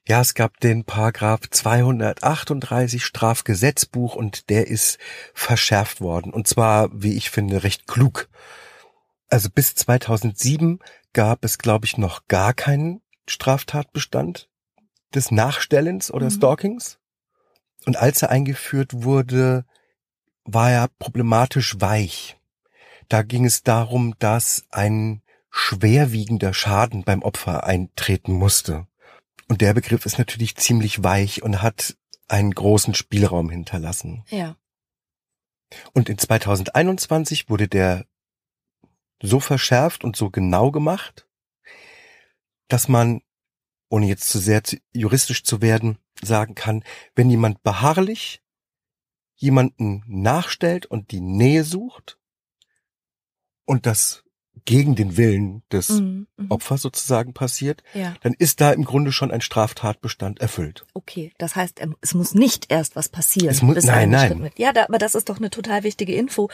Ja, 0.08 0.20
es 0.20 0.34
gab 0.34 0.60
den 0.60 0.84
Paragraph 0.84 1.40
238 1.50 3.04
Strafgesetzbuch 3.04 4.14
und 4.14 4.50
der 4.50 4.68
ist 4.68 4.98
verschärft 5.34 6.00
worden. 6.00 6.32
Und 6.32 6.46
zwar, 6.46 6.90
wie 6.92 7.16
ich 7.16 7.30
finde, 7.30 7.64
recht 7.64 7.88
klug. 7.88 8.28
Also 9.28 9.50
bis 9.50 9.74
2007 9.74 10.78
gab 11.12 11.44
es, 11.44 11.58
glaube 11.58 11.86
ich, 11.86 11.98
noch 11.98 12.28
gar 12.28 12.54
keinen 12.54 13.00
Straftatbestand 13.26 14.48
des 15.12 15.32
Nachstellens 15.32 16.12
oder 16.12 16.26
Mhm. 16.26 16.30
Stalkings. 16.30 16.98
Und 17.84 17.96
als 17.96 18.22
er 18.22 18.30
eingeführt 18.30 19.02
wurde, 19.02 19.64
war 20.44 20.70
er 20.70 20.88
problematisch 21.00 21.80
weich. 21.80 22.38
Da 23.08 23.22
ging 23.22 23.44
es 23.44 23.64
darum, 23.64 24.14
dass 24.20 24.64
ein 24.70 25.22
schwerwiegender 25.50 26.54
Schaden 26.54 27.02
beim 27.02 27.22
Opfer 27.22 27.64
eintreten 27.64 28.32
musste. 28.32 28.86
Und 29.48 29.60
der 29.60 29.74
Begriff 29.74 30.06
ist 30.06 30.18
natürlich 30.18 30.56
ziemlich 30.56 31.02
weich 31.02 31.42
und 31.42 31.62
hat 31.62 31.96
einen 32.28 32.52
großen 32.52 32.94
Spielraum 32.94 33.50
hinterlassen. 33.50 34.24
Ja. 34.28 34.56
Und 35.92 36.08
in 36.08 36.18
2021 36.18 37.48
wurde 37.48 37.68
der 37.68 38.06
so 39.22 39.40
verschärft 39.40 40.04
und 40.04 40.16
so 40.16 40.30
genau 40.30 40.70
gemacht, 40.70 41.28
dass 42.68 42.88
man, 42.88 43.22
ohne 43.88 44.06
jetzt 44.06 44.28
zu 44.28 44.38
sehr 44.38 44.62
juristisch 44.92 45.44
zu 45.44 45.62
werden, 45.62 45.98
sagen 46.22 46.54
kann, 46.54 46.84
wenn 47.14 47.30
jemand 47.30 47.62
beharrlich 47.62 48.42
jemanden 49.36 50.02
nachstellt 50.06 50.86
und 50.86 51.10
die 51.10 51.20
Nähe 51.20 51.62
sucht 51.62 52.18
und 53.64 53.86
das 53.86 54.24
gegen 54.64 54.96
den 54.96 55.16
Willen 55.16 55.62
des 55.70 55.88
Mhm, 55.90 56.26
mhm. 56.36 56.50
Opfers 56.50 56.82
sozusagen 56.82 57.34
passiert, 57.34 57.82
Ja. 57.94 58.14
dann 58.22 58.34
ist 58.34 58.60
da 58.60 58.72
im 58.72 58.84
Grunde 58.84 59.12
schon 59.12 59.30
ein 59.30 59.40
Straftatbestand 59.40 60.40
erfüllt. 60.40 60.84
Okay, 60.94 61.32
das 61.38 61.54
heißt, 61.54 61.80
ähm, 61.80 61.94
es 62.00 62.14
muss 62.14 62.34
nicht 62.34 62.70
erst 62.70 62.96
was 62.96 63.08
passieren. 63.08 63.50
Es 63.50 63.62
muss- 63.62 63.84
nein, 63.84 64.14
ein 64.14 64.38
nein. 64.40 64.50
Ja, 64.56 64.72
da, 64.72 64.84
aber 64.84 64.98
das 64.98 65.14
ist 65.14 65.28
doch 65.28 65.36
eine 65.38 65.50
total 65.50 65.82
wichtige 65.84 66.14
Info, 66.14 66.48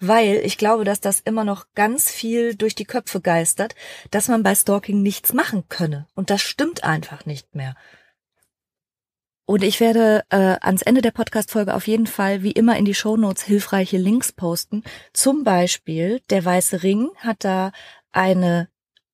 weil 0.00 0.36
ich 0.44 0.56
glaube, 0.56 0.84
dass 0.84 1.00
das 1.00 1.20
immer 1.20 1.44
noch 1.44 1.66
ganz 1.74 2.10
viel 2.10 2.54
durch 2.54 2.74
die 2.74 2.84
Köpfe 2.84 3.20
geistert, 3.20 3.74
dass 4.10 4.28
man 4.28 4.42
bei 4.42 4.54
Stalking 4.54 5.02
nichts 5.02 5.32
machen 5.32 5.64
könne. 5.68 6.06
Und 6.14 6.30
das 6.30 6.40
stimmt 6.42 6.84
einfach 6.84 7.26
nicht 7.26 7.54
mehr. 7.54 7.74
Und 9.50 9.64
ich 9.64 9.80
werde 9.80 10.24
äh, 10.28 10.58
ans 10.60 10.82
Ende 10.82 11.00
der 11.00 11.10
Podcast-Folge 11.10 11.74
auf 11.74 11.86
jeden 11.86 12.06
Fall 12.06 12.42
wie 12.42 12.52
immer 12.52 12.76
in 12.76 12.84
die 12.84 12.92
Shownotes 12.92 13.44
hilfreiche 13.44 13.96
Links 13.96 14.30
posten. 14.30 14.84
Zum 15.14 15.42
Beispiel, 15.42 16.20
der 16.28 16.44
Weiße 16.44 16.82
Ring 16.82 17.08
hat 17.16 17.44
da 17.44 17.72
eine 18.12 18.68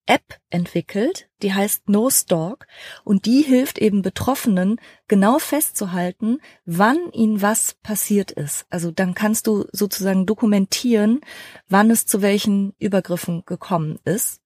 App 0.07 0.41
entwickelt, 0.51 1.29
die 1.41 1.55
heißt 1.55 1.89
No 1.89 2.11
Stalk 2.11 2.67
und 3.05 3.27
die 3.27 3.43
hilft 3.43 3.79
eben 3.79 4.03
Betroffenen 4.03 4.81
genau 5.07 5.39
festzuhalten, 5.39 6.41
wann 6.65 7.13
ihnen 7.13 7.41
was 7.41 7.75
passiert 7.85 8.33
ist. 8.33 8.67
Also 8.71 8.91
dann 8.91 9.15
kannst 9.15 9.47
du 9.47 9.67
sozusagen 9.71 10.27
dokumentieren, 10.27 11.21
wann 11.69 11.93
es 11.93 12.07
zu 12.07 12.23
welchen 12.23 12.75
Übergriffen 12.81 13.45
gekommen 13.47 14.01
ist. 14.05 14.41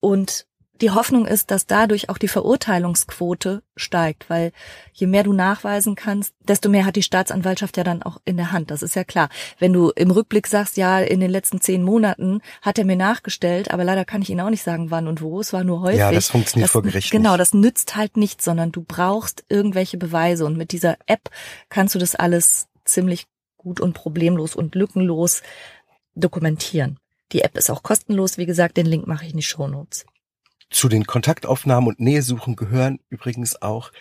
Und 0.00 0.48
die 0.80 0.90
Hoffnung 0.90 1.26
ist, 1.26 1.50
dass 1.50 1.66
dadurch 1.66 2.08
auch 2.08 2.18
die 2.18 2.28
Verurteilungsquote 2.28 3.62
steigt, 3.76 4.28
weil 4.28 4.52
je 4.92 5.06
mehr 5.06 5.22
du 5.22 5.32
nachweisen 5.32 5.94
kannst, 5.94 6.34
desto 6.40 6.68
mehr 6.68 6.84
hat 6.84 6.96
die 6.96 7.02
Staatsanwaltschaft 7.02 7.76
ja 7.76 7.84
dann 7.84 8.02
auch 8.02 8.20
in 8.24 8.36
der 8.36 8.52
Hand. 8.52 8.70
Das 8.70 8.82
ist 8.82 8.96
ja 8.96 9.04
klar. 9.04 9.28
Wenn 9.58 9.72
du 9.72 9.90
im 9.90 10.10
Rückblick 10.10 10.46
sagst, 10.46 10.76
ja, 10.76 10.98
in 10.98 11.20
den 11.20 11.30
letzten 11.30 11.60
zehn 11.60 11.82
Monaten 11.82 12.40
hat 12.62 12.78
er 12.78 12.84
mir 12.84 12.96
nachgestellt, 12.96 13.70
aber 13.70 13.84
leider 13.84 14.04
kann 14.04 14.22
ich 14.22 14.30
Ihnen 14.30 14.40
auch 14.40 14.50
nicht 14.50 14.64
sagen, 14.64 14.90
wann 14.90 15.06
und 15.06 15.20
wo. 15.22 15.40
Es 15.40 15.52
war 15.52 15.62
nur 15.62 15.82
häufig. 15.82 16.00
Ja, 16.00 16.10
das 16.10 16.28
funktioniert 16.28 16.70
vor 16.70 16.82
Gericht 16.82 17.10
Genau, 17.10 17.36
das 17.36 17.54
nützt 17.54 17.94
halt 17.94 18.16
nichts, 18.16 18.44
sondern 18.44 18.72
du 18.72 18.82
brauchst 18.82 19.44
irgendwelche 19.48 19.98
Beweise. 19.98 20.44
Und 20.46 20.56
mit 20.56 20.72
dieser 20.72 20.96
App 21.06 21.30
kannst 21.68 21.94
du 21.94 21.98
das 21.98 22.14
alles 22.14 22.66
ziemlich 22.84 23.26
gut 23.56 23.78
und 23.78 23.92
problemlos 23.92 24.56
und 24.56 24.74
lückenlos 24.74 25.42
dokumentieren. 26.14 26.98
Die 27.30 27.42
App 27.42 27.56
ist 27.56 27.70
auch 27.70 27.82
kostenlos. 27.82 28.36
Wie 28.36 28.46
gesagt, 28.46 28.76
den 28.76 28.86
Link 28.86 29.06
mache 29.06 29.24
ich 29.24 29.30
in 29.30 29.36
die 29.36 29.42
Shownotes. 29.42 30.04
Zu 30.72 30.88
den 30.88 31.04
Kontaktaufnahmen 31.06 31.88
und 31.88 32.00
Nähesuchen 32.00 32.56
gehören 32.56 32.98
übrigens 33.10 33.60
auch 33.62 33.92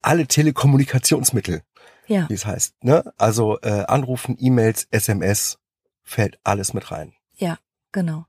alle 0.00 0.26
Telekommunikationsmittel, 0.26 1.62
Ja. 2.06 2.28
wie 2.28 2.34
es 2.34 2.46
heißt. 2.46 2.82
Ne? 2.84 3.12
Also 3.18 3.58
äh, 3.60 3.84
Anrufen, 3.86 4.36
E-Mails, 4.40 4.86
SMS, 4.90 5.58
fällt 6.02 6.38
alles 6.44 6.72
mit 6.72 6.90
rein. 6.90 7.12
Ja, 7.36 7.58
genau. 7.92 8.26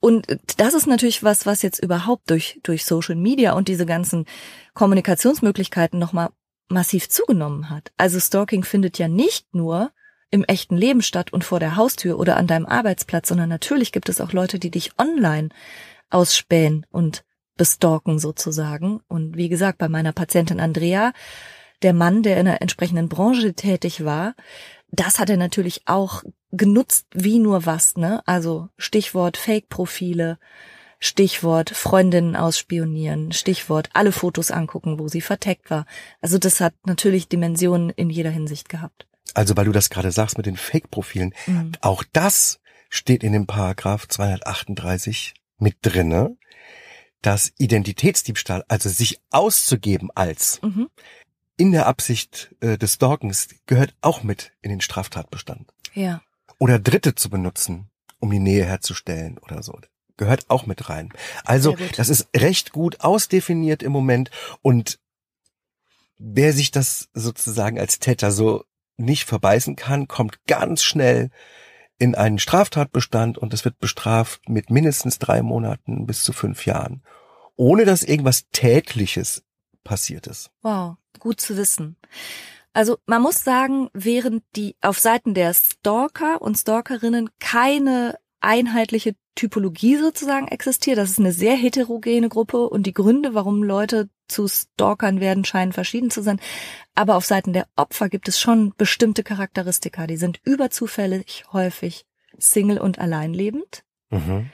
Und 0.00 0.26
das 0.56 0.74
ist 0.74 0.86
natürlich 0.86 1.22
was, 1.22 1.44
was 1.44 1.62
jetzt 1.62 1.82
überhaupt 1.82 2.30
durch, 2.30 2.60
durch 2.62 2.84
Social 2.84 3.16
Media 3.16 3.52
und 3.52 3.68
diese 3.68 3.84
ganzen 3.86 4.26
Kommunikationsmöglichkeiten 4.74 5.98
nochmal 5.98 6.30
massiv 6.68 7.08
zugenommen 7.08 7.68
hat. 7.70 7.92
Also 7.96 8.20
Stalking 8.20 8.64
findet 8.64 8.98
ja 8.98 9.08
nicht 9.08 9.54
nur 9.54 9.90
im 10.30 10.44
echten 10.44 10.76
Leben 10.76 11.02
statt 11.02 11.32
und 11.32 11.42
vor 11.42 11.58
der 11.58 11.74
Haustür 11.76 12.18
oder 12.18 12.36
an 12.36 12.46
deinem 12.46 12.66
Arbeitsplatz, 12.66 13.28
sondern 13.28 13.48
natürlich 13.48 13.90
gibt 13.90 14.08
es 14.08 14.20
auch 14.20 14.32
Leute, 14.32 14.58
die 14.60 14.70
dich 14.70 14.92
online 14.98 15.48
ausspähen 16.10 16.86
und 16.90 17.24
bestalken 17.60 18.18
sozusagen. 18.18 19.00
Und 19.06 19.36
wie 19.36 19.50
gesagt, 19.50 19.76
bei 19.76 19.90
meiner 19.90 20.12
Patientin 20.12 20.60
Andrea, 20.60 21.12
der 21.82 21.92
Mann, 21.92 22.22
der 22.22 22.40
in 22.40 22.48
einer 22.48 22.62
entsprechenden 22.62 23.10
Branche 23.10 23.52
tätig 23.52 24.02
war, 24.02 24.34
das 24.90 25.18
hat 25.18 25.28
er 25.28 25.36
natürlich 25.36 25.82
auch 25.84 26.22
genutzt 26.52 27.06
wie 27.12 27.38
nur 27.38 27.66
was, 27.66 27.98
ne? 27.98 28.22
Also 28.24 28.70
Stichwort 28.78 29.36
Fake-Profile, 29.36 30.38
Stichwort 31.00 31.68
Freundinnen 31.68 32.34
ausspionieren, 32.34 33.32
Stichwort 33.32 33.90
alle 33.92 34.12
Fotos 34.12 34.50
angucken, 34.50 34.98
wo 34.98 35.08
sie 35.08 35.20
verteckt 35.20 35.70
war. 35.70 35.84
Also 36.22 36.38
das 36.38 36.60
hat 36.60 36.72
natürlich 36.86 37.28
Dimensionen 37.28 37.90
in 37.90 38.08
jeder 38.08 38.30
Hinsicht 38.30 38.70
gehabt. 38.70 39.06
Also 39.34 39.54
weil 39.54 39.66
du 39.66 39.72
das 39.72 39.90
gerade 39.90 40.12
sagst 40.12 40.38
mit 40.38 40.46
den 40.46 40.56
Fake-Profilen, 40.56 41.34
Mhm. 41.46 41.72
auch 41.82 42.04
das 42.10 42.58
steht 42.88 43.22
in 43.22 43.34
dem 43.34 43.46
Paragraph 43.46 44.08
238 44.08 45.34
mit 45.58 45.76
drinne, 45.82 46.38
dass 47.22 47.52
Identitätsdiebstahl, 47.58 48.64
also 48.68 48.88
sich 48.88 49.20
auszugeben 49.30 50.10
als 50.14 50.60
Mhm. 50.62 50.88
in 51.56 51.72
der 51.72 51.86
Absicht 51.86 52.54
äh, 52.60 52.78
des 52.78 52.94
Stalkens, 52.94 53.48
gehört 53.66 53.94
auch 54.00 54.22
mit 54.22 54.52
in 54.62 54.70
den 54.70 54.80
Straftatbestand. 54.80 55.72
Ja. 55.94 56.22
Oder 56.58 56.78
Dritte 56.78 57.14
zu 57.14 57.30
benutzen, 57.30 57.90
um 58.18 58.30
die 58.30 58.38
Nähe 58.38 58.64
herzustellen 58.64 59.38
oder 59.38 59.62
so. 59.62 59.78
Gehört 60.16 60.48
auch 60.50 60.66
mit 60.66 60.88
rein. 60.90 61.10
Also, 61.44 61.76
das 61.96 62.10
ist 62.10 62.28
recht 62.36 62.72
gut 62.72 63.00
ausdefiniert 63.00 63.82
im 63.82 63.92
Moment 63.92 64.30
und 64.60 64.98
wer 66.18 66.52
sich 66.52 66.70
das 66.70 67.08
sozusagen 67.14 67.78
als 67.78 67.98
Täter 67.98 68.30
so 68.30 68.64
nicht 68.98 69.24
verbeißen 69.24 69.76
kann, 69.76 70.08
kommt 70.08 70.44
ganz 70.46 70.82
schnell 70.82 71.30
in 72.00 72.14
einen 72.14 72.38
Straftatbestand 72.38 73.36
und 73.36 73.52
es 73.52 73.64
wird 73.64 73.78
bestraft 73.78 74.48
mit 74.48 74.70
mindestens 74.70 75.18
drei 75.18 75.42
Monaten 75.42 76.06
bis 76.06 76.24
zu 76.24 76.32
fünf 76.32 76.64
Jahren, 76.64 77.02
ohne 77.56 77.84
dass 77.84 78.02
irgendwas 78.02 78.48
Tätliches 78.52 79.44
passiert 79.84 80.26
ist. 80.26 80.50
Wow, 80.62 80.96
gut 81.18 81.40
zu 81.40 81.58
wissen. 81.58 81.96
Also 82.72 82.96
man 83.04 83.20
muss 83.20 83.44
sagen, 83.44 83.90
während 83.92 84.44
die 84.56 84.76
auf 84.80 84.98
Seiten 84.98 85.34
der 85.34 85.52
Stalker 85.52 86.40
und 86.40 86.56
Stalkerinnen 86.56 87.28
keine 87.38 88.16
einheitliche 88.40 89.14
Typologie 89.34 89.98
sozusagen 89.98 90.48
existiert, 90.48 90.96
das 90.96 91.10
ist 91.10 91.18
eine 91.18 91.32
sehr 91.32 91.54
heterogene 91.54 92.30
Gruppe 92.30 92.66
und 92.70 92.86
die 92.86 92.94
Gründe, 92.94 93.34
warum 93.34 93.62
Leute 93.62 94.08
zu 94.30 94.48
Stalkern 94.48 95.20
werden, 95.20 95.44
scheinen 95.44 95.72
verschieden 95.72 96.10
zu 96.10 96.22
sein. 96.22 96.40
Aber 96.94 97.16
auf 97.16 97.24
Seiten 97.24 97.52
der 97.52 97.66
Opfer 97.76 98.08
gibt 98.08 98.28
es 98.28 98.40
schon 98.40 98.72
bestimmte 98.76 99.22
Charakteristika. 99.22 100.06
Die 100.06 100.16
sind 100.16 100.40
überzufällig 100.44 101.44
häufig 101.52 102.06
Single 102.38 102.78
und 102.78 102.98
alleinlebend. 102.98 103.84
Mhm. 104.10 104.50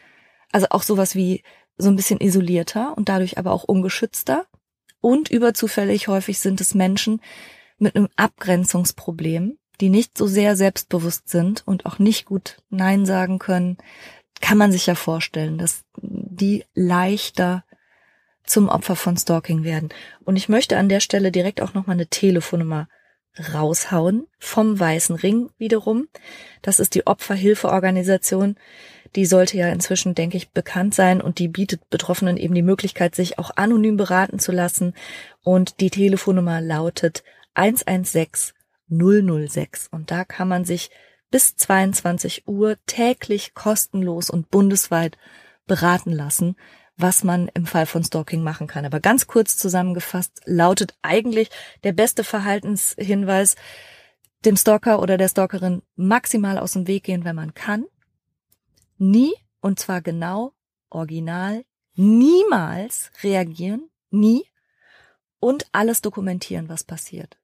Also 0.53 0.69
auch 0.71 0.83
sowas 0.83 1.15
wie 1.15 1.43
so 1.77 1.89
ein 1.89 1.97
bisschen 1.97 2.21
isolierter 2.21 2.97
und 2.97 3.09
dadurch 3.09 3.39
aber 3.39 3.53
auch 3.53 3.65
ungeschützter. 3.65 4.47
Und 5.01 5.31
überzufällig 5.31 6.09
häufig 6.09 6.41
sind 6.41 6.61
es 6.61 6.75
Menschen 6.75 7.21
mit 7.79 7.95
einem 7.95 8.09
Abgrenzungsproblem, 8.17 9.59
die 9.81 9.89
nicht 9.91 10.17
so 10.17 10.27
sehr 10.27 10.57
selbstbewusst 10.57 11.29
sind 11.29 11.67
und 11.67 11.87
auch 11.87 11.99
nicht 11.99 12.25
gut 12.25 12.63
Nein 12.71 13.05
sagen 13.05 13.39
können. 13.39 13.77
Kann 14.41 14.59
man 14.59 14.73
sich 14.73 14.87
ja 14.87 14.95
vorstellen, 14.95 15.59
dass 15.59 15.85
die 16.01 16.65
leichter 16.75 17.65
zum 18.47 18.69
Opfer 18.69 18.97
von 18.97 19.17
Stalking 19.17 19.65
werden. 19.65 19.91
Und 20.25 20.37
ich 20.37 20.49
möchte 20.49 20.77
an 20.77 20.89
der 20.89 21.01
Stelle 21.01 21.33
direkt 21.33 21.61
auch 21.61 21.75
nochmal 21.75 21.95
eine 21.95 22.07
Telefonnummer 22.07 22.89
raushauen 23.53 24.27
vom 24.39 24.79
Weißen 24.79 25.17
Ring 25.17 25.51
wiederum. 25.59 26.09
Das 26.63 26.81
ist 26.81 26.95
die 26.95 27.07
Opferhilfeorganisation. 27.07 28.57
Die 29.15 29.27
sollte 29.27 29.57
ja 29.57 29.69
inzwischen, 29.69 30.15
denke 30.15 30.37
ich, 30.37 30.51
bekannt 30.51 30.95
sein 30.95 31.21
und 31.21 31.39
die 31.39 31.49
bietet 31.49 31.89
Betroffenen 31.91 32.37
eben 32.37 32.55
die 32.55 32.63
Möglichkeit, 32.63 33.15
sich 33.15 33.39
auch 33.39 33.51
anonym 33.57 33.97
beraten 33.97 34.39
zu 34.39 34.53
lassen. 34.53 34.95
Und 35.43 35.81
die 35.81 35.91
Telefonnummer 35.91 36.61
lautet 36.61 37.25
116 37.55 38.55
006. 38.89 39.89
Und 39.91 40.11
da 40.11 40.25
kann 40.25 40.49
man 40.49 40.65
sich 40.65 40.91
bis 41.31 41.57
22 41.57 42.47
Uhr 42.47 42.77
täglich 42.87 43.55
kostenlos 43.55 44.31
und 44.31 44.51
bundesweit 44.51 45.19
beraten 45.67 46.13
lassen 46.13 46.57
was 46.97 47.25
man 47.25 47.49
im 47.55 47.67
Fall 47.67 47.87
von 47.87 48.03
Stalking 48.03 48.43
machen 48.43 48.67
kann. 48.67 48.85
Aber 48.85 49.01
ganz 49.01 49.27
kurz 49.27 49.57
zusammengefasst 49.57 50.41
lautet 50.45 50.97
eigentlich 51.03 51.51
der 51.85 51.93
beste 51.93 52.25
Verhaltenshinweis, 52.25 53.57
dem 54.45 54.57
Stalker 54.57 55.01
oder 55.01 55.19
der 55.19 55.29
Stalkerin 55.29 55.83
maximal 55.97 56.59
aus 56.59 56.73
dem 56.73 56.87
Weg 56.87 57.05
gehen, 57.05 57.25
wenn 57.25 57.37
man 57.37 57.55
kann. 57.55 57.85
Nie, 58.99 59.35
und 59.61 59.79
zwar 59.79 60.01
genau, 60.01 60.53
original, 60.89 61.65
niemals 61.95 63.11
reagieren, 63.23 63.91
nie, 64.11 64.45
und 65.41 65.67
alles 65.73 66.01
dokumentieren, 66.01 66.69
was 66.69 66.85
passiert. 66.85 67.39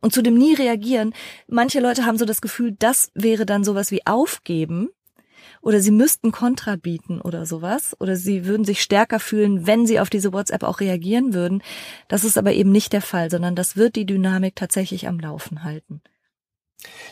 Und 0.00 0.12
zu 0.12 0.22
dem 0.22 0.36
nie 0.36 0.54
reagieren, 0.54 1.14
manche 1.48 1.80
Leute 1.80 2.04
haben 2.04 2.18
so 2.18 2.24
das 2.24 2.40
Gefühl, 2.40 2.72
das 2.78 3.10
wäre 3.14 3.46
dann 3.46 3.64
sowas 3.64 3.90
wie 3.90 4.06
aufgeben, 4.06 4.90
oder 5.66 5.80
sie 5.80 5.90
müssten 5.90 6.30
Kontra 6.30 6.76
bieten 6.76 7.20
oder 7.20 7.44
sowas 7.44 7.96
oder 7.98 8.14
sie 8.14 8.46
würden 8.46 8.64
sich 8.64 8.80
stärker 8.80 9.18
fühlen, 9.18 9.66
wenn 9.66 9.84
sie 9.84 9.98
auf 9.98 10.08
diese 10.08 10.32
WhatsApp 10.32 10.62
auch 10.62 10.78
reagieren 10.78 11.34
würden. 11.34 11.60
Das 12.06 12.22
ist 12.22 12.38
aber 12.38 12.52
eben 12.52 12.70
nicht 12.70 12.92
der 12.92 13.02
Fall, 13.02 13.32
sondern 13.32 13.56
das 13.56 13.76
wird 13.76 13.96
die 13.96 14.06
Dynamik 14.06 14.54
tatsächlich 14.54 15.08
am 15.08 15.18
Laufen 15.18 15.64
halten. 15.64 16.02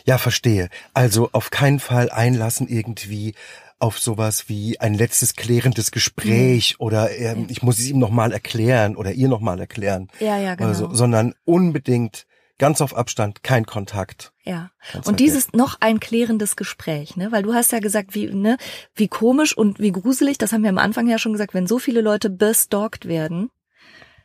Ja, 0.05 0.17
verstehe. 0.17 0.69
Also 0.93 1.29
auf 1.33 1.49
keinen 1.49 1.81
Fall 1.81 2.09
einlassen 2.09 2.69
irgendwie 2.69 3.35
auf 3.77 3.99
sowas 3.99 4.47
wie 4.47 4.79
ein 4.79 4.93
letztes 4.93 5.35
klärendes 5.35 5.91
Gespräch 5.91 6.77
mhm. 6.79 6.85
oder 6.85 7.11
ähm, 7.17 7.47
ich 7.49 7.61
muss 7.61 7.77
es 7.77 7.89
ihm 7.89 7.99
nochmal 7.99 8.31
erklären 8.31 8.95
oder 8.95 9.11
ihr 9.11 9.27
nochmal 9.27 9.59
erklären. 9.59 10.07
Ja, 10.21 10.37
ja, 10.37 10.55
genau. 10.55 10.69
Also, 10.69 10.93
sondern 10.93 11.33
unbedingt 11.43 12.25
ganz 12.57 12.81
auf 12.81 12.95
Abstand, 12.95 13.43
kein 13.43 13.65
Kontakt. 13.65 14.31
Ja. 14.43 14.71
Und 15.05 15.19
dieses 15.19 15.53
noch 15.53 15.77
ein 15.81 15.99
klärendes 15.99 16.55
Gespräch, 16.55 17.17
ne? 17.17 17.31
Weil 17.31 17.43
du 17.43 17.53
hast 17.53 17.71
ja 17.71 17.79
gesagt, 17.79 18.15
wie, 18.15 18.27
ne, 18.27 18.57
wie 18.93 19.07
komisch 19.07 19.55
und 19.57 19.79
wie 19.79 19.91
gruselig, 19.91 20.37
das 20.37 20.53
haben 20.53 20.63
wir 20.63 20.69
am 20.69 20.77
Anfang 20.77 21.07
ja 21.07 21.17
schon 21.17 21.33
gesagt, 21.33 21.53
wenn 21.53 21.67
so 21.67 21.79
viele 21.79 22.01
Leute 22.01 22.29
bestalkt 22.29 23.07
werden, 23.07 23.49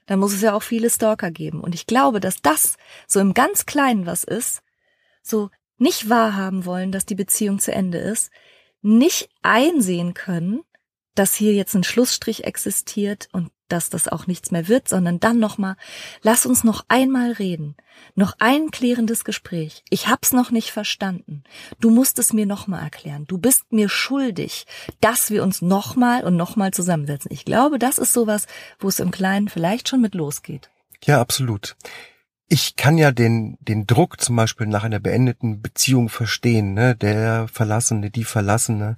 dann 0.07 0.19
muss 0.19 0.33
es 0.33 0.43
ja 0.43 0.55
auch 0.55 0.63
viele 0.63 0.91
Stalker 0.91 1.31
geben. 1.31 1.61
Und 1.61 1.75
ich 1.75 1.87
glaube, 1.87 2.21
dass 2.21 2.43
das 2.43 2.77
so 3.07 3.21
im 3.21 3.35
ganz 3.35 3.67
Kleinen 3.67 4.07
was 4.07 4.25
ist, 4.25 4.63
so 5.23 5.51
nicht 5.79 6.09
wahrhaben 6.09 6.65
wollen, 6.65 6.93
dass 6.93 7.07
die 7.07 7.15
Beziehung 7.15 7.59
zu 7.59 7.73
Ende 7.73 7.99
ist, 7.99 8.31
nicht 8.83 9.31
einsehen 9.43 10.15
können, 10.15 10.63
dass 11.15 11.35
hier 11.35 11.55
jetzt 11.55 11.75
ein 11.75 11.85
Schlussstrich 11.85 12.45
existiert 12.45 13.29
und 13.33 13.51
dass 13.73 13.91
das 13.91 14.09
auch 14.09 14.27
nichts 14.27 14.51
mehr 14.51 14.69
wird, 14.69 14.89
sondern 14.89 15.21
dann 15.21 15.39
nochmal, 15.39 15.77
lass 16.23 16.47
uns 16.47 16.65
noch 16.65 16.85
einmal 16.89 17.33
reden. 17.33 17.77
Noch 18.15 18.35
ein 18.39 18.71
klärendes 18.71 19.25
Gespräch. 19.25 19.85
Ich 19.91 20.09
hab's 20.09 20.33
noch 20.33 20.51
nicht 20.51 20.71
verstanden. 20.71 21.45
Du 21.81 21.91
musst 21.91 22.19
es 22.19 22.33
mir 22.33 22.47
nochmal 22.47 22.83
erklären. 22.83 23.27
Du 23.27 23.39
bist 23.39 23.73
mir 23.73 23.89
schuldig, 23.89 24.67
dass 25.01 25.31
wir 25.31 25.43
uns 25.43 25.63
nochmal 25.63 26.25
und 26.25 26.37
nochmal 26.37 26.73
zusammensetzen. 26.73 27.31
Ich 27.33 27.45
glaube, 27.45 27.79
das 27.79 27.99
ist 27.99 28.13
sowas, 28.13 28.47
wo 28.79 28.89
es 28.89 29.01
im 29.01 29.11
Kleinen 29.11 29.49
vielleicht 29.49 29.89
schon 29.89 30.01
mit 30.01 30.15
losgeht. 30.15 30.71
Ja, 31.05 31.21
absolut. 31.21 31.77
Ich 32.49 32.75
kann 32.77 32.99
ja 32.99 33.13
den, 33.13 33.57
den 33.61 33.87
Druck 33.87 34.21
zum 34.21 34.37
Beispiel 34.37 34.67
nach 34.67 34.83
einer 34.83 34.99
beendeten 34.99 35.63
Beziehung 35.63 36.09
verstehen. 36.09 36.75
Ne? 36.75 36.97
Der 36.97 37.47
Verlassene, 37.49 38.11
die 38.11 38.25
Verlassene 38.25 38.97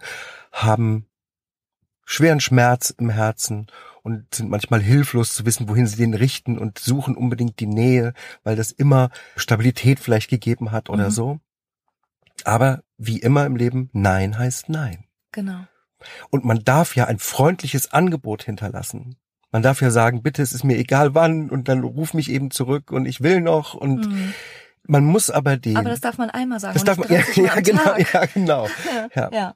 haben 0.53 1.07
schweren 2.05 2.41
Schmerz 2.41 2.91
im 2.91 3.11
Herzen 3.11 3.66
und 4.03 4.35
sind 4.35 4.51
manchmal 4.51 4.81
hilflos 4.81 5.35
zu 5.35 5.47
wissen, 5.47 5.69
wohin 5.69 5.87
sie 5.87 5.97
den 5.97 6.15
richten 6.15 6.59
und 6.59 6.79
suchen 6.79 7.17
unbedingt 7.17 7.61
die 7.61 7.67
Nähe, 7.67 8.15
weil 8.43 8.57
das 8.57 8.73
immer 8.73 9.11
Stabilität 9.37 10.01
vielleicht 10.01 10.29
gegeben 10.29 10.73
hat 10.73 10.91
oder 10.91 11.07
mhm. 11.07 11.13
so. 11.13 11.41
Aber 12.45 12.83
wie 12.99 13.19
immer 13.19 13.47
im 13.47 13.57
Leben, 13.57 13.91
Nein 13.93 14.39
heißt 14.39 14.69
Nein. 14.69 15.05
Genau. 15.31 15.67
Und 16.31 16.45
man 16.45 16.65
darf 16.65 16.97
ja 16.97 17.07
ein 17.07 17.19
freundliches 17.19 17.93
Angebot 17.93 18.43
hinterlassen. 18.43 19.17
Man 19.53 19.63
darf 19.63 19.81
ja 19.83 19.91
sagen, 19.91 20.23
bitte, 20.23 20.43
es 20.43 20.53
ist 20.53 20.65
mir 20.65 20.79
egal 20.79 21.15
wann 21.15 21.51
und 21.51 21.69
dann 21.69 21.85
ruf 21.85 22.15
mich 22.15 22.31
eben 22.31 22.51
zurück 22.51 22.91
und 22.91 23.07
ich 23.07 23.21
will 23.21 23.41
noch 23.41 23.75
und 23.75 24.09
mhm. 24.09 24.35
man 24.85 25.05
muss 25.05 25.31
aber 25.31 25.57
den. 25.57 25.77
Aber 25.77 25.91
das 25.91 26.01
darf 26.01 26.19
man 26.19 26.31
einmal 26.31 26.59
sagen. 26.59 26.75
Das 26.75 26.85
darf 26.85 26.99
man, 26.99 27.09
ja, 27.11 27.23
ja 27.37 27.61
genau, 27.61 27.97
ja, 27.97 28.27
genau. 28.27 28.67
ja. 29.15 29.31
ja. 29.31 29.55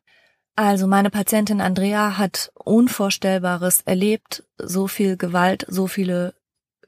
Also 0.57 0.87
meine 0.87 1.11
Patientin 1.11 1.61
Andrea 1.61 2.17
hat 2.17 2.51
Unvorstellbares 2.55 3.83
erlebt, 3.83 4.43
so 4.57 4.89
viel 4.89 5.19
Gewalt, 5.19 5.67
so 5.69 5.87
viele 5.87 6.35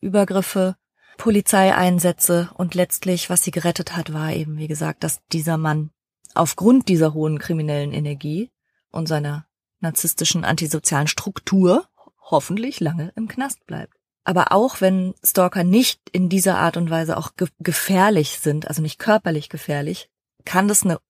Übergriffe, 0.01 0.77
Polizeieinsätze 1.19 2.49
und 2.55 2.75
letztlich, 2.75 3.29
was 3.29 3.43
sie 3.43 3.51
gerettet 3.51 3.95
hat, 3.95 4.15
war 4.15 4.33
eben, 4.33 4.57
wie 4.57 4.69
gesagt, 4.69 5.05
dass 5.05 5.21
dieser 5.33 5.59
Mann 5.59 5.91
aufgrund 6.35 6.89
dieser 6.89 7.13
hohen 7.13 7.39
kriminellen 7.39 7.93
Energie 7.93 8.51
und 8.91 9.07
seiner 9.07 9.47
narzisstischen 9.81 10.45
antisozialen 10.45 11.07
Struktur 11.07 11.87
hoffentlich 12.23 12.81
lange 12.81 13.13
im 13.17 13.29
Knast 13.29 13.67
bleibt. 13.67 13.95
Aber 14.25 14.53
auch 14.53 14.81
wenn 14.81 15.15
Stalker 15.23 15.65
nicht 15.65 16.01
in 16.11 16.29
dieser 16.29 16.59
Art 16.59 16.77
und 16.79 16.89
Weise 16.89 17.17
auch 17.17 17.37
ge 17.37 17.49
gefährlich 17.59 18.39
sind, 18.39 18.67
also 18.67 18.81
nicht 18.81 18.99
körperlich 18.99 19.49
gefährlich, 19.49 20.11
kann 20.45 20.69
das 20.69 20.85
eine 20.85 21.01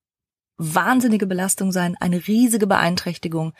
wahnsinnige 0.58 1.26
Belastung 1.26 1.72
sein, 1.72 1.96
eine 1.98 2.26
riesige 2.26 2.66
Beeinträchtigung. 2.66 3.54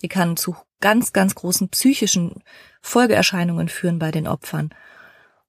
Die 0.00 0.08
kann 0.08 0.36
zu 0.36 0.56
ganz, 0.80 1.12
ganz 1.12 1.34
großen 1.34 1.68
psychischen 1.68 2.42
Folgeerscheinungen 2.80 3.68
führen 3.68 3.98
bei 3.98 4.10
den 4.10 4.26
Opfern. 4.26 4.70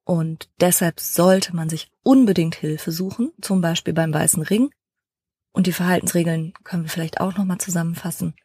Und 0.03 0.49
deshalb 0.59 0.99
sollte 0.99 1.55
man 1.55 1.69
sich 1.69 1.89
unbedingt 2.03 2.55
Hilfe 2.55 2.91
suchen, 2.91 3.31
zum 3.41 3.61
Beispiel 3.61 3.93
beim 3.93 4.13
Weißen 4.13 4.43
Ring. 4.43 4.71
Und 5.53 5.67
die 5.67 5.71
Verhaltensregeln 5.71 6.53
können 6.63 6.83
wir 6.83 6.89
vielleicht 6.89 7.21
auch 7.21 7.37
nochmal 7.37 7.59
zusammenfassen. 7.59 8.35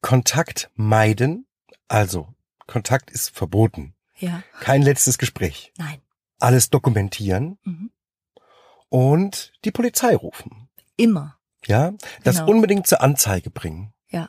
Kontakt 0.00 0.70
meiden, 0.74 1.46
also 1.88 2.28
Kontakt 2.66 3.10
ist 3.10 3.30
verboten. 3.30 3.94
Ja. 4.16 4.42
Kein 4.60 4.82
letztes 4.82 5.18
Gespräch. 5.18 5.72
Nein. 5.78 6.00
Alles 6.38 6.70
dokumentieren 6.70 7.58
mhm. 7.64 7.90
und 8.88 9.52
die 9.64 9.70
Polizei 9.70 10.14
rufen. 10.14 10.68
Immer. 10.96 11.38
Ja, 11.66 11.92
das 12.24 12.38
genau. 12.38 12.50
unbedingt 12.50 12.86
zur 12.86 13.00
Anzeige 13.00 13.50
bringen. 13.50 13.92
Ja. 14.08 14.28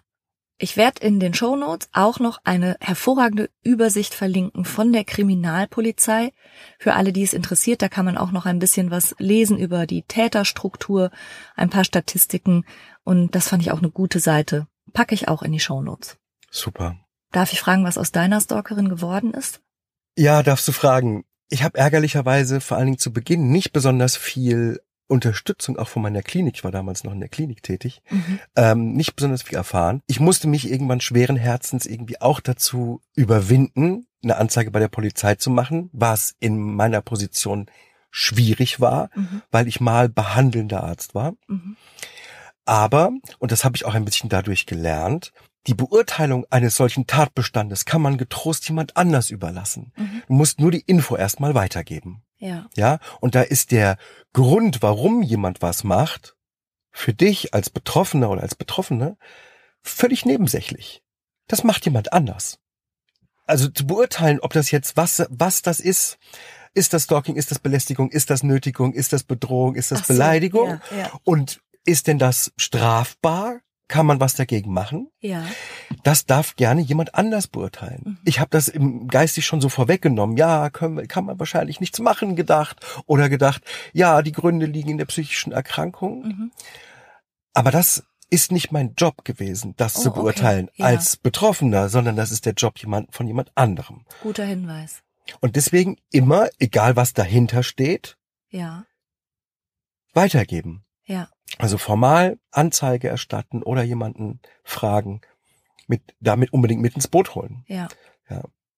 Ich 0.60 0.78
werde 0.78 1.06
in 1.06 1.20
den 1.20 1.34
Show 1.34 1.56
Notes 1.56 1.90
auch 1.94 2.20
noch 2.20 2.40
eine 2.44 2.78
hervorragende 2.80 3.50
Übersicht 3.64 4.14
verlinken 4.14 4.66
von 4.66 4.94
der 4.94 5.04
Kriminalpolizei. 5.04 6.32
Für 6.78 6.94
alle, 6.94 7.12
die 7.12 7.24
es 7.24 7.34
interessiert, 7.34 7.82
da 7.82 7.90
kann 7.90 8.06
man 8.06 8.18
auch 8.18 8.32
noch 8.32 8.46
ein 8.46 8.60
bisschen 8.60 8.92
was 8.92 9.16
lesen 9.18 9.58
über 9.58 9.88
die 9.88 10.04
Täterstruktur, 10.04 11.12
ein 11.56 11.70
paar 11.70 11.84
Statistiken 11.84 12.66
und 13.04 13.36
das 13.36 13.48
fand 13.48 13.64
ich 13.64 13.72
auch 13.72 13.80
eine 13.80 13.90
gute 13.92 14.20
Seite. 14.20 14.68
Packe 14.94 15.16
ich 15.16 15.28
auch 15.28 15.42
in 15.42 15.52
die 15.52 15.60
Show 15.60 15.82
Notes. 15.82 16.18
Super. 16.52 16.98
Darf 17.32 17.52
ich 17.52 17.60
fragen, 17.60 17.84
was 17.84 17.98
aus 17.98 18.12
deiner 18.12 18.40
Stalkerin 18.40 18.90
geworden 18.90 19.34
ist? 19.34 19.60
Ja, 20.16 20.44
darfst 20.44 20.68
du 20.68 20.72
fragen. 20.72 21.26
Ich 21.50 21.64
habe 21.64 21.78
ärgerlicherweise 21.78 22.62
vor 22.62 22.78
allen 22.78 22.86
Dingen 22.86 23.00
zu 23.00 23.12
Beginn 23.12 23.50
nicht 23.50 23.74
besonders 23.74 24.16
viel 24.16 24.80
Unterstützung 25.08 25.78
auch 25.78 25.88
von 25.88 26.02
meiner 26.02 26.22
Klinik, 26.24 26.56
ich 26.56 26.64
war 26.64 26.72
damals 26.72 27.04
noch 27.04 27.12
in 27.14 27.20
der 27.20 27.30
Klinik 27.30 27.62
tätig, 27.64 28.02
Mhm. 28.10 28.40
ähm, 28.56 28.94
nicht 28.94 29.16
besonders 29.16 29.44
viel 29.44 29.58
erfahren. 29.58 30.02
Ich 30.08 30.20
musste 30.20 30.48
mich 30.48 30.70
irgendwann 30.70 31.02
schweren 31.02 31.36
Herzens 31.36 31.86
irgendwie 31.86 32.20
auch 32.22 32.40
dazu 32.40 33.02
überwinden, 33.16 34.08
eine 34.24 34.38
Anzeige 34.38 34.72
bei 34.72 34.80
der 34.80 34.88
Polizei 34.88 35.36
zu 35.36 35.50
machen, 35.50 35.90
was 35.92 36.36
in 36.40 36.58
meiner 36.58 37.02
Position 37.02 37.68
schwierig 38.12 38.80
war, 38.80 39.10
Mhm. 39.16 39.42
weil 39.52 39.68
ich 39.68 39.82
mal 39.82 40.08
behandelnder 40.10 40.84
Arzt 40.84 41.14
war. 41.16 41.34
Mhm. 41.48 41.76
Aber, 42.66 43.12
und 43.40 43.52
das 43.52 43.66
habe 43.66 43.76
ich 43.76 43.86
auch 43.86 43.94
ein 43.96 44.06
bisschen 44.06 44.30
dadurch 44.30 44.66
gelernt, 44.66 45.34
die 45.68 45.74
Beurteilung 45.74 46.46
eines 46.50 46.76
solchen 46.76 47.08
Tatbestandes 47.08 47.86
kann 47.86 48.02
man 48.02 48.18
getrost 48.18 48.68
jemand 48.68 48.98
anders 48.98 49.30
überlassen. 49.30 49.94
Mhm. 49.96 50.24
Du 50.28 50.34
musst 50.34 50.60
nur 50.60 50.72
die 50.72 50.82
Info 50.82 51.16
erstmal 51.16 51.56
weitergeben. 51.56 52.24
Ja. 52.38 52.68
Ja, 52.76 53.00
und 53.22 53.36
da 53.36 53.42
ist 53.42 53.72
der 53.72 53.98
Grund, 54.34 54.82
warum 54.82 55.22
jemand 55.22 55.62
was 55.62 55.86
macht, 55.86 56.36
für 56.92 57.14
dich 57.14 57.54
als 57.54 57.70
Betroffener 57.70 58.30
oder 58.30 58.42
als 58.42 58.56
Betroffene 58.56 59.18
völlig 59.82 60.26
nebensächlich. 60.26 61.02
Das 61.48 61.64
macht 61.64 61.86
jemand 61.86 62.12
anders. 62.14 62.60
Also 63.46 63.68
zu 63.70 63.88
beurteilen, 63.88 64.40
ob 64.40 64.54
das 64.54 64.72
jetzt 64.72 64.98
was, 64.98 65.26
was 65.30 65.62
das 65.62 65.80
ist, 65.80 66.18
ist 66.74 66.94
das 66.94 67.04
Stalking, 67.04 67.36
ist 67.36 67.52
das 67.52 67.60
Belästigung, 67.60 68.10
ist 68.10 68.30
das 68.30 68.44
Nötigung, 68.44 68.94
ist 68.94 69.14
das 69.14 69.24
Bedrohung, 69.24 69.76
ist 69.76 69.92
das 69.92 70.08
so, 70.08 70.14
Beleidigung 70.14 70.80
Ja, 70.92 70.98
ja. 70.98 71.12
und 71.24 71.62
ist 71.86 72.08
denn 72.08 72.20
das 72.20 72.52
strafbar? 72.58 73.60
Kann 73.88 74.06
man 74.06 74.20
was 74.20 74.36
dagegen 74.36 74.72
machen? 74.74 75.10
ja. 75.20 75.46
Das 76.04 76.26
darf 76.26 76.56
gerne 76.58 76.82
jemand 76.82 77.16
anders 77.16 77.48
beurteilen. 77.48 78.02
Mhm. 78.06 78.18
Ich 78.26 78.40
habe 78.40 78.50
das 78.50 78.68
im 78.68 79.08
geistig 79.08 79.46
schon 79.46 79.62
so 79.62 79.70
vorweggenommen. 79.70 80.36
Ja, 80.36 80.70
können, 80.70 81.08
kann 81.08 81.24
man 81.26 81.40
wahrscheinlich 81.40 81.80
nichts 81.80 82.00
machen 82.00 82.36
gedacht 82.36 82.86
oder 83.06 83.30
gedacht, 83.30 83.64
ja, 83.94 84.22
die 84.22 84.32
Gründe 84.34 84.66
liegen 84.66 84.90
in 84.90 84.98
der 84.98 85.06
psychischen 85.06 85.54
Erkrankung. 85.54 86.24
Mhm. 86.28 86.52
Aber 87.54 87.72
das 87.72 88.04
ist 88.30 88.52
nicht 88.52 88.72
mein 88.72 88.96
Job 88.96 89.24
gewesen, 89.24 89.76
das 89.78 89.96
Oh, 89.98 90.02
zu 90.02 90.10
okay. 90.10 90.20
beurteilen 90.20 90.70
Ja. 90.76 90.88
als 90.88 91.16
Betroffener, 91.18 91.88
sondern 91.88 92.16
das 92.16 92.32
ist 92.32 92.46
der 92.46 92.54
Job 92.54 92.80
jemand, 92.80 93.14
von 93.14 93.28
jemand 93.28 93.52
anderem. 93.56 94.06
Guter 94.22 94.44
Hinweis. 94.46 95.04
Und 95.40 95.56
deswegen 95.56 95.98
immer, 96.12 96.50
egal 96.60 96.96
was 96.96 97.14
dahinter 97.14 97.64
steht, 97.64 98.18
Ja. 98.50 98.86
weitergeben. 100.14 100.84
Ja. 101.06 101.30
Also 101.60 101.78
formal 101.78 102.40
Anzeige 102.52 103.08
erstatten 103.08 103.64
oder 103.64 103.84
jemanden 103.84 104.40
fragen, 104.64 105.22
mit, 105.88 106.02
damit 106.20 106.54
unbedingt 106.54 106.82
mit 106.82 106.96
ins 106.96 107.08
Boot 107.08 107.36
holen. 107.36 107.64
Ja. 107.68 107.88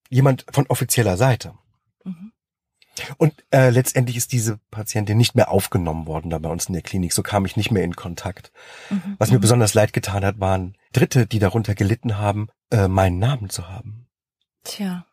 Jemand 0.09 0.45
von 0.51 0.67
offizieller 0.67 1.17
Seite. 1.17 1.53
Mhm. 2.03 2.31
Und 3.17 3.33
äh, 3.51 3.69
letztendlich 3.69 4.15
ist 4.17 4.31
diese 4.31 4.59
Patientin 4.71 5.17
nicht 5.17 5.35
mehr 5.35 5.51
aufgenommen 5.51 6.07
worden 6.07 6.29
da 6.29 6.37
bei 6.39 6.49
uns 6.49 6.67
in 6.67 6.73
der 6.73 6.81
Klinik. 6.81 7.11
So 7.13 7.23
kam 7.23 7.45
ich 7.45 7.57
nicht 7.57 7.71
mehr 7.71 7.83
in 7.83 7.95
Kontakt. 7.95 8.51
Mhm. 8.89 9.15
Was 9.17 9.31
mir 9.31 9.37
Mhm. 9.37 9.41
besonders 9.41 9.73
leid 9.73 9.93
getan 9.93 10.23
hat, 10.23 10.39
waren 10.39 10.77
Dritte, 10.93 11.25
die 11.27 11.39
darunter 11.39 11.75
gelitten 11.75 12.17
haben, 12.17 12.47
äh, 12.71 12.87
meinen 12.87 13.19
Namen 13.19 13.49
zu 13.49 13.67
haben. 13.67 14.07
Tja. 14.63 15.05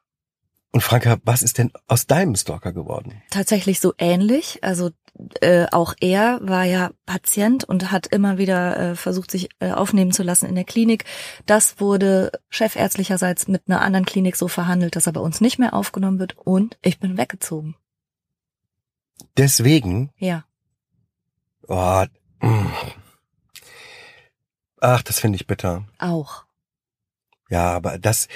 Und 0.73 0.81
Franka, 0.81 1.19
was 1.25 1.43
ist 1.43 1.59
denn 1.59 1.71
aus 1.87 2.07
deinem 2.07 2.35
Stalker 2.35 2.73
geworden? 2.73 3.23
tatsächlich 3.31 3.79
so 3.81 3.93
ähnlich. 3.99 4.59
Also 4.65 4.91
äh, 5.43 5.67
auch 5.71 5.95
er 6.01 6.41
war 6.43 6.65
ja 6.65 6.91
Patient 7.05 7.65
und 7.65 7.91
hat 7.93 8.07
immer 8.07 8.39
wieder 8.39 8.79
äh, 8.79 8.97
versucht, 8.97 9.31
sich 9.31 9.51
äh, 9.61 9.73
aufnehmen 9.73 10.13
zu 10.13 10.23
lassen 10.23 10.47
in 10.47 10.55
der 10.55 10.65
Klinik. 10.65 11.05
Das 11.45 11.79
wurde 11.79 12.33
chefärztlicherseits 12.49 13.49
mit 13.49 13.65
einer 13.69 13.83
anderen 13.83 14.07
Klinik 14.07 14.37
so 14.37 14.49
verhandelt, 14.49 14.97
dass 14.97 15.07
er 15.07 15.13
bei 15.13 15.21
uns 15.21 15.43
nicht 15.43 15.59
mehr 15.59 15.75
aufgenommen 15.75 16.19
wird 16.19 16.39
und 16.39 16.79
ich 16.83 16.99
bin 16.99 17.19
weggezogen. 17.19 17.77
Deswegen, 19.37 20.11
Ja, 20.17 20.45
oh, 21.69 22.05
mm. 22.41 22.67
ach, 24.81 25.03
das 25.03 25.21
finde 25.21 25.37
ich 25.37 25.47
bitter. 25.47 25.85
auch. 25.99 26.45
Ja, 27.49 27.71
aber 27.73 27.99
das, 27.99 28.29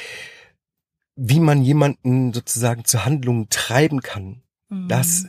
wie 1.16 1.40
man 1.40 1.62
jemanden 1.62 2.32
sozusagen 2.32 2.84
zur 2.84 3.04
Handlung 3.04 3.48
treiben 3.48 4.00
kann, 4.02 4.42
Mhm. 4.68 4.88
das, 4.88 5.26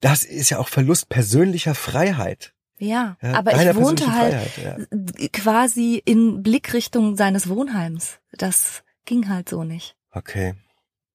das 0.00 0.24
ist 0.24 0.50
ja 0.50 0.58
auch 0.58 0.68
Verlust 0.68 1.08
persönlicher 1.08 1.74
Freiheit. 1.74 2.54
ja, 2.78 3.16
Ja, 3.20 3.34
aber 3.34 3.52
ich 3.52 3.74
wohnte 3.76 4.14
halt 4.14 4.32
Freiheit, 4.32 4.88
ja. 4.90 5.28
quasi 5.32 6.00
in 6.04 6.42
Blickrichtung 6.42 7.16
seines 7.16 7.48
Wohnheims. 7.48 8.20
Das 8.32 8.82
ging 9.04 9.28
halt 9.28 9.48
so 9.48 9.64
nicht. 9.64 9.96
Okay. 10.12 10.54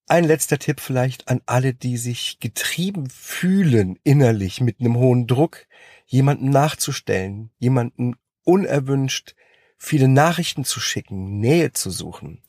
Ein 0.08 0.26
letzter 0.26 0.60
Tipp 0.60 0.82
vielleicht 0.82 1.30
an 1.30 1.42
alle, 1.48 1.74
die 1.74 1.98
sich 1.98 2.40
getrieben 2.40 3.10
fühlen 3.10 3.98
innerlich 4.04 4.62
mit 4.62 4.80
einem 4.80 4.98
hohen 4.98 5.26
Druck, 5.26 5.66
jemanden 6.06 6.52
nachzustellen, 6.52 7.50
jemanden 7.58 8.16
unerwünscht 8.44 9.34
viele 9.78 10.08
Nachrichten 10.08 10.64
zu 10.64 10.80
schicken, 10.80 11.40
Nähe 11.40 11.72
zu 11.72 11.90
suchen. 11.90 12.44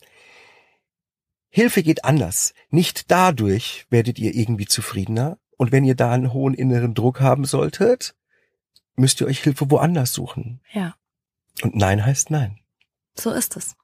Hilfe 1.48 1.82
geht 1.82 2.04
anders. 2.04 2.54
Nicht 2.70 3.10
dadurch 3.10 3.86
werdet 3.90 4.18
ihr 4.18 4.34
irgendwie 4.34 4.66
zufriedener. 4.66 5.38
Und 5.56 5.72
wenn 5.72 5.84
ihr 5.84 5.94
da 5.94 6.12
einen 6.12 6.32
hohen 6.32 6.54
inneren 6.54 6.94
Druck 6.94 7.20
haben 7.20 7.44
solltet, 7.44 8.14
müsst 8.94 9.20
ihr 9.20 9.26
euch 9.26 9.42
Hilfe 9.42 9.70
woanders 9.70 10.12
suchen. 10.12 10.60
Ja. 10.72 10.94
Und 11.62 11.74
Nein 11.74 12.04
heißt 12.04 12.30
Nein. 12.30 12.58
So 13.18 13.30
ist 13.30 13.56
es. 13.56 13.76